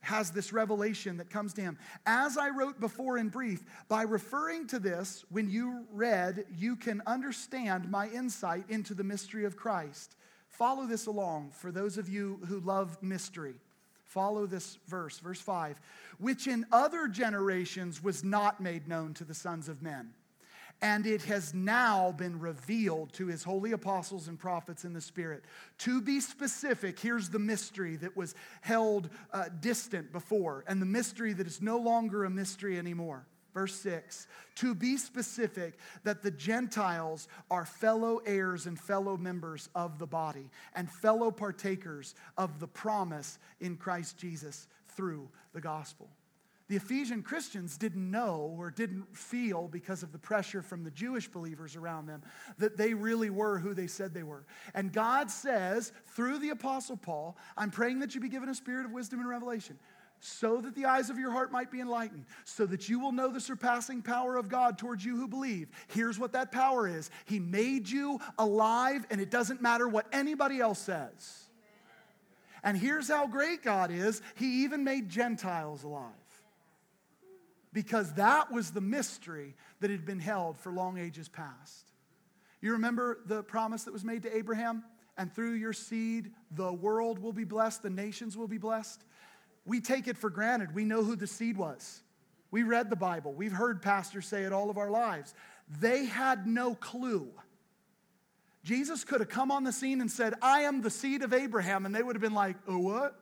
has 0.02 0.32
this 0.32 0.54
revelation 0.54 1.18
that 1.18 1.30
comes 1.30 1.54
to 1.54 1.62
him. 1.62 1.78
As 2.06 2.38
I 2.38 2.50
wrote 2.50 2.80
before 2.80 3.18
in 3.18 3.30
brief, 3.30 3.64
by 3.90 4.04
referring 4.04 4.68
to 4.68 4.80
this, 4.80 5.26
when 5.30 5.50
you 5.50 5.86
read, 5.92 6.46
you 6.58 6.76
can 6.76 7.02
understand 7.06 7.90
my 7.90 8.08
insight 8.10 8.64
into 8.70 8.94
the 8.94 9.04
mystery 9.04 9.44
of 9.44 9.58
Christ. 9.58 10.16
Follow 10.48 10.86
this 10.86 11.06
along 11.06 11.52
for 11.52 11.72
those 11.72 11.98
of 11.98 12.08
you 12.08 12.40
who 12.48 12.60
love 12.62 13.02
mystery. 13.02 13.56
Follow 14.10 14.48
this 14.48 14.80
verse, 14.88 15.20
verse 15.20 15.40
5, 15.40 15.80
which 16.18 16.48
in 16.48 16.66
other 16.72 17.08
generations 17.08 18.04
was 18.04 18.24
not 18.24 18.60
made 18.60 18.88
known 18.88 19.14
to 19.14 19.24
the 19.24 19.36
sons 19.36 19.70
of 19.70 19.84
men. 19.84 20.10
And 20.82 21.06
it 21.06 21.22
has 21.24 21.54
now 21.54 22.12
been 22.12 22.40
revealed 22.40 23.14
to 23.14 23.28
his 23.28 23.44
holy 23.44 23.72
apostles 23.74 24.28
and 24.28 24.40
prophets 24.40 24.84
in 24.84 24.94
the 24.94 25.02
Spirit. 25.02 25.44
To 25.80 26.02
be 26.02 26.22
specific, 26.22 27.00
here's 27.00 27.30
the 27.30 27.38
mystery 27.38 27.98
that 27.98 28.18
was 28.18 28.34
held 28.62 29.12
uh, 29.32 29.50
distant 29.60 30.12
before, 30.12 30.64
and 30.68 30.82
the 30.82 30.88
mystery 30.88 31.34
that 31.34 31.46
is 31.46 31.62
no 31.62 31.78
longer 31.78 32.26
a 32.26 32.32
mystery 32.32 32.80
anymore. 32.80 33.28
Verse 33.60 33.76
6 33.82 34.28
To 34.56 34.74
be 34.74 34.96
specific, 34.96 35.78
that 36.06 36.24
the 36.24 36.32
Gentiles 36.32 37.28
are 37.52 37.66
fellow 37.66 38.22
heirs 38.26 38.68
and 38.68 38.80
fellow 38.80 39.18
members 39.18 39.68
of 39.76 40.00
the 40.00 40.08
body, 40.08 40.50
and 40.76 40.90
fellow 40.90 41.30
partakers 41.30 42.16
of 42.38 42.62
the 42.62 42.68
promise 42.68 43.38
in 43.60 43.76
Christ 43.76 44.18
Jesus 44.18 44.70
through 44.96 45.28
the 45.52 45.60
gospel. 45.60 46.08
The 46.70 46.78
Ephesian 46.78 47.22
Christians 47.22 47.78
didn't 47.78 48.10
know 48.10 48.56
or 48.58 48.72
didn't 48.72 49.14
feel 49.18 49.68
because 49.68 50.04
of 50.04 50.14
the 50.14 50.20
pressure 50.20 50.62
from 50.62 50.86
the 50.86 50.92
Jewish 50.92 51.28
believers 51.28 51.76
around 51.76 52.06
them 52.06 52.22
that 52.60 52.78
they 52.78 52.94
really 52.94 53.30
were 53.30 53.60
who 53.60 53.74
they 53.74 53.88
said 53.88 54.14
they 54.14 54.24
were. 54.24 54.46
And 54.74 54.94
God 54.94 55.30
says 55.30 55.92
through 56.16 56.40
the 56.40 56.52
Apostle 56.52 56.96
Paul, 56.96 57.36
I'm 57.58 57.72
praying 57.72 58.00
that 58.00 58.16
you 58.16 58.22
be 58.22 58.30
given 58.30 58.48
a 58.48 58.56
spirit 58.56 58.86
of 58.86 58.92
wisdom 58.94 59.20
and 59.20 59.28
revelation 59.28 59.80
so 60.20 60.60
that 60.62 60.76
the 60.76 60.86
eyes 60.86 61.10
of 61.10 61.18
your 61.18 61.32
heart 61.32 61.52
might 61.52 61.72
be 61.72 61.80
enlightened, 61.80 62.26
so 62.44 62.66
that 62.66 62.90
you 62.90 63.00
will 63.00 63.12
know 63.12 63.30
the 63.30 63.40
surpassing 63.40 64.02
power 64.02 64.36
of 64.36 64.50
God 64.50 64.78
towards 64.78 65.04
you 65.04 65.16
who 65.16 65.28
believe. 65.28 65.70
Here's 65.88 66.20
what 66.20 66.34
that 66.34 66.52
power 66.52 66.88
is 66.88 67.10
He 67.26 67.40
made 67.40 67.90
you 67.90 68.20
alive, 68.38 69.06
and 69.10 69.22
it 69.22 69.32
doesn't 69.32 69.62
matter 69.62 69.88
what 69.88 70.08
anybody 70.12 70.60
else 70.60 70.80
says. 70.80 71.46
And 72.64 72.78
here's 72.78 73.08
how 73.08 73.28
great 73.28 73.64
God 73.64 73.92
is 73.92 74.22
He 74.36 74.64
even 74.64 74.84
made 74.84 75.10
Gentiles 75.10 75.84
alive. 75.84 76.12
Because 77.72 78.14
that 78.14 78.52
was 78.52 78.72
the 78.72 78.82
mystery 78.82 79.56
that 79.80 79.92
had 79.92 80.06
been 80.06 80.20
held 80.20 80.58
for 80.58 80.72
long 80.72 80.98
ages 80.98 81.30
past. 81.30 81.92
You 82.62 82.74
remember 82.74 83.20
the 83.26 83.44
promise 83.44 83.84
that 83.84 83.94
was 83.94 84.04
made 84.04 84.24
to 84.24 84.36
Abraham? 84.36 84.84
And 85.18 85.32
through 85.34 85.54
your 85.54 85.74
seed, 85.74 86.32
the 86.52 86.74
world 86.74 87.20
will 87.20 87.32
be 87.32 87.44
blessed, 87.44 87.84
the 87.84 87.90
nations 87.90 88.36
will 88.36 88.48
be 88.48 88.58
blessed 88.58 89.04
we 89.70 89.80
take 89.80 90.08
it 90.08 90.18
for 90.18 90.32
granted. 90.32 90.74
We 90.74 90.84
know 90.84 91.04
who 91.04 91.16
the 91.16 91.28
seed 91.28 91.56
was. 91.56 92.02
We 92.50 92.64
read 92.64 92.90
the 92.90 92.96
Bible. 92.96 93.34
We've 93.34 93.52
heard 93.52 93.84
pastors 93.84 94.26
say 94.26 94.44
it 94.44 94.52
all 94.52 94.72
of 94.72 94.80
our 94.80 94.90
lives. 94.90 95.36
They 95.80 96.06
had 96.06 96.48
no 96.48 96.74
clue. 96.74 97.30
Jesus 98.64 99.04
could 99.04 99.20
have 99.20 99.30
come 99.30 99.52
on 99.52 99.64
the 99.64 99.72
scene 99.72 100.02
and 100.02 100.10
said, 100.10 100.34
I 100.42 100.62
am 100.62 100.82
the 100.82 100.90
seed 100.90 101.22
of 101.22 101.34
Abraham, 101.34 101.86
and 101.86 101.94
they 101.94 102.02
would 102.02 102.16
have 102.16 102.22
been 102.22 102.34
like, 102.34 102.58
oh, 102.68 102.80
what? 102.80 103.20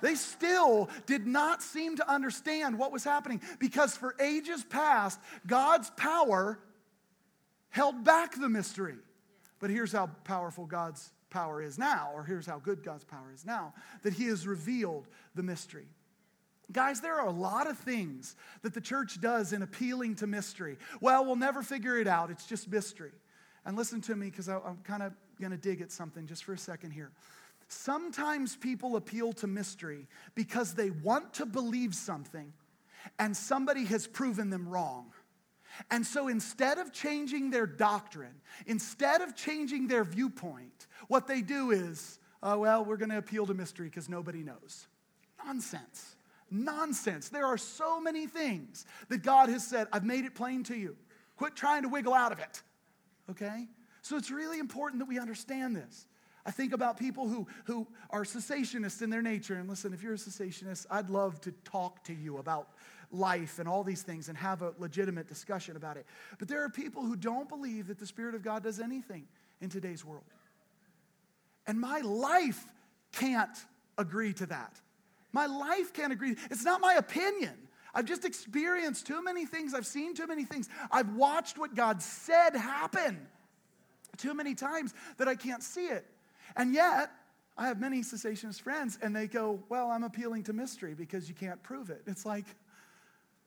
They 0.00 0.16
still 0.16 0.90
did 1.06 1.28
not 1.28 1.62
seem 1.62 1.96
to 1.98 2.10
understand 2.10 2.76
what 2.76 2.90
was 2.90 3.04
happening 3.04 3.40
because 3.60 3.96
for 3.96 4.16
ages 4.20 4.64
past, 4.64 5.20
God's 5.46 5.88
power 5.90 6.58
held 7.70 8.02
back 8.02 8.34
the 8.34 8.48
mystery. 8.48 8.96
But 9.60 9.70
here's 9.70 9.92
how 9.92 10.10
powerful 10.24 10.66
God's 10.66 11.12
power 11.32 11.62
is 11.62 11.78
now, 11.78 12.10
or 12.14 12.22
here's 12.24 12.46
how 12.46 12.58
good 12.58 12.84
God's 12.84 13.04
power 13.04 13.32
is 13.34 13.44
now, 13.44 13.74
that 14.02 14.12
He 14.12 14.26
has 14.26 14.46
revealed 14.46 15.08
the 15.34 15.42
mystery. 15.42 15.86
Guys, 16.70 17.00
there 17.00 17.18
are 17.18 17.26
a 17.26 17.32
lot 17.32 17.66
of 17.66 17.78
things 17.78 18.36
that 18.62 18.74
the 18.74 18.80
church 18.80 19.20
does 19.20 19.52
in 19.52 19.62
appealing 19.62 20.14
to 20.16 20.26
mystery. 20.26 20.78
Well, 21.00 21.24
we'll 21.24 21.36
never 21.36 21.62
figure 21.62 21.98
it 21.98 22.06
out, 22.06 22.30
it's 22.30 22.46
just 22.46 22.70
mystery. 22.70 23.12
And 23.64 23.76
listen 23.76 24.00
to 24.02 24.16
me 24.16 24.30
because 24.30 24.48
I'm 24.48 24.78
kind 24.84 25.02
of 25.02 25.12
going 25.40 25.52
to 25.52 25.58
dig 25.58 25.80
at 25.80 25.90
something 25.90 26.26
just 26.26 26.44
for 26.44 26.52
a 26.52 26.58
second 26.58 26.92
here. 26.92 27.10
Sometimes 27.68 28.56
people 28.56 28.96
appeal 28.96 29.32
to 29.34 29.46
mystery 29.46 30.06
because 30.34 30.74
they 30.74 30.90
want 30.90 31.34
to 31.34 31.46
believe 31.46 31.94
something 31.94 32.52
and 33.18 33.36
somebody 33.36 33.84
has 33.86 34.06
proven 34.06 34.50
them 34.50 34.68
wrong. 34.68 35.12
And 35.90 36.06
so 36.06 36.28
instead 36.28 36.78
of 36.78 36.92
changing 36.92 37.50
their 37.50 37.66
doctrine, 37.66 38.34
instead 38.66 39.20
of 39.20 39.34
changing 39.34 39.88
their 39.88 40.04
viewpoint, 40.04 40.86
what 41.08 41.26
they 41.26 41.40
do 41.40 41.70
is, 41.70 42.18
oh, 42.42 42.58
well, 42.58 42.84
we're 42.84 42.96
going 42.96 43.10
to 43.10 43.18
appeal 43.18 43.46
to 43.46 43.54
mystery 43.54 43.88
because 43.88 44.08
nobody 44.08 44.42
knows. 44.42 44.86
Nonsense. 45.44 46.16
Nonsense. 46.50 47.28
There 47.28 47.46
are 47.46 47.58
so 47.58 48.00
many 48.00 48.26
things 48.26 48.84
that 49.08 49.22
God 49.22 49.48
has 49.48 49.66
said, 49.66 49.88
I've 49.92 50.04
made 50.04 50.24
it 50.24 50.34
plain 50.34 50.62
to 50.64 50.76
you. 50.76 50.96
Quit 51.36 51.56
trying 51.56 51.82
to 51.82 51.88
wiggle 51.88 52.14
out 52.14 52.32
of 52.32 52.38
it. 52.38 52.62
Okay? 53.30 53.66
So 54.02 54.16
it's 54.16 54.30
really 54.30 54.58
important 54.58 55.00
that 55.00 55.06
we 55.06 55.18
understand 55.18 55.74
this. 55.74 56.06
I 56.44 56.50
think 56.50 56.72
about 56.72 56.98
people 56.98 57.28
who, 57.28 57.46
who 57.64 57.86
are 58.10 58.24
cessationists 58.24 59.00
in 59.00 59.10
their 59.10 59.22
nature. 59.22 59.54
And 59.54 59.68
listen, 59.68 59.92
if 59.92 60.02
you're 60.02 60.14
a 60.14 60.16
cessationist, 60.16 60.86
I'd 60.90 61.08
love 61.08 61.40
to 61.42 61.52
talk 61.64 62.02
to 62.04 62.12
you 62.12 62.38
about 62.38 62.70
life 63.12 63.58
and 63.58 63.68
all 63.68 63.84
these 63.84 64.02
things 64.02 64.28
and 64.28 64.36
have 64.36 64.62
a 64.62 64.72
legitimate 64.78 65.28
discussion 65.28 65.76
about 65.76 65.96
it. 65.96 66.06
But 66.38 66.48
there 66.48 66.64
are 66.64 66.68
people 66.68 67.02
who 67.02 67.16
don't 67.16 67.48
believe 67.48 67.88
that 67.88 67.98
the 67.98 68.06
Spirit 68.06 68.34
of 68.34 68.42
God 68.42 68.62
does 68.62 68.80
anything 68.80 69.26
in 69.60 69.68
today's 69.68 70.04
world. 70.04 70.24
And 71.66 71.80
my 71.80 72.00
life 72.00 72.66
can't 73.12 73.56
agree 73.98 74.32
to 74.34 74.46
that. 74.46 74.80
My 75.32 75.46
life 75.46 75.92
can't 75.92 76.12
agree. 76.12 76.36
It's 76.50 76.64
not 76.64 76.80
my 76.80 76.94
opinion. 76.94 77.54
I've 77.94 78.06
just 78.06 78.24
experienced 78.24 79.06
too 79.06 79.22
many 79.22 79.44
things. 79.46 79.74
I've 79.74 79.86
seen 79.86 80.14
too 80.14 80.26
many 80.26 80.44
things. 80.44 80.68
I've 80.90 81.14
watched 81.14 81.58
what 81.58 81.74
God 81.74 82.02
said 82.02 82.56
happen 82.56 83.26
too 84.16 84.34
many 84.34 84.54
times 84.54 84.94
that 85.18 85.28
I 85.28 85.34
can't 85.34 85.62
see 85.62 85.86
it. 85.86 86.06
And 86.56 86.74
yet, 86.74 87.10
I 87.56 87.66
have 87.66 87.80
many 87.80 88.00
cessationist 88.00 88.60
friends, 88.60 88.98
and 89.02 89.14
they 89.14 89.26
go, 89.26 89.60
Well, 89.68 89.90
I'm 89.90 90.04
appealing 90.04 90.44
to 90.44 90.52
mystery 90.52 90.94
because 90.94 91.28
you 91.28 91.34
can't 91.34 91.62
prove 91.62 91.90
it. 91.90 92.02
It's 92.06 92.24
like, 92.24 92.44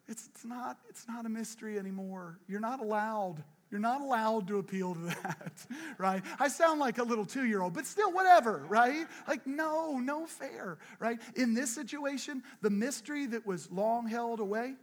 it's, 0.07 0.27
it's, 0.33 0.45
not, 0.45 0.77
it's 0.89 1.07
not 1.07 1.25
a 1.25 1.29
mystery 1.29 1.79
anymore. 1.79 2.39
You're 2.47 2.59
not 2.59 2.79
allowed. 2.79 3.43
You're 3.71 3.81
not 3.81 4.01
allowed 4.01 4.47
to 4.47 4.59
appeal 4.59 4.93
to 4.93 4.99
that, 5.23 5.65
right? 5.97 6.23
I 6.39 6.47
sound 6.47 6.79
like 6.79 6.97
a 6.97 7.03
little 7.03 7.25
two 7.25 7.45
year 7.45 7.61
old, 7.61 7.73
but 7.73 7.85
still, 7.85 8.11
whatever, 8.11 8.63
right? 8.67 9.07
Like, 9.27 9.45
no, 9.47 9.97
no 9.97 10.25
fair, 10.27 10.77
right? 10.99 11.19
In 11.35 11.53
this 11.53 11.73
situation, 11.73 12.43
the 12.61 12.69
mystery 12.69 13.25
that 13.27 13.45
was 13.45 13.71
long 13.71 14.07
held 14.07 14.39
away 14.39 14.75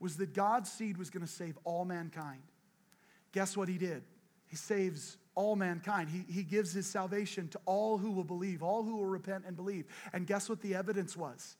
was 0.00 0.16
that 0.16 0.34
God's 0.34 0.70
seed 0.70 0.98
was 0.98 1.10
going 1.10 1.24
to 1.24 1.32
save 1.32 1.56
all 1.64 1.84
mankind. 1.84 2.42
Guess 3.32 3.56
what 3.56 3.68
he 3.68 3.78
did? 3.78 4.02
He 4.48 4.56
saves 4.56 5.16
all 5.34 5.56
mankind. 5.56 6.08
He, 6.08 6.24
he 6.32 6.42
gives 6.42 6.72
his 6.72 6.86
salvation 6.86 7.48
to 7.48 7.60
all 7.64 7.98
who 7.98 8.10
will 8.10 8.24
believe, 8.24 8.62
all 8.62 8.82
who 8.82 8.96
will 8.96 9.06
repent 9.06 9.44
and 9.46 9.56
believe. 9.56 9.86
And 10.12 10.26
guess 10.26 10.48
what 10.48 10.60
the 10.60 10.74
evidence 10.74 11.16
was? 11.16 11.56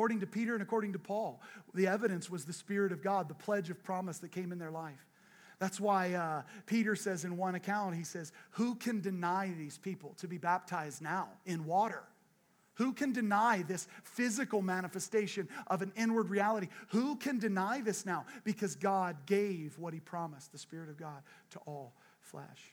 According 0.00 0.20
to 0.20 0.26
Peter 0.26 0.54
and 0.54 0.62
according 0.62 0.94
to 0.94 0.98
Paul, 0.98 1.42
the 1.74 1.86
evidence 1.86 2.30
was 2.30 2.46
the 2.46 2.54
Spirit 2.54 2.90
of 2.90 3.02
God, 3.02 3.28
the 3.28 3.34
pledge 3.34 3.68
of 3.68 3.84
promise 3.84 4.16
that 4.20 4.32
came 4.32 4.50
in 4.50 4.58
their 4.58 4.70
life. 4.70 5.06
That's 5.58 5.78
why 5.78 6.14
uh, 6.14 6.40
Peter 6.64 6.96
says 6.96 7.26
in 7.26 7.36
one 7.36 7.54
account, 7.54 7.94
he 7.94 8.04
says, 8.04 8.32
Who 8.52 8.76
can 8.76 9.02
deny 9.02 9.52
these 9.58 9.76
people 9.76 10.14
to 10.16 10.26
be 10.26 10.38
baptized 10.38 11.02
now 11.02 11.28
in 11.44 11.66
water? 11.66 12.02
Who 12.76 12.94
can 12.94 13.12
deny 13.12 13.62
this 13.68 13.88
physical 14.02 14.62
manifestation 14.62 15.50
of 15.66 15.82
an 15.82 15.92
inward 15.96 16.30
reality? 16.30 16.68
Who 16.88 17.16
can 17.16 17.38
deny 17.38 17.82
this 17.82 18.06
now? 18.06 18.24
Because 18.42 18.76
God 18.76 19.26
gave 19.26 19.78
what 19.78 19.92
He 19.92 20.00
promised, 20.00 20.50
the 20.50 20.56
Spirit 20.56 20.88
of 20.88 20.96
God, 20.96 21.22
to 21.50 21.58
all 21.66 21.92
flesh. 22.22 22.72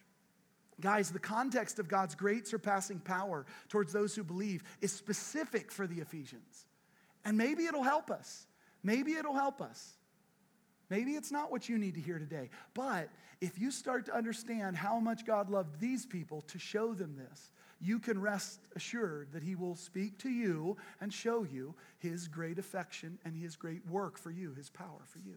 Guys, 0.80 1.12
the 1.12 1.20
context 1.20 1.78
of 1.78 1.90
God's 1.90 2.16
great 2.16 2.48
surpassing 2.48 3.02
power 3.02 3.46
towards 3.68 3.92
those 3.92 4.16
who 4.16 4.24
believe 4.24 4.64
is 4.80 4.94
specific 4.94 5.74
for 5.74 5.88
the 5.88 6.00
Ephesians. 6.00 6.68
And 7.28 7.38
maybe 7.38 7.66
it'll 7.66 7.84
help 7.84 8.10
us. 8.10 8.48
Maybe 8.84 9.16
it'll 9.16 9.34
help 9.34 9.62
us. 9.62 9.96
Maybe 10.90 11.12
it's 11.12 11.30
not 11.30 11.52
what 11.52 11.68
you 11.68 11.78
need 11.78 11.96
to 11.96 12.00
hear 12.00 12.20
today. 12.20 12.50
But 12.74 13.10
if 13.42 13.60
you 13.60 13.70
start 13.70 14.06
to 14.06 14.16
understand 14.16 14.78
how 14.78 15.02
much 15.02 15.26
God 15.26 15.50
loved 15.50 15.82
these 15.82 16.06
people 16.06 16.40
to 16.48 16.58
show 16.58 16.94
them 16.94 17.18
this, 17.18 17.52
you 17.82 18.00
can 18.00 18.22
rest 18.22 18.62
assured 18.78 19.34
that 19.34 19.44
He 19.44 19.56
will 19.56 19.76
speak 19.76 20.18
to 20.20 20.30
you 20.30 20.78
and 21.02 21.14
show 21.14 21.44
you 21.44 21.76
His 21.98 22.30
great 22.30 22.60
affection 22.60 23.20
and 23.26 23.36
His 23.36 23.58
great 23.58 23.86
work 23.88 24.18
for 24.18 24.32
you, 24.32 24.54
His 24.54 24.70
power 24.70 25.02
for 25.06 25.20
you. 25.20 25.36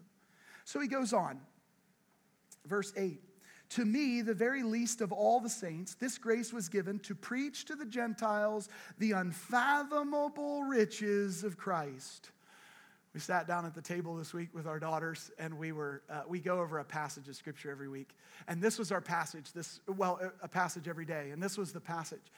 So 0.64 0.78
he 0.78 0.86
goes 0.86 1.12
on. 1.12 1.40
Verse 2.66 2.92
8 2.96 3.20
To 3.70 3.84
me, 3.84 4.22
the 4.22 4.34
very 4.34 4.62
least 4.62 5.00
of 5.00 5.12
all 5.12 5.40
the 5.40 5.48
saints, 5.48 5.94
this 5.94 6.18
grace 6.18 6.52
was 6.52 6.68
given 6.68 6.98
to 7.00 7.14
preach 7.14 7.66
to 7.66 7.76
the 7.76 7.86
Gentiles 7.86 8.68
the 8.98 9.12
unfathomable 9.12 10.64
riches 10.64 11.44
of 11.44 11.56
Christ 11.56 12.30
we 13.12 13.18
sat 13.18 13.48
down 13.48 13.66
at 13.66 13.74
the 13.74 13.82
table 13.82 14.14
this 14.14 14.32
week 14.32 14.50
with 14.54 14.68
our 14.68 14.78
daughters, 14.78 15.32
and 15.38 15.58
we 15.58 15.72
were 15.72 16.02
uh, 16.08 16.22
we 16.28 16.38
go 16.38 16.60
over 16.60 16.78
a 16.78 16.84
passage 16.84 17.28
of 17.28 17.34
scripture 17.34 17.70
every 17.70 17.88
week, 17.88 18.14
and 18.46 18.62
this 18.62 18.78
was 18.78 18.92
our 18.92 19.00
passage. 19.00 19.52
This 19.52 19.80
well, 19.88 20.20
a 20.42 20.48
passage 20.48 20.86
every 20.86 21.04
day, 21.04 21.30
and 21.30 21.42
this 21.42 21.58
was 21.58 21.72
the 21.72 21.80
passage. 21.80 22.32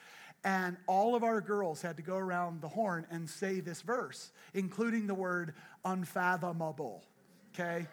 And 0.44 0.76
all 0.86 1.14
of 1.14 1.24
our 1.24 1.40
girls 1.40 1.82
had 1.82 1.96
to 1.98 2.02
go 2.02 2.16
around 2.16 2.62
the 2.62 2.68
horn 2.68 3.06
and 3.10 3.28
say 3.28 3.60
this 3.60 3.82
verse, 3.82 4.32
including 4.54 5.06
the 5.06 5.14
word 5.14 5.54
unfathomable. 5.84 7.04
Okay, 7.54 7.86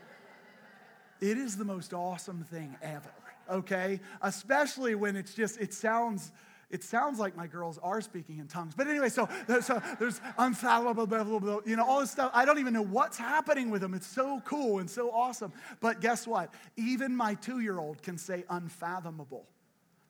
it 1.20 1.38
is 1.38 1.58
the 1.58 1.66
most 1.66 1.94
awesome 1.94 2.46
thing 2.46 2.78
ever. 2.82 3.12
Okay, 3.50 4.00
especially 4.22 4.96
when 4.96 5.16
it's 5.16 5.34
just 5.34 5.60
it 5.60 5.74
sounds 5.74 6.32
it 6.70 6.84
sounds 6.84 7.18
like 7.18 7.36
my 7.36 7.48
girls 7.48 7.80
are 7.82 8.00
speaking 8.00 8.38
in 8.38 8.48
tongues. 8.48 8.74
But 8.76 8.88
anyway, 8.88 9.10
so, 9.10 9.28
so 9.62 9.82
there's 10.00 10.22
unfathomable, 10.38 11.64
you 11.66 11.76
know, 11.76 11.84
all 11.84 12.00
this 12.00 12.12
stuff. 12.12 12.30
I 12.34 12.46
don't 12.46 12.60
even 12.60 12.74
know 12.74 12.84
what's 12.84 13.18
happening 13.18 13.72
with 13.72 13.82
them. 13.82 13.96
It's 13.96 14.06
so 14.06 14.40
cool 14.46 14.78
and 14.78 14.88
so 14.88 15.10
awesome. 15.10 15.52
But 15.80 16.00
guess 16.00 16.28
what? 16.28 16.54
Even 16.78 17.16
my 17.16 17.34
two 17.34 17.60
year 17.60 17.80
old 17.80 18.04
can 18.04 18.20
say 18.20 18.44
unfathomable. 18.50 19.48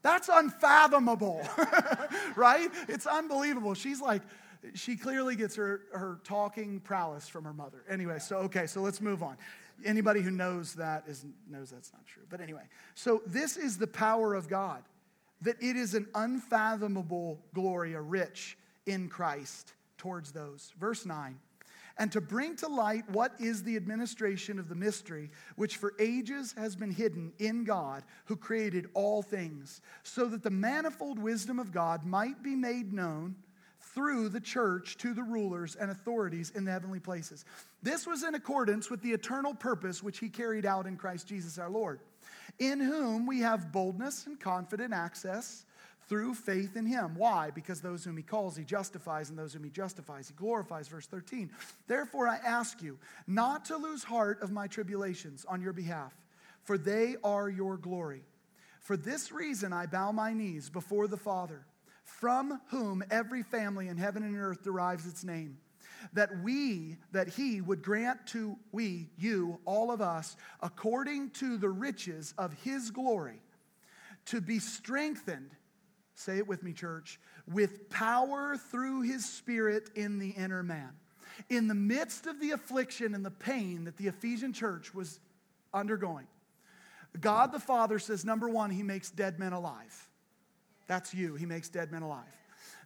That's 0.02 0.30
unfathomable, 0.32 1.42
right? 2.36 2.70
It's 2.88 3.06
unbelievable. 3.06 3.74
She's 3.74 4.02
like, 4.02 4.22
she 4.74 4.96
clearly 4.96 5.36
gets 5.36 5.56
her, 5.56 5.82
her 5.94 6.20
talking 6.24 6.80
prowess 6.80 7.28
from 7.28 7.46
her 7.46 7.54
mother. 7.54 7.84
Anyway, 7.90 8.20
so 8.20 8.38
okay, 8.38 8.66
so 8.66 8.82
let's 8.82 9.02
move 9.02 9.24
on. 9.24 9.38
Anybody 9.86 10.22
who 10.22 10.32
knows 10.32 10.76
that 10.76 11.04
is, 11.08 11.26
knows 11.50 11.72
that's 11.72 11.92
not 11.94 12.06
true. 12.06 12.24
But 12.30 12.42
anyway, 12.42 12.64
so 12.96 13.22
this 13.26 13.58
is 13.58 13.78
the 13.78 13.88
power 13.88 14.34
of 14.34 14.48
God 14.48 14.84
that 15.42 15.56
it 15.62 15.76
is 15.76 15.94
an 15.94 16.08
unfathomable 16.16 17.40
glory, 17.54 17.94
a 17.94 18.02
rich 18.02 18.58
in 18.86 19.08
Christ 19.08 19.74
towards 19.98 20.32
those. 20.32 20.74
Verse 20.80 21.06
9. 21.06 21.40
And 21.98 22.12
to 22.14 22.22
bring 22.22 22.56
to 22.58 22.68
light 22.68 23.10
what 23.10 23.34
is 23.40 23.64
the 23.64 23.76
administration 23.76 24.58
of 24.58 24.70
the 24.70 24.76
mystery, 24.76 25.30
which 25.58 25.76
for 25.76 25.94
ages 26.00 26.56
has 26.58 26.76
been 26.76 26.92
hidden 26.92 27.34
in 27.40 27.66
God, 27.66 28.04
who 28.26 28.38
created 28.38 28.88
all 28.94 29.22
things, 29.22 29.82
so 30.04 30.26
that 30.28 30.42
the 30.42 30.50
manifold 30.50 31.20
wisdom 31.20 31.60
of 31.60 31.74
God 31.74 32.06
might 32.06 32.42
be 32.42 32.56
made 32.56 32.94
known 32.94 33.36
through 33.94 34.30
the 34.30 34.40
church 34.40 34.98
to 34.98 35.14
the 35.14 35.24
rulers 35.24 35.76
and 35.76 35.90
authorities 35.90 36.52
in 36.56 36.66
the 36.66 36.72
heavenly 36.72 37.00
places. 37.00 37.46
This 37.82 38.06
was 38.06 38.24
in 38.24 38.36
accordance 38.36 38.90
with 38.90 39.02
the 39.02 39.12
eternal 39.12 39.54
purpose 39.54 40.04
which 40.04 40.20
he 40.20 40.30
carried 40.30 40.66
out 40.66 40.86
in 40.86 40.96
Christ 40.96 41.28
Jesus 41.28 41.58
our 41.58 41.70
Lord 41.70 42.00
in 42.58 42.80
whom 42.80 43.26
we 43.26 43.40
have 43.40 43.72
boldness 43.72 44.26
and 44.26 44.40
confident 44.40 44.94
access 44.94 45.66
through 46.08 46.34
faith 46.34 46.76
in 46.76 46.86
him. 46.86 47.14
Why? 47.16 47.52
Because 47.52 47.82
those 47.82 48.04
whom 48.04 48.18
he 48.18 48.24
calls, 48.24 48.58
he 48.58 48.64
justifies, 48.64 49.30
and 49.30 49.38
those 49.38 49.54
whom 49.54 49.64
he 49.64 49.70
justifies, 49.70 50.28
he 50.28 50.34
glorifies. 50.34 50.88
Verse 50.88 51.06
13. 51.06 51.52
Therefore, 51.88 52.28
I 52.28 52.38
ask 52.38 52.82
you 52.82 52.98
not 53.28 53.66
to 53.66 53.78
lose 53.78 54.04
heart 54.04 54.42
of 54.42 54.52
my 54.52 54.68
tribulations 54.68 55.46
on 55.48 55.62
your 55.62 55.74
behalf, 55.74 56.14
for 56.64 56.78
they 56.78 57.16
are 57.24 57.48
your 57.48 57.78
glory. 57.78 58.24
For 58.80 58.98
this 58.98 59.32
reason, 59.32 59.72
I 59.72 59.86
bow 59.86 60.12
my 60.12 60.34
knees 60.34 60.70
before 60.70 61.08
the 61.08 61.18
Father, 61.18 61.64
from 62.20 62.60
whom 62.68 63.04
every 63.10 63.44
family 63.44 63.88
in 63.88 63.98
heaven 63.98 64.24
and 64.24 64.36
earth 64.38 64.64
derives 64.64 65.06
its 65.06 65.24
name 65.24 65.58
that 66.14 66.30
we, 66.44 66.98
that 67.12 67.28
he 67.28 67.62
would 67.62 67.82
grant 67.82 68.26
to 68.28 68.58
we, 68.72 69.10
you, 69.18 69.60
all 69.66 69.92
of 69.92 70.02
us, 70.02 70.36
according 70.62 71.30
to 71.32 71.58
the 71.58 71.70
riches 71.70 72.34
of 72.38 72.54
his 72.64 72.92
glory, 72.92 73.42
to 74.26 74.42
be 74.42 74.60
strengthened, 74.60 75.52
say 76.16 76.38
it 76.38 76.48
with 76.48 76.64
me, 76.64 76.74
church, 76.74 77.20
with 77.52 77.90
power 77.90 78.58
through 78.58 79.02
his 79.02 79.26
spirit 79.26 79.90
in 79.96 80.20
the 80.20 80.30
inner 80.30 80.64
man. 80.64 80.92
In 81.50 81.68
the 81.68 81.76
midst 81.76 82.28
of 82.28 82.40
the 82.40 82.52
affliction 82.52 83.16
and 83.16 83.26
the 83.26 83.32
pain 83.32 83.86
that 83.86 83.98
the 83.98 84.08
Ephesian 84.08 84.54
church 84.54 84.94
was 84.94 85.20
undergoing, 85.74 86.28
God 87.20 87.52
the 87.52 87.60
Father 87.60 87.98
says, 87.98 88.24
number 88.24 88.48
one, 88.50 88.70
he 88.70 88.84
makes 88.84 89.10
dead 89.10 89.40
men 89.40 89.54
alive. 89.54 90.09
That's 90.90 91.14
you. 91.14 91.36
He 91.36 91.46
makes 91.46 91.70
dead 91.70 91.92
men 91.92 92.02
alive. 92.02 92.26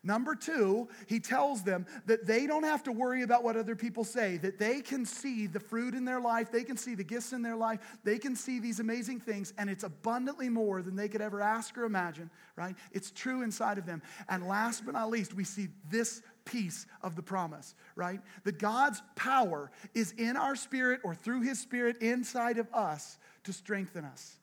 Number 0.05 0.35
two, 0.35 0.89
he 1.07 1.21
tells 1.21 1.63
them 1.63 1.85
that 2.07 2.27
they 2.27 2.45
don't 2.45 2.65
have 2.65 2.83
to 2.83 2.91
worry 2.91 3.21
about 3.21 3.41
what 3.41 3.55
other 3.55 3.73
people 3.73 4.03
say, 4.03 4.35
that 4.37 4.59
they 4.59 4.81
can 4.81 5.05
see 5.05 5.47
the 5.47 5.61
fruit 5.61 5.95
in 5.95 6.03
their 6.03 6.19
life, 6.19 6.51
they 6.51 6.65
can 6.65 6.75
see 6.75 6.93
the 6.93 7.05
gifts 7.05 7.31
in 7.31 7.41
their 7.41 7.55
life, 7.55 7.79
they 8.03 8.19
can 8.19 8.35
see 8.35 8.59
these 8.59 8.81
amazing 8.81 9.21
things, 9.21 9.53
and 9.57 9.69
it's 9.69 9.85
abundantly 9.85 10.49
more 10.49 10.81
than 10.81 10.97
they 10.97 11.07
could 11.07 11.21
ever 11.21 11.41
ask 11.41 11.77
or 11.77 11.85
imagine, 11.85 12.29
right? 12.57 12.75
It's 12.91 13.11
true 13.11 13.43
inside 13.43 13.77
of 13.77 13.85
them. 13.85 14.01
And 14.27 14.45
last 14.45 14.85
but 14.85 14.93
not 14.93 15.09
least, 15.09 15.33
we 15.33 15.45
see 15.45 15.69
this 15.89 16.21
piece 16.43 16.85
of 17.01 17.15
the 17.15 17.23
promise, 17.23 17.73
right? 17.95 18.19
That 18.43 18.59
God's 18.59 19.01
power 19.15 19.71
is 19.93 20.11
in 20.17 20.35
our 20.35 20.57
spirit 20.57 20.99
or 21.05 21.15
through 21.15 21.43
his 21.43 21.61
spirit 21.61 22.01
inside 22.01 22.57
of 22.57 22.67
us 22.73 23.17
to 23.45 23.53
strengthen 23.53 24.03
us. 24.03 24.35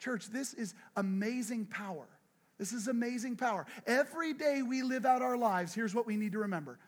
Church, 0.00 0.26
this 0.26 0.54
is 0.54 0.74
amazing 0.96 1.66
power. 1.66 2.08
This 2.58 2.72
is 2.72 2.88
amazing 2.88 3.36
power. 3.36 3.66
Every 3.86 4.32
day 4.32 4.62
we 4.62 4.82
live 4.82 5.04
out 5.04 5.22
our 5.22 5.36
lives, 5.36 5.74
here's 5.74 5.94
what 5.94 6.06
we 6.06 6.16
need 6.16 6.32
to 6.32 6.38
remember 6.38 6.78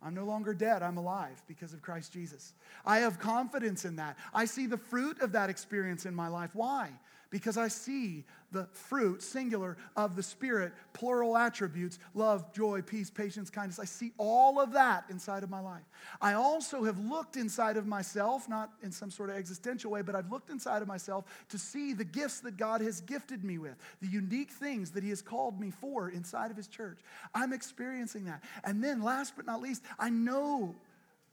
I'm 0.00 0.14
no 0.14 0.24
longer 0.24 0.54
dead, 0.54 0.82
I'm 0.82 0.96
alive 0.96 1.42
because 1.48 1.72
of 1.72 1.82
Christ 1.82 2.12
Jesus. 2.12 2.54
I 2.86 2.98
have 2.98 3.18
confidence 3.18 3.84
in 3.84 3.96
that. 3.96 4.16
I 4.32 4.44
see 4.44 4.66
the 4.66 4.78
fruit 4.78 5.20
of 5.20 5.32
that 5.32 5.50
experience 5.50 6.06
in 6.06 6.14
my 6.14 6.28
life. 6.28 6.50
Why? 6.54 6.92
Because 7.30 7.58
I 7.58 7.68
see 7.68 8.24
the 8.52 8.64
fruit, 8.72 9.22
singular, 9.22 9.76
of 9.96 10.16
the 10.16 10.22
Spirit, 10.22 10.72
plural 10.94 11.36
attributes 11.36 11.98
love, 12.14 12.52
joy, 12.54 12.80
peace, 12.80 13.10
patience, 13.10 13.50
kindness. 13.50 13.78
I 13.78 13.84
see 13.84 14.12
all 14.16 14.58
of 14.58 14.72
that 14.72 15.04
inside 15.10 15.42
of 15.42 15.50
my 15.50 15.60
life. 15.60 15.82
I 16.22 16.32
also 16.32 16.84
have 16.84 16.98
looked 16.98 17.36
inside 17.36 17.76
of 17.76 17.86
myself, 17.86 18.48
not 18.48 18.70
in 18.82 18.90
some 18.90 19.10
sort 19.10 19.28
of 19.28 19.36
existential 19.36 19.90
way, 19.90 20.00
but 20.00 20.14
I've 20.14 20.30
looked 20.30 20.48
inside 20.48 20.80
of 20.80 20.88
myself 20.88 21.26
to 21.50 21.58
see 21.58 21.92
the 21.92 22.04
gifts 22.04 22.40
that 22.40 22.56
God 22.56 22.80
has 22.80 23.02
gifted 23.02 23.44
me 23.44 23.58
with, 23.58 23.76
the 24.00 24.08
unique 24.08 24.50
things 24.50 24.90
that 24.92 25.02
He 25.02 25.10
has 25.10 25.20
called 25.20 25.60
me 25.60 25.70
for 25.70 26.08
inside 26.08 26.50
of 26.50 26.56
His 26.56 26.68
church. 26.68 27.00
I'm 27.34 27.52
experiencing 27.52 28.24
that. 28.24 28.42
And 28.64 28.82
then, 28.82 29.02
last 29.02 29.34
but 29.36 29.44
not 29.44 29.60
least, 29.60 29.82
I 29.98 30.08
know 30.08 30.74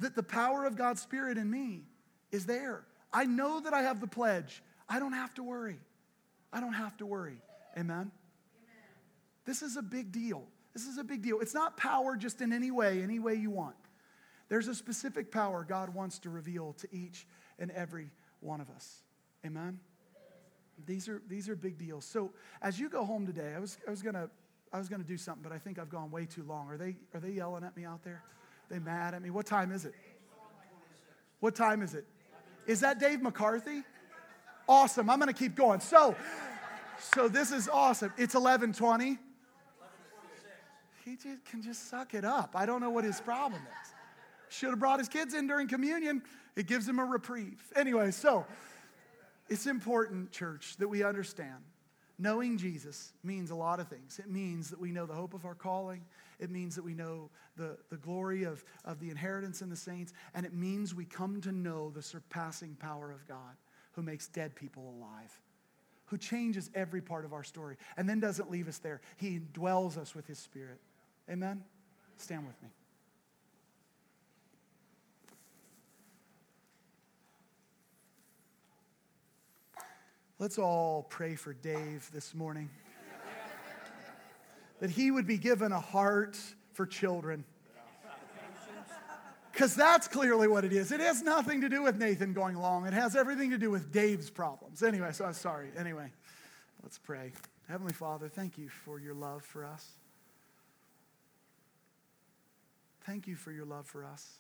that 0.02 0.16
the 0.16 0.24
power 0.24 0.66
of 0.66 0.76
God's 0.76 1.02
Spirit 1.02 1.38
in 1.38 1.50
me 1.50 1.84
is 2.34 2.46
there. 2.46 2.84
I 3.14 3.24
know 3.24 3.62
that 3.62 3.74
I 3.74 3.84
have 3.84 4.02
the 4.02 4.08
pledge 4.08 4.62
I 4.88 5.00
don't 5.00 5.14
have 5.14 5.34
to 5.36 5.44
worry. 5.44 5.80
I 6.54 6.60
don't 6.60 6.74
have 6.74 6.96
to 6.98 7.06
worry. 7.06 7.38
Amen? 7.78 7.98
Amen? 7.98 8.12
This 9.46 9.62
is 9.62 9.78
a 9.78 9.82
big 9.82 10.12
deal. 10.12 10.46
This 10.74 10.86
is 10.86 10.98
a 10.98 11.04
big 11.04 11.22
deal. 11.22 11.40
It's 11.40 11.54
not 11.54 11.78
power 11.78 12.16
just 12.16 12.42
in 12.42 12.54
any 12.54 12.72
way, 12.72 13.02
any 13.02 13.20
way 13.20 13.36
you 13.36 13.50
want. 13.50 13.76
There's 14.50 14.68
a 14.68 14.76
specific 14.76 15.32
power 15.32 15.66
God 15.68 15.94
wants 15.94 16.20
to 16.20 16.30
reveal 16.30 16.74
to 16.74 16.88
each 16.92 17.26
and 17.58 17.72
every 17.72 18.12
one 18.42 18.62
of 18.62 18.70
us. 18.70 19.02
Amen? 19.46 19.80
These 20.86 21.08
are, 21.08 21.22
these 21.28 21.50
are 21.50 21.56
big 21.56 21.78
deals. 21.78 22.06
So 22.06 22.32
as 22.62 22.80
you 22.80 22.90
go 22.90 23.06
home 23.06 23.26
today, 23.26 23.54
I 23.56 23.60
was, 23.60 23.78
I 23.88 23.92
was 23.92 24.02
gonna 24.02 24.30
I 24.74 24.78
was 24.78 24.90
gonna 24.90 25.06
do 25.06 25.16
something, 25.16 25.42
but 25.42 25.54
I 25.54 25.58
think 25.58 25.80
I've 25.80 25.90
gone 25.90 26.12
way 26.12 26.26
too 26.26 26.44
long. 26.44 26.70
Are 26.70 26.76
they 26.76 26.98
are 27.14 27.22
they 27.22 27.30
yelling 27.30 27.64
at 27.64 27.78
me 27.78 27.86
out 27.86 28.04
there? 28.04 28.22
Are 28.70 28.74
they 28.74 28.80
mad 28.80 29.14
at 29.14 29.22
me? 29.22 29.30
What 29.30 29.46
time 29.46 29.72
is 29.72 29.86
it? 29.86 29.94
What 31.40 31.56
time 31.56 31.82
is 31.82 31.94
it? 31.94 32.06
Is 32.68 32.82
that 32.82 33.00
Dave 33.00 33.22
McCarthy? 33.22 33.84
Awesome. 34.68 35.10
I'm 35.10 35.20
going 35.20 35.34
to 35.34 35.38
keep 35.38 35.56
going. 35.56 35.80
So, 35.80 36.16
so 37.14 37.28
this 37.28 37.52
is 37.52 37.70
awesome. 37.70 38.14
It's 38.18 38.36
11:20. 38.36 39.18
He 41.04 41.16
just 41.16 41.46
can 41.46 41.62
just 41.62 41.90
suck 41.90 42.16
it 42.16 42.26
up. 42.26 42.56
I 42.56 42.66
don't 42.66 42.82
know 42.82 42.90
what 42.90 43.04
his 43.04 43.22
problem 43.22 43.62
is. 43.62 43.94
Should 44.50 44.72
have 44.72 44.80
brought 44.80 45.00
his 45.00 45.08
kids 45.08 45.34
in 45.34 45.46
during 45.48 45.68
communion. 45.68 46.24
It 46.56 46.66
gives 46.66 46.88
him 46.88 46.98
a 46.98 47.06
reprieve. 47.06 47.62
Anyway, 47.76 48.10
so 48.12 48.46
it's 49.50 49.68
important, 49.68 50.32
church, 50.32 50.78
that 50.78 50.88
we 50.88 51.04
understand 51.04 51.64
Knowing 52.18 52.58
Jesus 52.58 53.12
means 53.24 53.52
a 53.52 53.56
lot 53.56 53.80
of 53.80 53.90
things. 53.90 54.20
It 54.20 54.30
means 54.30 54.70
that 54.70 54.80
we 54.80 54.92
know 54.92 55.06
the 55.06 55.14
hope 55.14 55.34
of 55.34 55.46
our 55.46 55.56
calling. 55.56 56.02
It 56.40 56.50
means 56.50 56.76
that 56.76 56.84
we 56.84 56.94
know 56.94 57.30
the, 57.58 57.78
the 57.90 57.98
glory 57.98 58.44
of, 58.44 58.64
of 58.86 59.00
the 59.02 59.10
inheritance 59.10 59.62
in 59.62 59.70
the 59.70 59.76
saints. 59.76 60.14
And 60.34 60.46
it 60.46 60.54
means 60.54 60.96
we 60.96 61.04
come 61.04 61.42
to 61.42 61.52
know 61.52 61.90
the 61.90 62.02
surpassing 62.02 62.76
power 62.76 63.12
of 63.12 63.28
God 63.28 63.58
who 63.96 64.02
makes 64.02 64.28
dead 64.28 64.56
people 64.56 64.94
alive, 64.98 65.32
who 66.06 66.18
changes 66.18 66.70
every 66.76 67.02
part 67.02 67.26
of 67.26 67.34
our 67.34 67.44
story 67.44 67.78
and 67.98 68.08
then 68.08 68.20
doesn't 68.20 68.52
leave 68.52 68.68
us 68.68 68.78
there. 68.78 69.02
He 69.18 69.40
dwells 69.54 69.98
us 69.98 70.14
with 70.14 70.28
his 70.28 70.38
spirit. 70.38 70.80
Amen? 71.30 71.64
Stand 72.18 72.46
with 72.46 72.62
me. 72.62 72.70
Let's 80.38 80.60
all 80.60 81.04
pray 81.10 81.36
for 81.36 81.54
Dave 81.54 82.10
this 82.14 82.36
morning. 82.36 82.70
that 84.80 84.90
he 84.90 85.10
would 85.10 85.26
be 85.26 85.38
given 85.38 85.72
a 85.72 85.80
heart 85.80 86.38
for 86.74 86.86
children. 86.86 87.46
Because 89.56 89.74
that's 89.74 90.10
clearly 90.10 90.50
what 90.50 90.66
it 90.66 90.74
is. 90.74 90.92
It 90.92 91.00
has 91.00 91.22
nothing 91.22 91.62
to 91.62 91.70
do 91.70 91.82
with 91.82 91.96
Nathan 91.96 92.34
going 92.34 92.58
long, 92.58 92.86
it 92.86 92.92
has 92.92 93.16
everything 93.16 93.52
to 93.52 93.58
do 93.58 93.72
with 93.72 93.90
Dave's 93.90 94.30
problems. 94.30 94.84
Anyway, 94.84 95.14
so 95.14 95.24
I'm 95.24 95.32
sorry. 95.32 95.70
Anyway, 95.78 96.12
let's 96.84 96.98
pray. 96.98 97.32
Heavenly 97.70 97.94
Father, 97.94 98.28
thank 98.28 98.58
you 98.58 98.68
for 98.68 99.00
your 99.00 99.14
love 99.14 99.44
for 99.44 99.64
us. 99.64 99.88
Thank 103.06 103.28
you 103.28 103.38
for 103.38 103.54
your 103.54 103.64
love 103.64 103.88
for 103.88 104.04
us. 104.04 104.40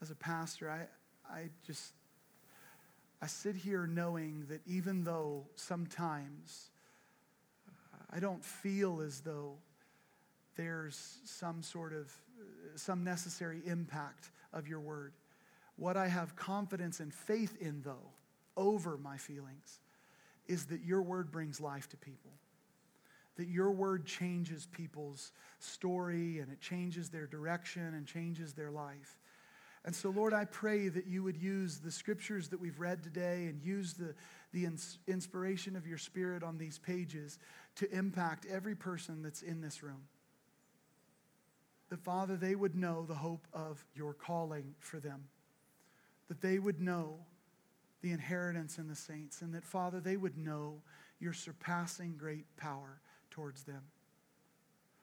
As 0.00 0.12
a 0.12 0.14
pastor, 0.14 0.70
I, 0.70 1.34
I 1.34 1.48
just 1.66 1.92
I 3.20 3.26
sit 3.26 3.56
here 3.56 3.88
knowing 3.88 4.44
that 4.48 4.60
even 4.64 5.02
though 5.02 5.48
sometimes 5.56 6.70
uh, 7.68 8.16
I 8.16 8.20
don't 8.20 8.44
feel 8.44 9.00
as 9.00 9.22
though 9.22 9.56
there's 10.56 11.18
some 11.24 11.62
sort 11.62 11.92
of 11.92 12.12
some 12.76 13.04
necessary 13.04 13.60
impact 13.66 14.30
of 14.52 14.68
your 14.68 14.80
word. 14.80 15.12
What 15.76 15.96
I 15.96 16.08
have 16.08 16.36
confidence 16.36 17.00
and 17.00 17.12
faith 17.12 17.56
in, 17.60 17.82
though, 17.82 18.10
over 18.56 18.96
my 18.96 19.16
feelings, 19.16 19.80
is 20.46 20.66
that 20.66 20.84
your 20.84 21.02
word 21.02 21.30
brings 21.30 21.60
life 21.60 21.88
to 21.90 21.96
people. 21.96 22.30
That 23.36 23.48
your 23.48 23.72
word 23.72 24.06
changes 24.06 24.68
people's 24.70 25.32
story 25.58 26.38
and 26.38 26.52
it 26.52 26.60
changes 26.60 27.08
their 27.08 27.26
direction 27.26 27.82
and 27.82 28.06
changes 28.06 28.52
their 28.52 28.70
life. 28.70 29.18
And 29.84 29.94
so, 29.94 30.10
Lord, 30.10 30.32
I 30.32 30.46
pray 30.46 30.88
that 30.88 31.06
you 31.06 31.22
would 31.24 31.36
use 31.36 31.78
the 31.78 31.90
scriptures 31.90 32.48
that 32.48 32.60
we've 32.60 32.78
read 32.80 33.02
today 33.02 33.46
and 33.46 33.60
use 33.60 33.92
the, 33.94 34.14
the 34.52 34.64
ins- 34.64 34.98
inspiration 35.06 35.76
of 35.76 35.86
your 35.86 35.98
spirit 35.98 36.42
on 36.42 36.56
these 36.56 36.78
pages 36.78 37.38
to 37.76 37.90
impact 37.92 38.46
every 38.50 38.74
person 38.74 39.22
that's 39.22 39.42
in 39.42 39.60
this 39.60 39.82
room. 39.82 40.04
That, 41.94 42.02
Father, 42.02 42.36
they 42.36 42.56
would 42.56 42.74
know 42.74 43.04
the 43.06 43.14
hope 43.14 43.46
of 43.52 43.84
your 43.94 44.14
calling 44.14 44.74
for 44.80 44.98
them. 44.98 45.28
That 46.26 46.40
they 46.40 46.58
would 46.58 46.80
know 46.80 47.20
the 48.02 48.10
inheritance 48.10 48.78
in 48.78 48.88
the 48.88 48.96
saints. 48.96 49.42
And 49.42 49.54
that, 49.54 49.64
Father, 49.64 50.00
they 50.00 50.16
would 50.16 50.36
know 50.36 50.82
your 51.20 51.32
surpassing 51.32 52.16
great 52.16 52.46
power 52.56 53.00
towards 53.30 53.62
them. 53.62 53.82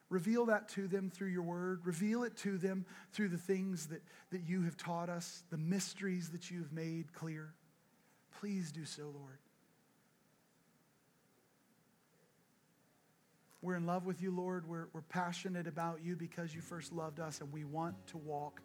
Reveal 0.10 0.48
that 0.48 0.68
to 0.70 0.90
them 0.90 1.10
through 1.10 1.30
your 1.30 1.44
word. 1.44 1.80
Reveal 1.86 2.26
it 2.26 2.36
to 2.40 2.58
them 2.58 2.86
through 3.14 3.30
the 3.30 3.38
things 3.38 3.86
that, 3.86 4.02
that 4.32 4.42
you 4.42 4.64
have 4.64 4.76
taught 4.76 5.08
us, 5.08 5.44
the 5.50 5.58
mysteries 5.58 6.32
that 6.32 6.52
you 6.52 6.60
have 6.60 6.74
made 6.74 7.14
clear. 7.14 7.54
Please 8.38 8.74
do 8.74 8.84
so, 8.84 9.04
Lord. 9.04 9.40
We're 13.64 13.76
in 13.76 13.86
love 13.86 14.08
with 14.08 14.24
you, 14.24 14.32
Lord. 14.32 14.68
We're, 14.68 14.88
we're 14.92 15.02
passionate 15.02 15.68
about 15.68 16.00
you 16.04 16.16
because 16.16 16.56
you 16.56 16.62
first 16.62 16.92
loved 16.92 17.20
us, 17.20 17.42
and 17.42 17.54
we 17.54 17.64
want 17.64 17.96
to 18.08 18.18
walk 18.18 18.60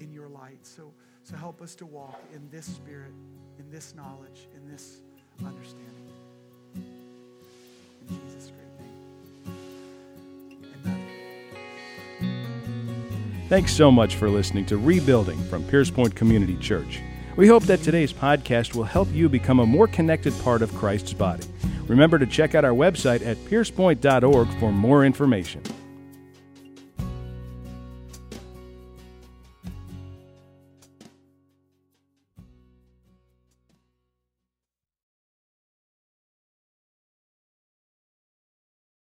in 0.00 0.12
your 0.12 0.28
light. 0.28 0.66
So, 0.66 0.92
so 1.22 1.36
help 1.36 1.62
us 1.62 1.76
to 1.76 1.86
walk 1.86 2.20
in 2.34 2.50
this 2.50 2.66
spirit, 2.66 3.12
in 3.60 3.70
this 3.70 3.94
knowledge, 3.94 4.48
in 4.56 4.68
this 4.68 5.00
understanding. 5.44 6.10
In 6.74 8.08
Jesus' 8.08 8.50
great 8.50 8.66
name. 8.80 9.56
Amen. 10.84 11.06
Thanks 13.48 13.72
so 13.72 13.92
much 13.92 14.16
for 14.16 14.28
listening 14.28 14.66
to 14.66 14.76
Rebuilding 14.76 15.38
from 15.44 15.62
Pierce 15.64 15.90
Point 15.90 16.16
Community 16.16 16.56
Church. 16.56 17.00
We 17.36 17.46
hope 17.46 17.62
that 17.64 17.82
today's 17.82 18.12
podcast 18.12 18.74
will 18.74 18.84
help 18.84 19.12
you 19.12 19.28
become 19.28 19.60
a 19.60 19.66
more 19.66 19.86
connected 19.86 20.32
part 20.42 20.62
of 20.62 20.74
Christ's 20.74 21.12
body. 21.12 21.44
Remember 21.88 22.18
to 22.18 22.26
check 22.26 22.54
out 22.54 22.64
our 22.64 22.72
website 22.72 23.24
at 23.24 23.36
piercepoint.org 23.36 24.48
for 24.58 24.72
more 24.72 25.04
information. 25.04 25.62